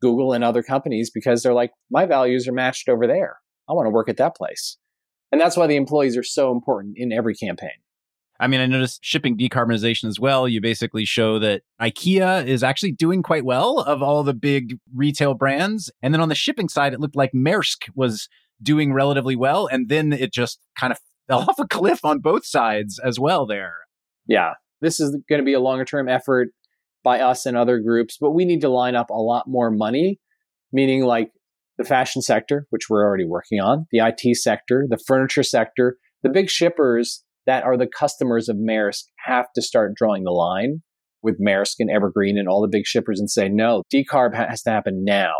Google 0.00 0.32
and 0.32 0.42
other 0.42 0.62
companies, 0.62 1.10
because 1.10 1.42
they're 1.42 1.52
like, 1.52 1.72
my 1.90 2.06
values 2.06 2.48
are 2.48 2.52
matched 2.52 2.88
over 2.88 3.06
there. 3.06 3.36
I 3.68 3.74
want 3.74 3.86
to 3.86 3.90
work 3.90 4.08
at 4.08 4.16
that 4.16 4.34
place. 4.34 4.78
And 5.30 5.38
that's 5.38 5.56
why 5.56 5.66
the 5.66 5.76
employees 5.76 6.16
are 6.16 6.22
so 6.22 6.50
important 6.50 6.94
in 6.96 7.12
every 7.12 7.34
campaign. 7.34 7.68
I 8.40 8.46
mean, 8.46 8.60
I 8.60 8.66
noticed 8.66 9.00
shipping 9.04 9.36
decarbonization 9.36 10.04
as 10.04 10.18
well. 10.18 10.48
You 10.48 10.62
basically 10.62 11.04
show 11.04 11.38
that 11.40 11.62
IKEA 11.82 12.46
is 12.46 12.62
actually 12.62 12.92
doing 12.92 13.22
quite 13.22 13.44
well 13.44 13.80
of 13.80 14.02
all 14.02 14.22
the 14.22 14.32
big 14.32 14.78
retail 14.94 15.34
brands. 15.34 15.90
And 16.02 16.14
then 16.14 16.22
on 16.22 16.30
the 16.30 16.34
shipping 16.34 16.68
side, 16.70 16.94
it 16.94 17.00
looked 17.00 17.16
like 17.16 17.32
Maersk 17.32 17.90
was 17.94 18.28
doing 18.62 18.92
relatively 18.92 19.36
well. 19.36 19.66
And 19.66 19.88
then 19.88 20.12
it 20.12 20.32
just 20.32 20.58
kind 20.78 20.92
of 20.92 20.98
fell 21.28 21.40
off 21.40 21.58
a 21.58 21.66
cliff 21.66 22.04
on 22.04 22.20
both 22.20 22.46
sides 22.46 22.98
as 23.04 23.18
well 23.18 23.46
there. 23.46 23.74
Yeah. 24.26 24.54
This 24.80 25.00
is 25.00 25.16
going 25.28 25.40
to 25.40 25.44
be 25.44 25.54
a 25.54 25.60
longer 25.60 25.84
term 25.84 26.08
effort 26.08 26.48
by 27.02 27.20
us 27.20 27.46
and 27.46 27.56
other 27.56 27.78
groups, 27.80 28.16
but 28.20 28.32
we 28.32 28.44
need 28.44 28.60
to 28.60 28.68
line 28.68 28.94
up 28.94 29.10
a 29.10 29.14
lot 29.14 29.44
more 29.46 29.70
money, 29.70 30.20
meaning 30.72 31.04
like 31.04 31.30
the 31.76 31.84
fashion 31.84 32.22
sector, 32.22 32.66
which 32.70 32.88
we're 32.88 33.04
already 33.04 33.24
working 33.24 33.60
on, 33.60 33.86
the 33.90 33.98
IT 33.98 34.36
sector, 34.36 34.86
the 34.88 35.00
furniture 35.06 35.42
sector, 35.42 35.96
the 36.22 36.28
big 36.28 36.50
shippers 36.50 37.24
that 37.46 37.64
are 37.64 37.76
the 37.76 37.86
customers 37.86 38.48
of 38.48 38.56
Maersk 38.56 39.04
have 39.24 39.46
to 39.54 39.62
start 39.62 39.94
drawing 39.94 40.24
the 40.24 40.32
line 40.32 40.82
with 41.22 41.40
Maersk 41.40 41.76
and 41.78 41.90
Evergreen 41.90 42.36
and 42.38 42.48
all 42.48 42.60
the 42.60 42.68
big 42.68 42.84
shippers 42.84 43.18
and 43.18 43.30
say, 43.30 43.48
no, 43.48 43.82
decarb 43.92 44.34
has 44.34 44.62
to 44.62 44.70
happen 44.70 45.04
now. 45.04 45.32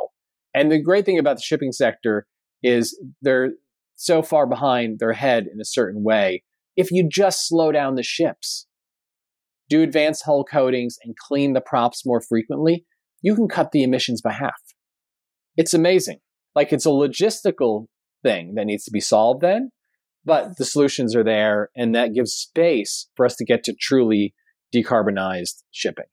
And 0.54 0.72
the 0.72 0.82
great 0.82 1.04
thing 1.04 1.18
about 1.18 1.36
the 1.36 1.42
shipping 1.42 1.72
sector 1.72 2.26
is 2.62 2.98
they're 3.22 3.50
so 3.96 4.22
far 4.22 4.46
behind, 4.46 4.98
their 4.98 5.12
head 5.12 5.46
in 5.52 5.60
a 5.60 5.64
certain 5.64 6.04
way. 6.04 6.44
If 6.76 6.90
you 6.90 7.08
just 7.10 7.48
slow 7.48 7.72
down 7.72 7.96
the 7.96 8.02
ships, 8.02 8.66
do 9.68 9.82
advanced 9.82 10.24
hull 10.24 10.44
coatings 10.44 10.96
and 11.04 11.16
clean 11.16 11.52
the 11.52 11.60
props 11.60 12.06
more 12.06 12.20
frequently, 12.20 12.84
you 13.20 13.34
can 13.34 13.48
cut 13.48 13.72
the 13.72 13.82
emissions 13.82 14.22
by 14.22 14.32
half. 14.32 14.60
It's 15.56 15.74
amazing. 15.74 16.18
Like 16.54 16.72
it's 16.72 16.86
a 16.86 16.90
logistical 16.90 17.86
thing 18.22 18.54
that 18.54 18.66
needs 18.66 18.84
to 18.84 18.90
be 18.90 19.00
solved 19.00 19.40
then, 19.40 19.70
but 20.24 20.56
the 20.56 20.64
solutions 20.64 21.14
are 21.16 21.24
there 21.24 21.70
and 21.76 21.94
that 21.94 22.14
gives 22.14 22.32
space 22.32 23.08
for 23.16 23.26
us 23.26 23.36
to 23.36 23.44
get 23.44 23.64
to 23.64 23.74
truly 23.78 24.34
decarbonized 24.74 25.62
shipping. 25.70 26.06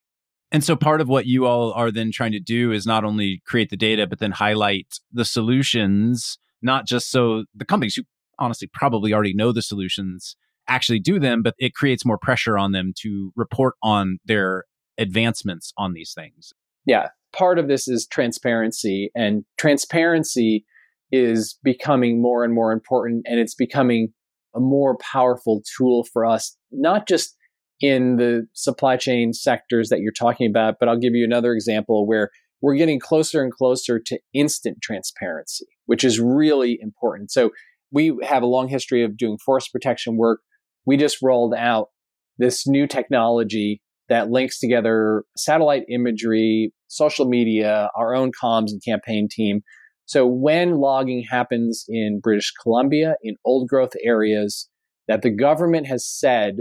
And 0.55 0.63
so 0.63 0.77
part 0.77 1.01
of 1.01 1.09
what 1.09 1.25
you 1.25 1.45
all 1.45 1.73
are 1.73 1.91
then 1.91 2.13
trying 2.13 2.31
to 2.31 2.39
do 2.39 2.71
is 2.71 2.85
not 2.85 3.03
only 3.03 3.41
create 3.45 3.71
the 3.71 3.75
data, 3.75 4.07
but 4.07 4.19
then 4.19 4.31
highlight 4.31 5.01
the 5.11 5.25
solutions, 5.25 6.37
not 6.61 6.87
just 6.87 7.11
so 7.11 7.43
the 7.53 7.65
companies 7.65 7.95
who 7.95 8.03
honestly 8.39 8.69
probably 8.73 9.13
already 9.13 9.33
know 9.33 9.51
the 9.51 9.61
solutions 9.61 10.37
actually 10.69 11.01
do 11.01 11.19
them, 11.19 11.43
but 11.43 11.55
it 11.57 11.73
creates 11.73 12.05
more 12.05 12.17
pressure 12.17 12.57
on 12.57 12.71
them 12.71 12.93
to 13.01 13.33
report 13.35 13.73
on 13.83 14.19
their 14.23 14.63
advancements 14.97 15.73
on 15.77 15.91
these 15.91 16.13
things. 16.13 16.53
Yeah. 16.85 17.09
Part 17.33 17.59
of 17.59 17.67
this 17.67 17.89
is 17.89 18.07
transparency, 18.07 19.11
and 19.13 19.43
transparency 19.57 20.65
is 21.11 21.59
becoming 21.65 22.21
more 22.21 22.45
and 22.45 22.53
more 22.53 22.71
important, 22.71 23.25
and 23.27 23.41
it's 23.41 23.55
becoming 23.55 24.13
a 24.55 24.61
more 24.61 24.97
powerful 24.99 25.63
tool 25.77 26.05
for 26.13 26.25
us, 26.25 26.55
not 26.71 27.09
just 27.09 27.35
in 27.81 28.15
the 28.15 28.47
supply 28.53 28.97
chain 28.97 29.33
sectors 29.33 29.89
that 29.89 29.99
you're 29.99 30.11
talking 30.11 30.49
about, 30.49 30.75
but 30.79 30.87
I'll 30.87 30.99
give 30.99 31.13
you 31.13 31.25
another 31.25 31.53
example 31.53 32.07
where 32.07 32.29
we're 32.61 32.75
getting 32.75 32.99
closer 32.99 33.43
and 33.43 33.51
closer 33.51 33.99
to 33.99 34.19
instant 34.33 34.77
transparency, 34.81 35.65
which 35.85 36.03
is 36.03 36.19
really 36.19 36.79
important. 36.81 37.31
So 37.31 37.51
we 37.91 38.17
have 38.23 38.43
a 38.43 38.47
long 38.47 38.67
history 38.67 39.03
of 39.03 39.17
doing 39.17 39.37
forest 39.37 39.71
protection 39.71 40.17
work. 40.17 40.39
We 40.85 40.97
just 40.97 41.21
rolled 41.21 41.53
out 41.53 41.89
this 42.37 42.65
new 42.67 42.87
technology 42.87 43.81
that 44.09 44.29
links 44.29 44.59
together 44.59 45.23
satellite 45.35 45.83
imagery, 45.89 46.73
social 46.87 47.25
media, 47.25 47.89
our 47.95 48.15
own 48.15 48.31
comms 48.31 48.69
and 48.69 48.83
campaign 48.83 49.27
team. 49.29 49.61
So 50.05 50.27
when 50.27 50.75
logging 50.75 51.25
happens 51.29 51.85
in 51.87 52.19
British 52.21 52.53
Columbia, 52.61 53.15
in 53.23 53.35
old 53.43 53.67
growth 53.67 53.93
areas 54.03 54.69
that 55.07 55.23
the 55.23 55.31
government 55.31 55.87
has 55.87 56.07
said 56.07 56.57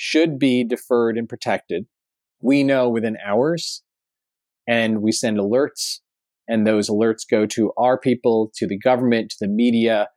should 0.00 0.38
be 0.38 0.62
deferred 0.62 1.18
and 1.18 1.28
protected. 1.28 1.84
We 2.40 2.62
know 2.62 2.88
within 2.88 3.16
hours 3.26 3.82
and 4.68 5.02
we 5.02 5.10
send 5.10 5.38
alerts 5.38 5.98
and 6.46 6.64
those 6.64 6.88
alerts 6.88 7.22
go 7.28 7.46
to 7.46 7.72
our 7.76 7.98
people, 7.98 8.52
to 8.54 8.66
the 8.68 8.78
government, 8.78 9.30
to 9.30 9.36
the 9.40 9.48
media. 9.48 10.08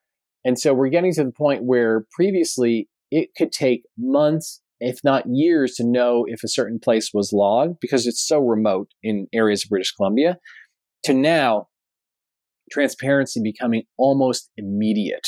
And 0.45 0.59
so 0.59 0.71
we're 0.75 0.89
getting 0.89 1.13
to 1.13 1.23
the 1.23 1.31
point 1.31 1.63
where 1.63 2.05
previously 2.11 2.89
it 3.09 3.29
could 3.35 3.51
take 3.51 3.81
months, 3.97 4.61
if 4.79 4.99
not 5.03 5.25
years, 5.27 5.73
to 5.77 5.83
know 5.83 6.25
if 6.27 6.43
a 6.43 6.47
certain 6.47 6.77
place 6.77 7.09
was 7.11 7.33
logged 7.33 7.77
because 7.81 8.05
it's 8.05 8.25
so 8.25 8.37
remote 8.37 8.89
in 9.01 9.25
areas 9.33 9.63
of 9.63 9.69
British 9.69 9.93
Columbia, 9.93 10.37
to 11.05 11.13
now 11.15 11.69
transparency 12.71 13.41
becoming 13.43 13.81
almost 13.97 14.51
immediate. 14.57 15.27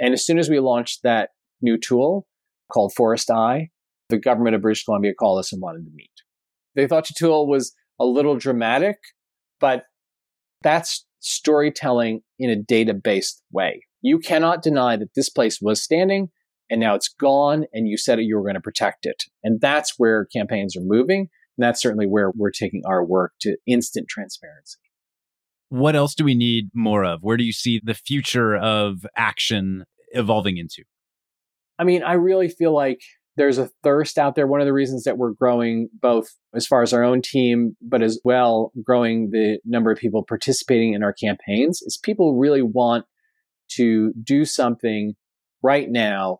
And 0.00 0.12
as 0.12 0.26
soon 0.26 0.40
as 0.40 0.50
we 0.50 0.58
launched 0.58 1.04
that 1.04 1.30
new 1.62 1.78
tool 1.78 2.26
called 2.72 2.92
Forest 2.92 3.30
Eye, 3.30 3.70
the 4.08 4.18
government 4.18 4.54
of 4.54 4.62
British 4.62 4.84
Columbia 4.84 5.14
called 5.14 5.38
us 5.38 5.52
and 5.52 5.62
wanted 5.62 5.84
to 5.84 5.90
meet. 5.94 6.10
They 6.74 6.86
thought 6.86 7.06
tool 7.16 7.46
was 7.46 7.74
a 8.00 8.04
little 8.04 8.36
dramatic, 8.36 8.96
but 9.60 9.84
that's 10.62 11.06
storytelling 11.20 12.20
in 12.38 12.50
a 12.50 12.56
data 12.56 12.94
based 12.94 13.42
way. 13.52 13.82
You 14.02 14.18
cannot 14.18 14.62
deny 14.62 14.96
that 14.96 15.14
this 15.14 15.30
place 15.30 15.60
was 15.62 15.82
standing 15.82 16.28
and 16.70 16.80
now 16.80 16.94
it's 16.94 17.08
gone 17.08 17.64
and 17.72 17.88
you 17.88 17.96
said 17.96 18.18
you 18.20 18.36
were 18.36 18.42
going 18.42 18.54
to 18.54 18.60
protect 18.60 19.06
it. 19.06 19.22
And 19.42 19.60
that's 19.60 19.94
where 19.96 20.26
campaigns 20.26 20.76
are 20.76 20.82
moving. 20.82 21.28
And 21.56 21.64
that's 21.64 21.80
certainly 21.80 22.06
where 22.06 22.32
we're 22.34 22.50
taking 22.50 22.82
our 22.84 23.04
work 23.04 23.32
to 23.42 23.56
instant 23.66 24.08
transparency. 24.08 24.78
What 25.68 25.96
else 25.96 26.14
do 26.14 26.24
we 26.24 26.34
need 26.34 26.70
more 26.74 27.04
of? 27.04 27.22
Where 27.22 27.36
do 27.36 27.44
you 27.44 27.52
see 27.52 27.80
the 27.82 27.94
future 27.94 28.56
of 28.56 29.06
action 29.16 29.84
evolving 30.12 30.58
into? 30.58 30.84
I 31.78 31.84
mean, 31.84 32.02
I 32.02 32.12
really 32.12 32.48
feel 32.48 32.72
like 32.72 33.00
there's 33.36 33.58
a 33.58 33.70
thirst 33.82 34.18
out 34.18 34.34
there. 34.34 34.46
One 34.46 34.60
of 34.60 34.66
the 34.66 34.72
reasons 34.72 35.04
that 35.04 35.18
we're 35.18 35.32
growing, 35.32 35.88
both 36.00 36.28
as 36.54 36.66
far 36.66 36.82
as 36.82 36.92
our 36.92 37.02
own 37.02 37.20
team, 37.22 37.76
but 37.82 38.02
as 38.02 38.20
well 38.24 38.72
growing 38.82 39.30
the 39.30 39.58
number 39.64 39.90
of 39.90 39.98
people 39.98 40.24
participating 40.26 40.94
in 40.94 41.02
our 41.02 41.12
campaigns, 41.12 41.82
is 41.82 41.96
people 41.96 42.36
really 42.38 42.62
want 42.62 43.04
to 43.72 44.12
do 44.22 44.44
something 44.44 45.14
right 45.62 45.90
now 45.90 46.38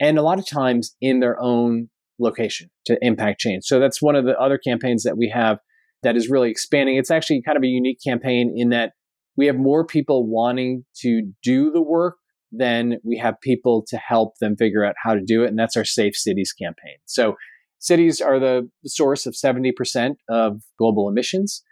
and 0.00 0.18
a 0.18 0.22
lot 0.22 0.38
of 0.38 0.48
times 0.48 0.96
in 1.00 1.20
their 1.20 1.40
own 1.40 1.88
location 2.18 2.70
to 2.86 2.98
impact 3.02 3.40
change. 3.40 3.64
So 3.64 3.78
that's 3.78 4.02
one 4.02 4.16
of 4.16 4.24
the 4.24 4.38
other 4.38 4.58
campaigns 4.58 5.04
that 5.04 5.16
we 5.16 5.28
have 5.28 5.58
that 6.02 6.16
is 6.16 6.28
really 6.28 6.50
expanding. 6.50 6.96
It's 6.96 7.10
actually 7.10 7.42
kind 7.42 7.56
of 7.56 7.62
a 7.62 7.68
unique 7.68 7.98
campaign 8.04 8.52
in 8.56 8.70
that 8.70 8.92
we 9.36 9.46
have 9.46 9.56
more 9.56 9.86
people 9.86 10.26
wanting 10.26 10.84
to 10.96 11.32
do 11.42 11.70
the 11.70 11.82
work 11.82 12.16
then 12.52 12.98
we 13.02 13.18
have 13.18 13.40
people 13.40 13.84
to 13.88 13.96
help 13.96 14.34
them 14.40 14.56
figure 14.56 14.84
out 14.84 14.94
how 15.02 15.14
to 15.14 15.22
do 15.24 15.42
it. 15.42 15.48
And 15.48 15.58
that's 15.58 15.76
our 15.76 15.84
Safe 15.84 16.14
Cities 16.14 16.52
campaign. 16.52 16.96
So 17.06 17.36
cities 17.78 18.20
are 18.20 18.38
the 18.38 18.68
source 18.84 19.26
of 19.26 19.34
70% 19.34 20.16
of 20.28 20.60
global 20.78 21.08
emissions. 21.08 21.62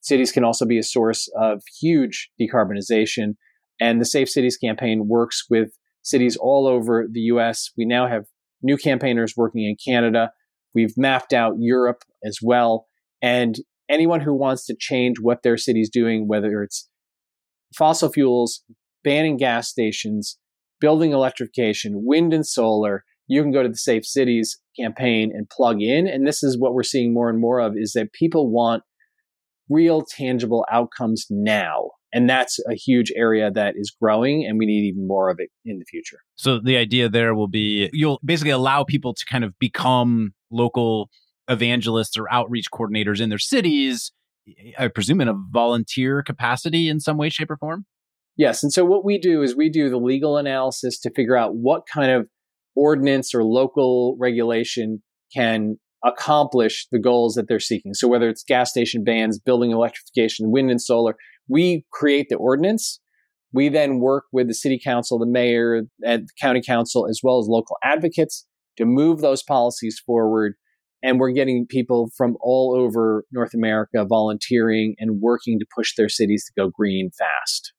Cities 0.00 0.30
can 0.30 0.44
also 0.44 0.64
be 0.64 0.78
a 0.78 0.84
source 0.84 1.28
of 1.38 1.60
huge 1.80 2.30
decarbonization. 2.40 3.34
And 3.80 4.00
the 4.00 4.06
Safe 4.06 4.28
Cities 4.28 4.56
campaign 4.56 5.08
works 5.08 5.44
with 5.50 5.70
cities 6.02 6.36
all 6.36 6.66
over 6.66 7.06
the 7.10 7.20
US. 7.20 7.70
We 7.76 7.84
now 7.84 8.06
have 8.06 8.24
new 8.62 8.76
campaigners 8.76 9.34
working 9.36 9.64
in 9.64 9.76
Canada. 9.84 10.30
We've 10.74 10.96
mapped 10.96 11.32
out 11.32 11.54
Europe 11.58 12.04
as 12.24 12.38
well. 12.42 12.86
And 13.20 13.56
anyone 13.88 14.20
who 14.20 14.34
wants 14.34 14.66
to 14.66 14.76
change 14.78 15.16
what 15.20 15.42
their 15.42 15.56
city's 15.56 15.90
doing, 15.90 16.28
whether 16.28 16.62
it's 16.62 16.88
fossil 17.76 18.10
fuels, 18.10 18.62
banning 19.04 19.36
gas 19.36 19.68
stations, 19.68 20.38
building 20.80 21.12
electrification, 21.12 22.04
wind 22.04 22.32
and 22.32 22.46
solar. 22.46 23.04
You 23.26 23.42
can 23.42 23.52
go 23.52 23.62
to 23.62 23.68
the 23.68 23.76
Safe 23.76 24.06
Cities 24.06 24.58
campaign 24.78 25.32
and 25.34 25.48
plug 25.50 25.82
in. 25.82 26.06
And 26.06 26.26
this 26.26 26.42
is 26.42 26.58
what 26.58 26.72
we're 26.72 26.82
seeing 26.82 27.12
more 27.12 27.28
and 27.28 27.40
more 27.40 27.60
of 27.60 27.74
is 27.76 27.92
that 27.92 28.12
people 28.12 28.50
want 28.50 28.82
real 29.68 30.02
tangible 30.02 30.64
outcomes 30.70 31.26
now. 31.28 31.90
And 32.10 32.28
that's 32.28 32.58
a 32.70 32.74
huge 32.74 33.12
area 33.14 33.50
that 33.50 33.74
is 33.76 33.94
growing, 34.00 34.46
and 34.46 34.58
we 34.58 34.64
need 34.64 34.88
even 34.88 35.06
more 35.06 35.28
of 35.28 35.36
it 35.40 35.50
in 35.66 35.78
the 35.78 35.84
future. 35.84 36.20
So, 36.36 36.58
the 36.58 36.78
idea 36.78 37.10
there 37.10 37.34
will 37.34 37.48
be 37.48 37.90
you'll 37.92 38.18
basically 38.24 38.50
allow 38.50 38.82
people 38.82 39.12
to 39.12 39.26
kind 39.26 39.44
of 39.44 39.52
become 39.58 40.32
local 40.50 41.10
evangelists 41.48 42.16
or 42.16 42.24
outreach 42.32 42.70
coordinators 42.72 43.20
in 43.20 43.28
their 43.28 43.38
cities, 43.38 44.10
I 44.78 44.88
presume 44.88 45.20
in 45.20 45.28
a 45.28 45.34
volunteer 45.50 46.22
capacity 46.22 46.88
in 46.88 47.00
some 47.00 47.16
way, 47.16 47.28
shape, 47.28 47.50
or 47.50 47.56
form? 47.56 47.86
Yes. 48.38 48.62
And 48.62 48.72
so 48.72 48.84
what 48.84 49.04
we 49.04 49.18
do 49.18 49.42
is 49.42 49.56
we 49.56 49.68
do 49.68 49.90
the 49.90 49.98
legal 49.98 50.36
analysis 50.36 50.98
to 51.00 51.10
figure 51.10 51.36
out 51.36 51.56
what 51.56 51.82
kind 51.92 52.12
of 52.12 52.28
ordinance 52.76 53.34
or 53.34 53.42
local 53.42 54.16
regulation 54.18 55.02
can 55.34 55.76
accomplish 56.04 56.86
the 56.92 57.00
goals 57.00 57.34
that 57.34 57.48
they're 57.48 57.58
seeking. 57.58 57.92
So 57.92 58.06
whether 58.06 58.28
it's 58.28 58.44
gas 58.44 58.70
station 58.70 59.02
bans, 59.02 59.40
building 59.40 59.72
electrification, 59.72 60.52
wind 60.52 60.70
and 60.70 60.80
solar, 60.80 61.16
we 61.48 61.84
create 61.92 62.28
the 62.30 62.36
ordinance. 62.36 63.00
We 63.52 63.68
then 63.68 63.98
work 63.98 64.24
with 64.32 64.46
the 64.46 64.54
city 64.54 64.78
council, 64.82 65.18
the 65.18 65.26
mayor, 65.26 65.82
and 66.04 66.28
the 66.28 66.32
county 66.40 66.62
council, 66.64 67.08
as 67.08 67.20
well 67.22 67.40
as 67.40 67.48
local 67.48 67.76
advocates 67.82 68.46
to 68.76 68.84
move 68.84 69.20
those 69.20 69.42
policies 69.42 70.00
forward. 70.06 70.54
And 71.02 71.18
we're 71.18 71.32
getting 71.32 71.66
people 71.68 72.10
from 72.16 72.36
all 72.40 72.76
over 72.76 73.24
North 73.32 73.54
America 73.54 74.04
volunteering 74.04 74.94
and 74.98 75.20
working 75.20 75.58
to 75.58 75.66
push 75.74 75.94
their 75.96 76.08
cities 76.08 76.44
to 76.44 76.52
go 76.60 76.70
green 76.70 77.10
fast. 77.18 77.72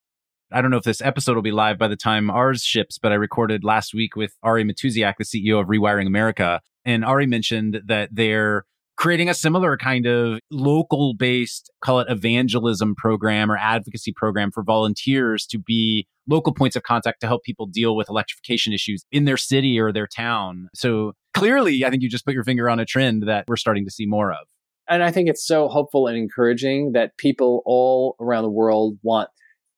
I 0.52 0.62
don't 0.62 0.72
know 0.72 0.78
if 0.78 0.84
this 0.84 1.02
episode 1.02 1.36
will 1.36 1.44
be 1.44 1.52
live 1.52 1.78
by 1.78 1.88
the 1.88 1.96
time 1.96 2.32
ours 2.32 2.64
ships, 2.64 2.98
but 2.98 3.12
I 3.12 3.16
recorded 3.16 3.64
last 3.64 3.94
week 3.94 4.16
with 4.16 4.36
Ari 4.42 4.64
Matusiak, 4.64 5.16
the 5.20 5.24
CEO 5.24 5.62
of 5.62 5.68
Rewiring 5.68 6.08
America. 6.08 6.62
And 6.84 7.06
Ari 7.06 7.28
mentioned 7.28 7.82
that 7.86 8.10
they're 8.12 8.66
creating 8.98 9.30
a 9.30 9.34
similar 9.36 9.78
kind 9.78 10.08
of 10.08 10.40
local 10.50 11.14
based, 11.14 11.72
call 11.84 12.00
it 12.00 12.08
evangelism 12.10 12.96
program 12.96 13.52
or 13.52 13.58
advocacy 13.58 14.12
program 14.12 14.50
for 14.52 14.64
volunteers 14.64 15.46
to 15.48 15.60
be 15.60 16.08
local 16.28 16.54
points 16.54 16.76
of 16.76 16.82
contact 16.82 17.22
to 17.22 17.28
help 17.28 17.44
people 17.44 17.68
deal 17.68 17.96
with 17.96 18.10
electrification 18.10 18.74
issues 18.74 19.06
in 19.12 19.26
their 19.26 19.38
city 19.38 19.80
or 19.80 19.94
their 19.94 20.08
town. 20.08 20.68
So 20.74 21.14
clearly, 21.36 21.86
I 21.86 21.92
think 21.92 22.02
you 22.02 22.10
just 22.10 22.26
put 22.26 22.34
your 22.34 22.44
finger 22.44 22.70
on 22.70 22.80
a 22.80 22.86
trend 22.86 23.24
that 23.28 23.46
we're 23.48 23.56
starting 23.56 23.86
to 23.86 23.92
see 23.92 24.08
more 24.08 24.32
of. 24.32 24.48
And 24.90 25.04
I 25.04 25.12
think 25.12 25.30
it's 25.30 25.46
so 25.46 25.68
hopeful 25.68 26.08
and 26.08 26.18
encouraging 26.18 26.94
that 26.94 27.16
people 27.18 27.62
all 27.66 28.16
around 28.20 28.44
the 28.44 28.50
world 28.50 28.98
want 29.04 29.30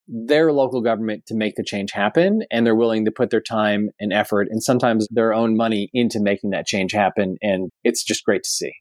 their 0.08 0.52
local 0.52 0.80
government 0.80 1.24
to 1.26 1.34
make 1.34 1.54
the 1.56 1.64
change 1.64 1.92
happen 1.92 2.42
and 2.50 2.66
they're 2.66 2.74
willing 2.74 3.04
to 3.04 3.10
put 3.10 3.30
their 3.30 3.40
time 3.40 3.88
and 4.00 4.12
effort 4.12 4.48
and 4.50 4.62
sometimes 4.62 5.06
their 5.10 5.32
own 5.32 5.56
money 5.56 5.88
into 5.92 6.20
making 6.20 6.50
that 6.50 6.66
change 6.66 6.92
happen 6.92 7.36
and 7.40 7.70
it's 7.84 8.02
just 8.02 8.24
great 8.24 8.42
to 8.42 8.50
see. 8.50 8.72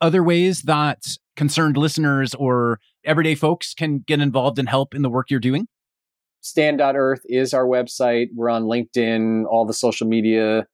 Other 0.00 0.22
ways 0.22 0.62
that 0.62 0.98
concerned 1.36 1.76
listeners 1.76 2.34
or 2.34 2.80
everyday 3.04 3.34
folks 3.34 3.74
can 3.74 4.00
get 4.06 4.20
involved 4.20 4.58
and 4.58 4.68
help 4.68 4.94
in 4.94 5.02
the 5.02 5.10
work 5.10 5.30
you're 5.30 5.40
doing? 5.40 5.66
Stand.earth 6.40 7.20
is 7.26 7.54
our 7.54 7.66
website. 7.66 8.26
We're 8.34 8.50
on 8.50 8.64
linkedin 8.64 9.44
all 9.48 9.64
the 9.64 9.74
social 9.74 10.08
media 10.08 10.66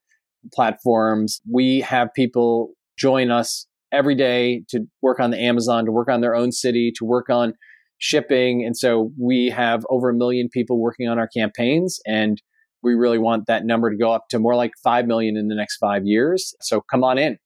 platforms. 0.55 1.41
We 1.51 1.81
have 1.81 2.09
people 2.15 2.71
join 2.97 3.31
us 3.31 3.67
every 3.93 4.15
day 4.15 4.65
to 4.69 4.87
work 5.03 5.21
on 5.21 5.31
the 5.31 5.39
amazon 5.39 5.87
to 5.87 5.93
work 5.93 6.09
on 6.09 6.21
their 6.21 6.35
own 6.35 6.53
city 6.53 6.93
to 6.95 7.05
work 7.05 7.31
on 7.31 7.55
shipping. 7.99 8.65
And 8.65 8.77
so 8.77 9.11
we 9.19 9.51
have 9.51 9.85
over 9.91 10.09
a 10.09 10.15
million 10.15 10.49
people 10.49 10.81
working 10.81 11.09
on 11.09 11.19
our 11.19 11.29
campaigns 11.29 12.01
and 12.07 12.41
we 12.83 12.95
really 12.95 13.19
want 13.19 13.47
that 13.47 13.65
number 13.65 13.91
to 13.91 13.97
go 13.97 14.13
up 14.13 14.29
to 14.31 14.39
more 14.39 14.55
like 14.55 14.73
5 14.83 15.07
million 15.07 15.37
in 15.37 15.49
the 15.49 15.55
next 15.55 15.79
five 15.79 16.03
years. 16.05 16.55
So 16.61 16.81
come 16.81 17.03
on 17.03 17.19
in. 17.19 17.39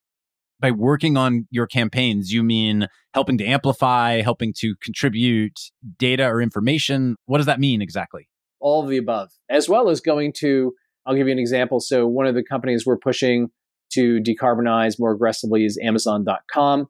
By 0.60 0.70
working 0.70 1.16
on 1.16 1.48
your 1.50 1.66
campaigns, 1.66 2.32
you 2.32 2.42
mean 2.42 2.86
helping 3.14 3.38
to 3.38 3.44
amplify, 3.44 4.20
helping 4.20 4.52
to 4.58 4.74
contribute 4.82 5.58
data 5.98 6.24
or 6.26 6.40
information? 6.40 7.16
What 7.26 7.38
does 7.38 7.46
that 7.46 7.60
mean 7.60 7.82
exactly? 7.82 8.28
All 8.60 8.82
of 8.82 8.88
the 8.88 8.96
above, 8.96 9.30
as 9.50 9.68
well 9.68 9.88
as 9.88 10.00
going 10.00 10.32
to, 10.38 10.72
I'll 11.04 11.16
give 11.16 11.26
you 11.26 11.32
an 11.32 11.38
example. 11.38 11.80
So, 11.80 12.06
one 12.06 12.26
of 12.26 12.36
the 12.36 12.44
companies 12.44 12.86
we're 12.86 12.96
pushing 12.96 13.48
to 13.94 14.20
decarbonize 14.20 15.00
more 15.00 15.10
aggressively 15.10 15.64
is 15.64 15.78
Amazon.com. 15.82 16.86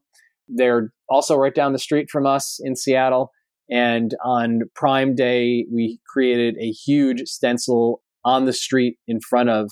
They're 0.47 0.91
also 1.09 1.35
right 1.35 1.53
down 1.53 1.73
the 1.73 1.79
street 1.79 2.09
from 2.11 2.27
us 2.27 2.59
in 2.63 2.75
Seattle. 2.75 3.31
And 3.69 4.13
on 4.23 4.61
Prime 4.75 5.15
Day, 5.15 5.65
we 5.71 5.99
created 6.07 6.55
a 6.59 6.71
huge 6.71 7.23
stencil 7.25 8.01
on 8.25 8.45
the 8.45 8.53
street 8.53 8.97
in 9.07 9.19
front 9.19 9.49
of 9.49 9.71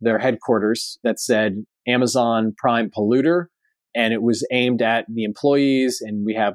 their 0.00 0.18
headquarters 0.18 0.98
that 1.04 1.20
said 1.20 1.64
Amazon 1.86 2.54
Prime 2.56 2.90
Polluter. 2.90 3.46
And 3.94 4.12
it 4.12 4.22
was 4.22 4.46
aimed 4.50 4.82
at 4.82 5.06
the 5.12 5.24
employees. 5.24 6.00
And 6.00 6.24
we 6.24 6.34
have 6.34 6.54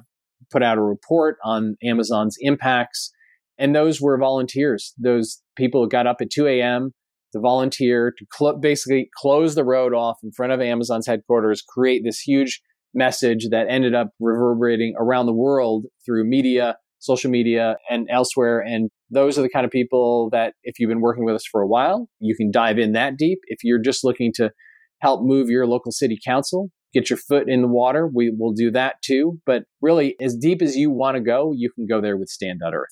put 0.52 0.64
out 0.64 0.78
a 0.78 0.84
report 0.84 1.38
on 1.44 1.76
Amazon's 1.84 2.36
impacts. 2.40 3.12
And 3.58 3.76
those 3.76 4.02
were 4.02 4.18
volunteers. 4.18 4.94
Those 4.98 5.42
people 5.56 5.88
got 5.88 6.08
up 6.08 6.18
at 6.22 6.30
2 6.30 6.48
a.m. 6.48 6.94
to 7.34 7.40
volunteer 7.40 8.14
to 8.18 8.26
cl- 8.32 8.58
basically 8.58 9.10
close 9.16 9.56
the 9.56 9.66
road 9.66 9.94
off 9.94 10.18
in 10.24 10.32
front 10.32 10.52
of 10.52 10.62
Amazon's 10.62 11.08
headquarters, 11.08 11.62
create 11.62 12.04
this 12.04 12.20
huge 12.20 12.62
message 12.94 13.50
that 13.52 13.68
ended 13.70 13.94
up 13.94 14.10
reverberating 14.20 14.94
around 14.98 15.26
the 15.26 15.34
world 15.34 15.86
through 16.06 16.24
media, 16.26 16.78
social 17.00 17.30
media, 17.30 17.78
and 17.90 18.08
elsewhere. 18.10 18.60
And 18.60 18.90
those 19.10 19.38
are 19.38 19.42
the 19.42 19.50
kind 19.50 19.66
of 19.66 19.72
people 19.72 20.30
that, 20.32 20.54
if 20.64 20.80
you've 20.80 20.90
been 20.90 21.02
working 21.02 21.26
with 21.26 21.36
us 21.36 21.46
for 21.50 21.62
a 21.62 21.68
while, 21.68 22.10
you 22.20 22.36
can 22.36 22.52
dive 22.52 22.78
in 22.78 22.94
that 22.94 23.18
deep. 23.18 23.40
If 23.48 23.60
you're 23.64 23.82
just 23.82 24.04
looking 24.04 24.32
to 24.36 24.52
help 25.00 25.22
move 25.24 25.50
your 25.50 25.68
local 25.68 25.92
city 25.92 26.18
council, 26.26 26.70
get 26.94 27.10
your 27.10 27.18
foot 27.18 27.50
in 27.50 27.62
the 27.62 27.68
water, 27.68 28.10
we 28.12 28.34
will 28.36 28.54
do 28.54 28.72
that 28.72 28.96
too. 29.04 29.40
But 29.46 29.64
really, 29.82 30.16
as 30.20 30.36
deep 30.36 30.62
as 30.62 30.76
you 30.76 30.92
want 30.92 31.16
to 31.16 31.22
go, 31.22 31.54
you 31.56 31.72
can 31.72 31.86
go 31.86 32.02
there 32.02 32.18
with 32.18 32.30
Stand.earth. 32.30 32.90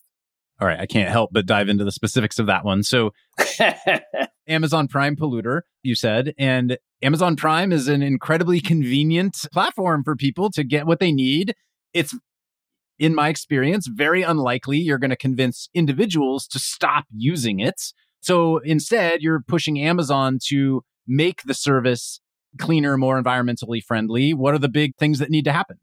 All 0.62 0.68
right, 0.68 0.80
I 0.80 0.86
can't 0.86 1.10
help 1.10 1.32
but 1.34 1.46
dive 1.46 1.68
into 1.68 1.84
the 1.84 1.92
specifics 1.92 2.40
of 2.40 2.46
that 2.46 2.64
one. 2.64 2.82
So, 2.84 3.12
Amazon 4.48 4.88
Prime 4.88 5.18
Polluter, 5.18 5.62
you 5.84 5.96
said, 5.96 6.34
and 6.38 6.78
Amazon 7.06 7.36
Prime 7.36 7.72
is 7.72 7.88
an 7.88 8.02
incredibly 8.02 8.60
convenient 8.60 9.38
platform 9.54 10.04
for 10.04 10.16
people 10.16 10.50
to 10.50 10.64
get 10.64 10.88
what 10.88 11.00
they 11.00 11.12
need. 11.12 11.54
It's, 11.94 12.18
in 12.98 13.14
my 13.14 13.30
experience, 13.30 13.86
very 13.86 14.24
unlikely 14.24 14.80
you're 14.80 14.98
going 14.98 15.12
to 15.12 15.16
convince 15.16 15.70
individuals 15.76 16.48
to 16.48 16.58
stop 16.58 17.06
using 17.16 17.60
it. 17.60 17.80
So 18.22 18.58
instead, 18.58 19.22
you're 19.22 19.44
pushing 19.48 19.80
Amazon 19.80 20.40
to 20.48 20.82
make 21.06 21.44
the 21.44 21.54
service 21.54 22.22
cleaner, 22.58 22.98
more 22.98 23.22
environmentally 23.22 23.84
friendly. 23.84 24.34
What 24.34 24.56
are 24.56 24.60
the 24.60 24.68
big 24.68 24.96
things 24.98 25.20
that 25.20 25.30
need 25.30 25.46
to 25.46 25.54
happen? 25.54 25.78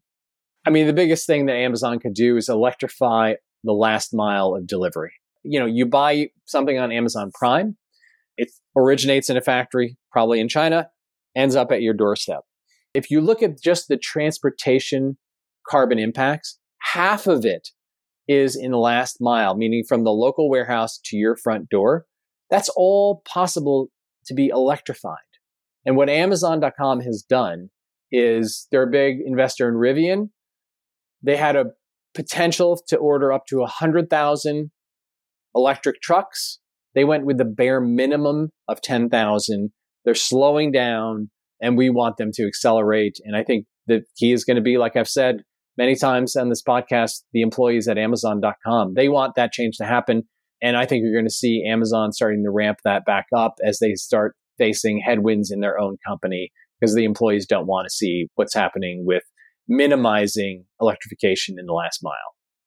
I 0.65 0.71
mean, 0.71 0.87
the 0.87 0.93
biggest 0.93 1.25
thing 1.25 1.45
that 1.45 1.53
Amazon 1.53 1.99
could 1.99 2.15
do 2.15 2.35
is 2.35 2.49
electrify 2.49 3.35
the 3.63 3.71
last 3.71 4.13
mile 4.13 4.55
of 4.55 4.67
delivery. 4.67 5.13
You 5.43 5.61
know, 5.61 5.67
you 5.67 5.85
buy 5.85 6.31
something 6.43 6.77
on 6.77 6.91
Amazon 6.91 7.31
Prime, 7.33 7.77
it 8.35 8.49
originates 8.75 9.29
in 9.29 9.37
a 9.37 9.41
factory, 9.41 9.95
probably 10.11 10.41
in 10.41 10.49
China, 10.49 10.89
ends 11.35 11.55
up 11.55 11.71
at 11.71 11.81
your 11.81 11.93
doorstep. 11.93 12.41
If 12.93 13.09
you 13.09 13.21
look 13.21 13.41
at 13.41 13.61
just 13.61 13.87
the 13.87 13.97
transportation 13.97 15.17
carbon 15.67 15.99
impacts, 15.99 16.59
half 16.81 17.27
of 17.27 17.45
it 17.45 17.69
is 18.27 18.55
in 18.55 18.71
the 18.71 18.77
last 18.77 19.17
mile, 19.19 19.55
meaning 19.55 19.83
from 19.87 20.03
the 20.03 20.11
local 20.11 20.49
warehouse 20.49 20.99
to 21.05 21.17
your 21.17 21.35
front 21.35 21.69
door. 21.69 22.05
That's 22.49 22.69
all 22.75 23.21
possible 23.25 23.87
to 24.25 24.33
be 24.33 24.47
electrified. 24.47 25.17
And 25.85 25.97
what 25.97 26.09
Amazon.com 26.09 27.01
has 27.01 27.23
done 27.27 27.69
is 28.11 28.67
they're 28.71 28.83
a 28.83 28.91
big 28.91 29.17
investor 29.25 29.67
in 29.67 29.75
Rivian. 29.75 30.29
They 31.21 31.35
had 31.35 31.55
a 31.55 31.71
potential 32.13 32.79
to 32.87 32.97
order 32.97 33.33
up 33.33 33.45
to 33.47 33.57
100,000 33.57 34.71
electric 35.55 36.01
trucks. 36.01 36.59
They 36.95 37.03
went 37.03 37.25
with 37.25 37.37
the 37.37 37.45
bare 37.45 37.81
minimum 37.81 38.49
of 38.67 38.81
10,000. 38.81 39.71
They're 40.05 40.15
slowing 40.15 40.71
down 40.71 41.29
and 41.61 41.77
we 41.77 41.89
want 41.89 42.17
them 42.17 42.31
to 42.33 42.45
accelerate. 42.45 43.17
And 43.23 43.35
I 43.35 43.43
think 43.43 43.65
the 43.87 44.03
key 44.17 44.33
is 44.33 44.43
going 44.43 44.55
to 44.55 44.61
be, 44.61 44.77
like 44.77 44.95
I've 44.95 45.07
said 45.09 45.43
many 45.77 45.95
times 45.95 46.35
on 46.35 46.49
this 46.49 46.61
podcast, 46.61 47.21
the 47.31 47.41
employees 47.41 47.87
at 47.87 47.97
Amazon.com. 47.97 48.93
They 48.95 49.09
want 49.09 49.35
that 49.35 49.51
change 49.51 49.77
to 49.77 49.85
happen. 49.85 50.23
And 50.61 50.77
I 50.77 50.85
think 50.85 51.03
you're 51.03 51.13
going 51.13 51.25
to 51.25 51.33
see 51.33 51.65
Amazon 51.67 52.11
starting 52.11 52.43
to 52.43 52.51
ramp 52.51 52.79
that 52.85 53.05
back 53.05 53.25
up 53.35 53.55
as 53.65 53.79
they 53.79 53.95
start 53.95 54.35
facing 54.57 55.01
headwinds 55.05 55.51
in 55.51 55.59
their 55.59 55.79
own 55.79 55.97
company 56.07 56.51
because 56.79 56.95
the 56.95 57.05
employees 57.05 57.45
don't 57.45 57.67
want 57.67 57.85
to 57.85 57.89
see 57.89 58.27
what's 58.35 58.53
happening 58.53 59.03
with 59.05 59.23
minimizing 59.67 60.65
electrification 60.79 61.55
in 61.57 61.65
the 61.65 61.73
last 61.73 61.99
mile. 62.03 62.13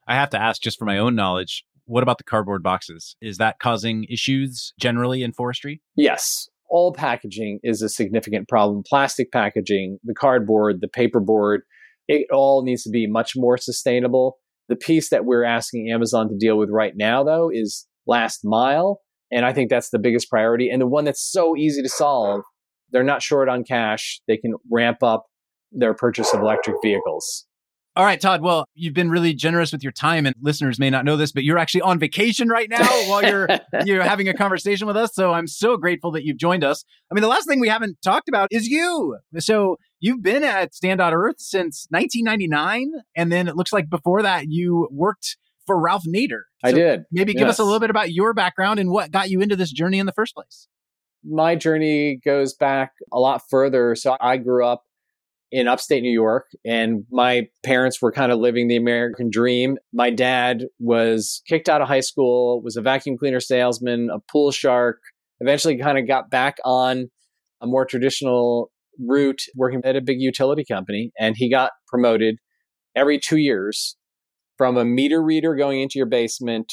I 0.07 0.15
have 0.15 0.31
to 0.31 0.41
ask, 0.41 0.61
just 0.63 0.79
for 0.79 0.85
my 0.85 0.99
own 0.99 1.15
knowledge, 1.15 1.65
what 1.85 2.03
about 2.03 2.19
the 2.19 2.25
cardboard 2.25 2.63
boxes? 2.63 3.17
Is 3.21 3.39
that 3.39 3.59
causing 3.59 4.05
issues 4.05 4.73
generally 4.79 5.23
in 5.23 5.33
forestry? 5.33 5.83
Yes. 5.97 6.49
All 6.69 6.93
packaging 6.93 7.61
is 7.63 7.83
a 7.83 7.89
significant 7.89 8.49
problem. 8.49 8.83
Plastic 8.87 9.31
packaging, 9.33 9.99
the 10.05 10.15
cardboard, 10.15 10.81
the 10.81 10.89
paperboard, 10.89 11.59
it 12.09 12.27
all 12.33 12.63
needs 12.63 12.83
to 12.85 12.91
be 12.91 13.07
much 13.07 13.33
more 13.37 13.57
sustainable. 13.57 14.39
The 14.69 14.77
piece 14.77 15.11
that 15.11 15.25
we're 15.25 15.45
asking 15.45 15.91
Amazon 15.91 16.29
to 16.29 16.37
deal 16.37 16.59
with 16.59 16.71
right 16.71 16.93
now, 16.97 17.25
though, 17.25 17.51
is 17.53 17.87
last 18.07 18.41
mile. 18.45 19.01
And 19.31 19.45
I 19.45 19.53
think 19.53 19.71
that's 19.71 19.91
the 19.91 19.99
biggest 19.99 20.31
priority. 20.31 20.71
And 20.71 20.81
the 20.81 20.87
one 20.87 21.05
that's 21.05 21.23
so 21.23 21.57
easy 21.57 21.83
to 21.83 21.89
solve, 21.89 22.43
they're 22.91 23.03
not 23.03 23.23
short 23.23 23.49
on 23.49 23.65
cash. 23.65 24.21
They 24.29 24.37
can 24.37 24.55
ramp 24.71 25.03
up 25.03 25.27
their 25.73 25.95
purchase 25.95 26.33
of 26.33 26.41
electric 26.41 26.77
vehicles. 26.83 27.47
All 27.97 28.05
right, 28.05 28.21
Todd. 28.21 28.43
Well, 28.43 28.69
you've 28.75 28.93
been 28.93 29.09
really 29.09 29.33
generous 29.33 29.73
with 29.73 29.83
your 29.83 29.91
time, 29.91 30.27
and 30.27 30.35
listeners 30.43 30.79
may 30.79 30.91
not 30.91 31.07
know 31.07 31.17
this, 31.17 31.33
but 31.33 31.45
you're 31.45 31.57
actually 31.57 31.81
on 31.81 31.99
vacation 31.99 32.51
right 32.51 32.69
now 32.69 32.87
while 33.09 33.25
you're 33.25 33.49
you're 33.87 34.03
having 34.03 34.29
a 34.29 34.35
conversation 34.35 34.87
with 34.87 34.99
us. 34.99 35.15
So 35.15 35.33
I'm 35.33 35.47
so 35.47 35.79
grateful 35.79 36.11
that 36.11 36.23
you've 36.23 36.37
joined 36.37 36.63
us. 36.63 36.85
I 37.11 37.15
mean, 37.15 37.23
the 37.23 37.29
last 37.29 37.49
thing 37.49 37.59
we 37.59 37.71
haven't 37.71 37.97
talked 38.03 38.29
about 38.29 38.49
is 38.51 38.69
you. 38.69 39.17
So 39.39 39.79
you've 39.99 40.23
been 40.23 40.45
at 40.45 40.75
Stand 40.75 41.01
Earth 41.01 41.37
since 41.39 41.87
1999, 41.89 42.93
and 43.15 43.33
then 43.33 43.49
it 43.49 43.57
looks 43.57 43.73
like 43.73 43.89
before 43.89 44.21
that 44.21 44.45
you 44.51 44.89
worked 44.93 45.39
for 45.67 45.81
Ralph 45.81 46.05
Nader. 46.07 46.43
So 46.65 46.69
I 46.69 46.73
did. 46.73 47.05
Maybe 47.11 47.33
give 47.33 47.47
yes. 47.47 47.55
us 47.55 47.59
a 47.61 47.65
little 47.65 47.81
bit 47.81 47.89
about 47.89 48.13
your 48.13 48.35
background 48.35 48.79
and 48.79 48.91
what 48.91 49.11
got 49.11 49.31
you 49.31 49.41
into 49.41 49.57
this 49.57 49.73
journey 49.73 49.99
in 49.99 50.05
the 50.05 50.13
first 50.13 50.35
place. 50.35 50.69
My 51.25 51.57
journey 51.57 52.21
goes 52.23 52.53
back 52.53 52.93
a 53.11 53.19
lot 53.19 53.41
further. 53.49 53.95
So 53.95 54.19
I 54.21 54.37
grew 54.37 54.67
up 54.67 54.85
in 55.53 55.69
upstate 55.69 56.03
New 56.03 56.13
York, 56.13 56.47
and 56.65 57.05
my 57.11 57.47
parents 57.65 58.03
were 58.03 58.13
kind 58.13 58.33
of 58.33 58.39
living 58.39 58.69
the 58.69 58.77
American 58.77 59.31
dream. 59.31 59.77
My 59.93 60.11
dad 60.11 60.65
was 60.79 61.43
kicked 61.49 61.69
out 61.69 61.81
of 61.81 61.89
high 61.89 62.01
school, 62.01 62.61
was 62.63 62.77
a 62.77 62.83
vacuum 62.83 63.17
cleaner 63.17 63.41
salesman, 63.41 64.09
a 64.13 64.19
pool 64.31 64.51
shark, 64.51 64.99
eventually 65.41 65.79
kind 65.79 65.99
of 65.99 66.09
got 66.09 66.31
back 66.31 66.57
on 66.65 67.11
a 67.61 67.67
more 67.67 67.85
traditional 67.85 68.71
route 68.99 69.43
working 69.55 69.81
at 69.85 69.97
a 69.97 70.01
big 70.01 70.21
utility 70.21 70.65
company, 70.65 71.13
and 71.19 71.37
he 71.37 71.51
got 71.51 71.73
promoted 71.89 72.37
every 72.95 73.19
two 73.19 73.39
years 73.39 73.97
from 74.57 74.77
a 74.77 74.85
meter 74.85 75.23
reader 75.23 75.55
going 75.55 75.81
into 75.81 75.99
your 75.99 76.07
basement 76.07 76.73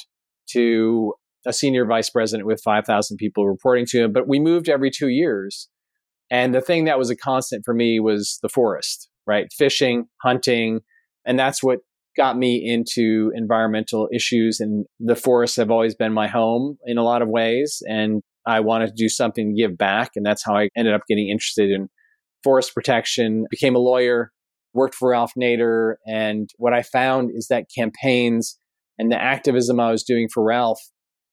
to 0.50 1.14
a 1.46 1.54
senior 1.54 1.86
vice 1.86 2.10
president 2.10 2.48
with 2.48 2.62
5,000 2.64 3.18
people 3.18 3.48
reporting 3.48 3.86
to 3.88 4.04
him. 4.04 4.14
But 4.14 4.28
we 4.28 4.40
moved 4.40 4.70
every 4.70 4.90
two 4.90 5.10
years. 5.10 5.70
And 6.34 6.56
the 6.56 6.62
thing 6.62 6.86
that 6.86 6.98
was 6.98 7.12
a 7.12 7.16
constant 7.16 7.62
for 7.64 7.76
me 7.76 8.00
was 8.00 8.40
the 8.42 8.50
forest, 8.50 9.08
right? 9.28 9.46
Fishing, 9.56 10.06
hunting. 10.24 10.80
And 11.26 11.38
that's 11.38 11.62
what 11.62 11.80
got 12.18 12.36
me 12.36 12.60
into 12.66 13.32
environmental 13.36 14.10
issues. 14.12 14.60
And 14.60 14.88
the 15.00 15.16
forests 15.16 15.58
have 15.58 15.70
always 15.70 15.94
been 15.94 16.12
my 16.12 16.28
home 16.28 16.80
in 16.88 16.98
a 16.98 17.04
lot 17.04 17.22
of 17.22 17.30
ways. 17.30 17.84
And 17.88 18.24
I 18.48 18.62
wanted 18.62 18.88
to 18.88 18.94
do 18.98 19.10
something 19.10 19.54
to 19.54 19.62
give 19.62 19.78
back. 19.78 20.10
And 20.16 20.26
that's 20.26 20.44
how 20.44 20.56
I 20.58 20.70
ended 20.76 20.96
up 20.96 21.02
getting 21.08 21.30
interested 21.30 21.70
in 21.70 21.88
forest 22.44 22.74
protection, 22.74 23.46
became 23.52 23.76
a 23.76 23.80
lawyer, 23.80 24.32
worked 24.74 24.96
for 24.96 25.12
Ralph 25.12 25.34
Nader. 25.40 25.98
And 26.08 26.50
what 26.58 26.74
I 26.74 26.82
found 26.82 27.30
is 27.36 27.46
that 27.52 27.66
campaigns 27.78 28.58
and 28.98 29.12
the 29.12 29.22
activism 29.22 29.80
I 29.80 29.92
was 29.92 30.02
doing 30.02 30.30
for 30.34 30.44
Ralph 30.44 30.82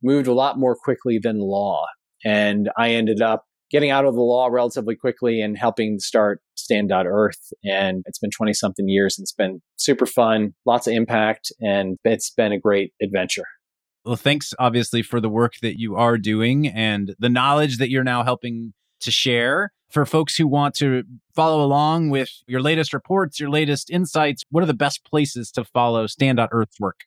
moved 0.03 0.27
a 0.27 0.35
lot 0.35 0.59
more 0.59 0.77
quickly 0.77 1.19
than 1.19 1.41
law. 1.41 1.87
And 2.23 2.69
I 2.77 2.91
ended 2.91 3.23
up 3.23 3.45
getting 3.71 3.91
out 3.91 4.05
of 4.05 4.15
the 4.15 4.21
law 4.21 4.47
relatively 4.49 4.97
quickly 4.97 5.41
and 5.41 5.57
helping 5.57 5.99
start 5.99 6.41
Stand.Earth. 6.57 7.53
And 7.65 8.03
it's 8.07 8.19
been 8.19 8.31
20 8.31 8.53
something 8.53 8.89
years 8.89 9.19
and 9.19 9.25
it's 9.25 9.33
been 9.33 9.63
super 9.77 10.07
fun, 10.07 10.55
lots 10.67 10.87
of 10.87 10.93
impact, 10.93 11.53
and 11.61 11.97
it's 12.05 12.31
been 12.31 12.53
a 12.53 12.59
great 12.59 12.93
adventure. 13.03 13.45
Well, 14.05 14.17
thanks 14.17 14.55
obviously 14.59 15.03
for 15.03 15.21
the 15.21 15.29
work 15.29 15.55
that 15.63 15.79
you 15.79 15.95
are 15.97 16.17
doing 16.19 16.67
and 16.67 17.15
the 17.19 17.29
knowledge 17.29 17.79
that 17.79 17.91
you're 17.91 18.05
now 18.05 18.25
helping 18.25 18.73
to 19.01 19.11
share. 19.11 19.73
For 19.89 20.07
folks 20.07 20.37
who 20.37 20.47
want 20.47 20.77
to 20.77 21.03
follow 21.35 21.65
along 21.65 22.11
with 22.11 22.31
your 22.47 22.63
latest 22.63 22.93
reports, 22.93 23.41
your 23.41 23.51
latest 23.51 23.91
insights, 23.91 24.45
what 24.49 24.63
are 24.63 24.67
the 24.67 24.73
best 24.75 25.05
places 25.05 25.51
to 25.53 25.65
follow 25.65 26.07
Stand.Earth's 26.07 26.79
work? 26.79 27.01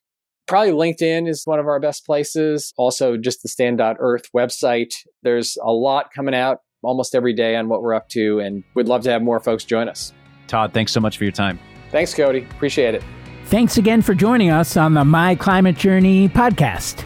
Probably 0.46 0.72
LinkedIn 0.72 1.28
is 1.28 1.44
one 1.46 1.60
of 1.60 1.68
our 1.68 1.80
best 1.80 2.06
places. 2.06 2.74
Also, 2.78 3.16
just 3.18 3.44
the 3.44 3.50
Stand.Earth 3.50 4.26
website. 4.36 4.94
There's 5.22 5.58
a 5.64 5.72
lot 5.72 6.12
coming 6.14 6.36
out 6.36 6.60
almost 6.82 7.16
every 7.16 7.34
day 7.34 7.56
on 7.56 7.70
what 7.70 7.82
we're 7.82 7.94
up 7.94 8.10
to, 8.10 8.40
and 8.40 8.64
we'd 8.76 8.88
love 8.88 9.04
to 9.04 9.12
have 9.12 9.22
more 9.22 9.40
folks 9.40 9.64
join 9.64 9.88
us. 9.88 10.12
Todd, 10.48 10.74
thanks 10.74 10.92
so 10.92 11.00
much 11.00 11.18
for 11.18 11.24
your 11.24 11.32
time. 11.32 11.60
Thanks, 11.92 12.14
Cody. 12.14 12.46
Appreciate 12.52 12.94
it. 12.94 13.04
Thanks 13.46 13.78
again 13.78 14.02
for 14.02 14.14
joining 14.14 14.50
us 14.50 14.76
on 14.76 14.94
the 14.94 15.06
My 15.06 15.36
Climate 15.36 15.78
Journey 15.78 16.28
podcast. 16.28 17.06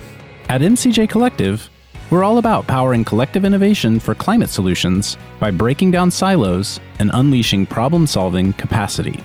At 0.50 0.62
MCJ 0.62 1.10
Collective, 1.10 1.70
we're 2.10 2.24
all 2.24 2.38
about 2.38 2.66
powering 2.68 3.04
collective 3.04 3.46
innovation 3.46 4.00
for 4.00 4.16
climate 4.16 4.50
solutions 4.50 5.18
by 5.40 5.52
breaking 5.52 5.92
down 5.92 6.10
silos 6.10 6.80
and 7.00 7.12
unleashing 7.14 7.66
problem 7.66 8.08
solving 8.08 8.54
capacity. 8.54 9.22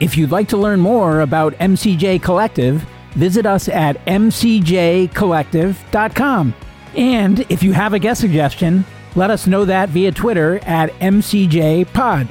If 0.00 0.16
you'd 0.16 0.32
like 0.32 0.48
to 0.48 0.56
learn 0.56 0.80
more 0.80 1.20
about 1.20 1.52
MCJ 1.58 2.22
Collective, 2.22 2.84
visit 3.14 3.46
us 3.46 3.68
at 3.68 4.04
mcjcollective.com. 4.06 6.54
And 6.96 7.40
if 7.50 7.62
you 7.62 7.72
have 7.72 7.92
a 7.92 7.98
guest 7.98 8.20
suggestion, 8.20 8.84
let 9.16 9.30
us 9.30 9.46
know 9.46 9.64
that 9.64 9.88
via 9.90 10.12
Twitter 10.12 10.60
at 10.64 10.90
MCJPod. 10.94 12.30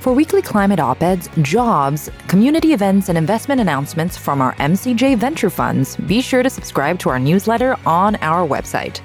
For 0.00 0.14
weekly 0.14 0.40
climate 0.40 0.80
op 0.80 1.02
eds, 1.02 1.28
jobs, 1.42 2.10
community 2.26 2.72
events, 2.72 3.10
and 3.10 3.18
investment 3.18 3.60
announcements 3.60 4.16
from 4.16 4.40
our 4.40 4.54
MCJ 4.54 5.18
venture 5.18 5.50
funds, 5.50 5.96
be 5.96 6.22
sure 6.22 6.42
to 6.42 6.48
subscribe 6.48 6.98
to 7.00 7.10
our 7.10 7.18
newsletter 7.18 7.76
on 7.84 8.16
our 8.16 8.48
website. 8.48 9.00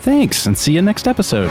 Thanks, 0.00 0.46
and 0.46 0.56
see 0.56 0.72
you 0.72 0.82
next 0.82 1.08
episode. 1.08 1.50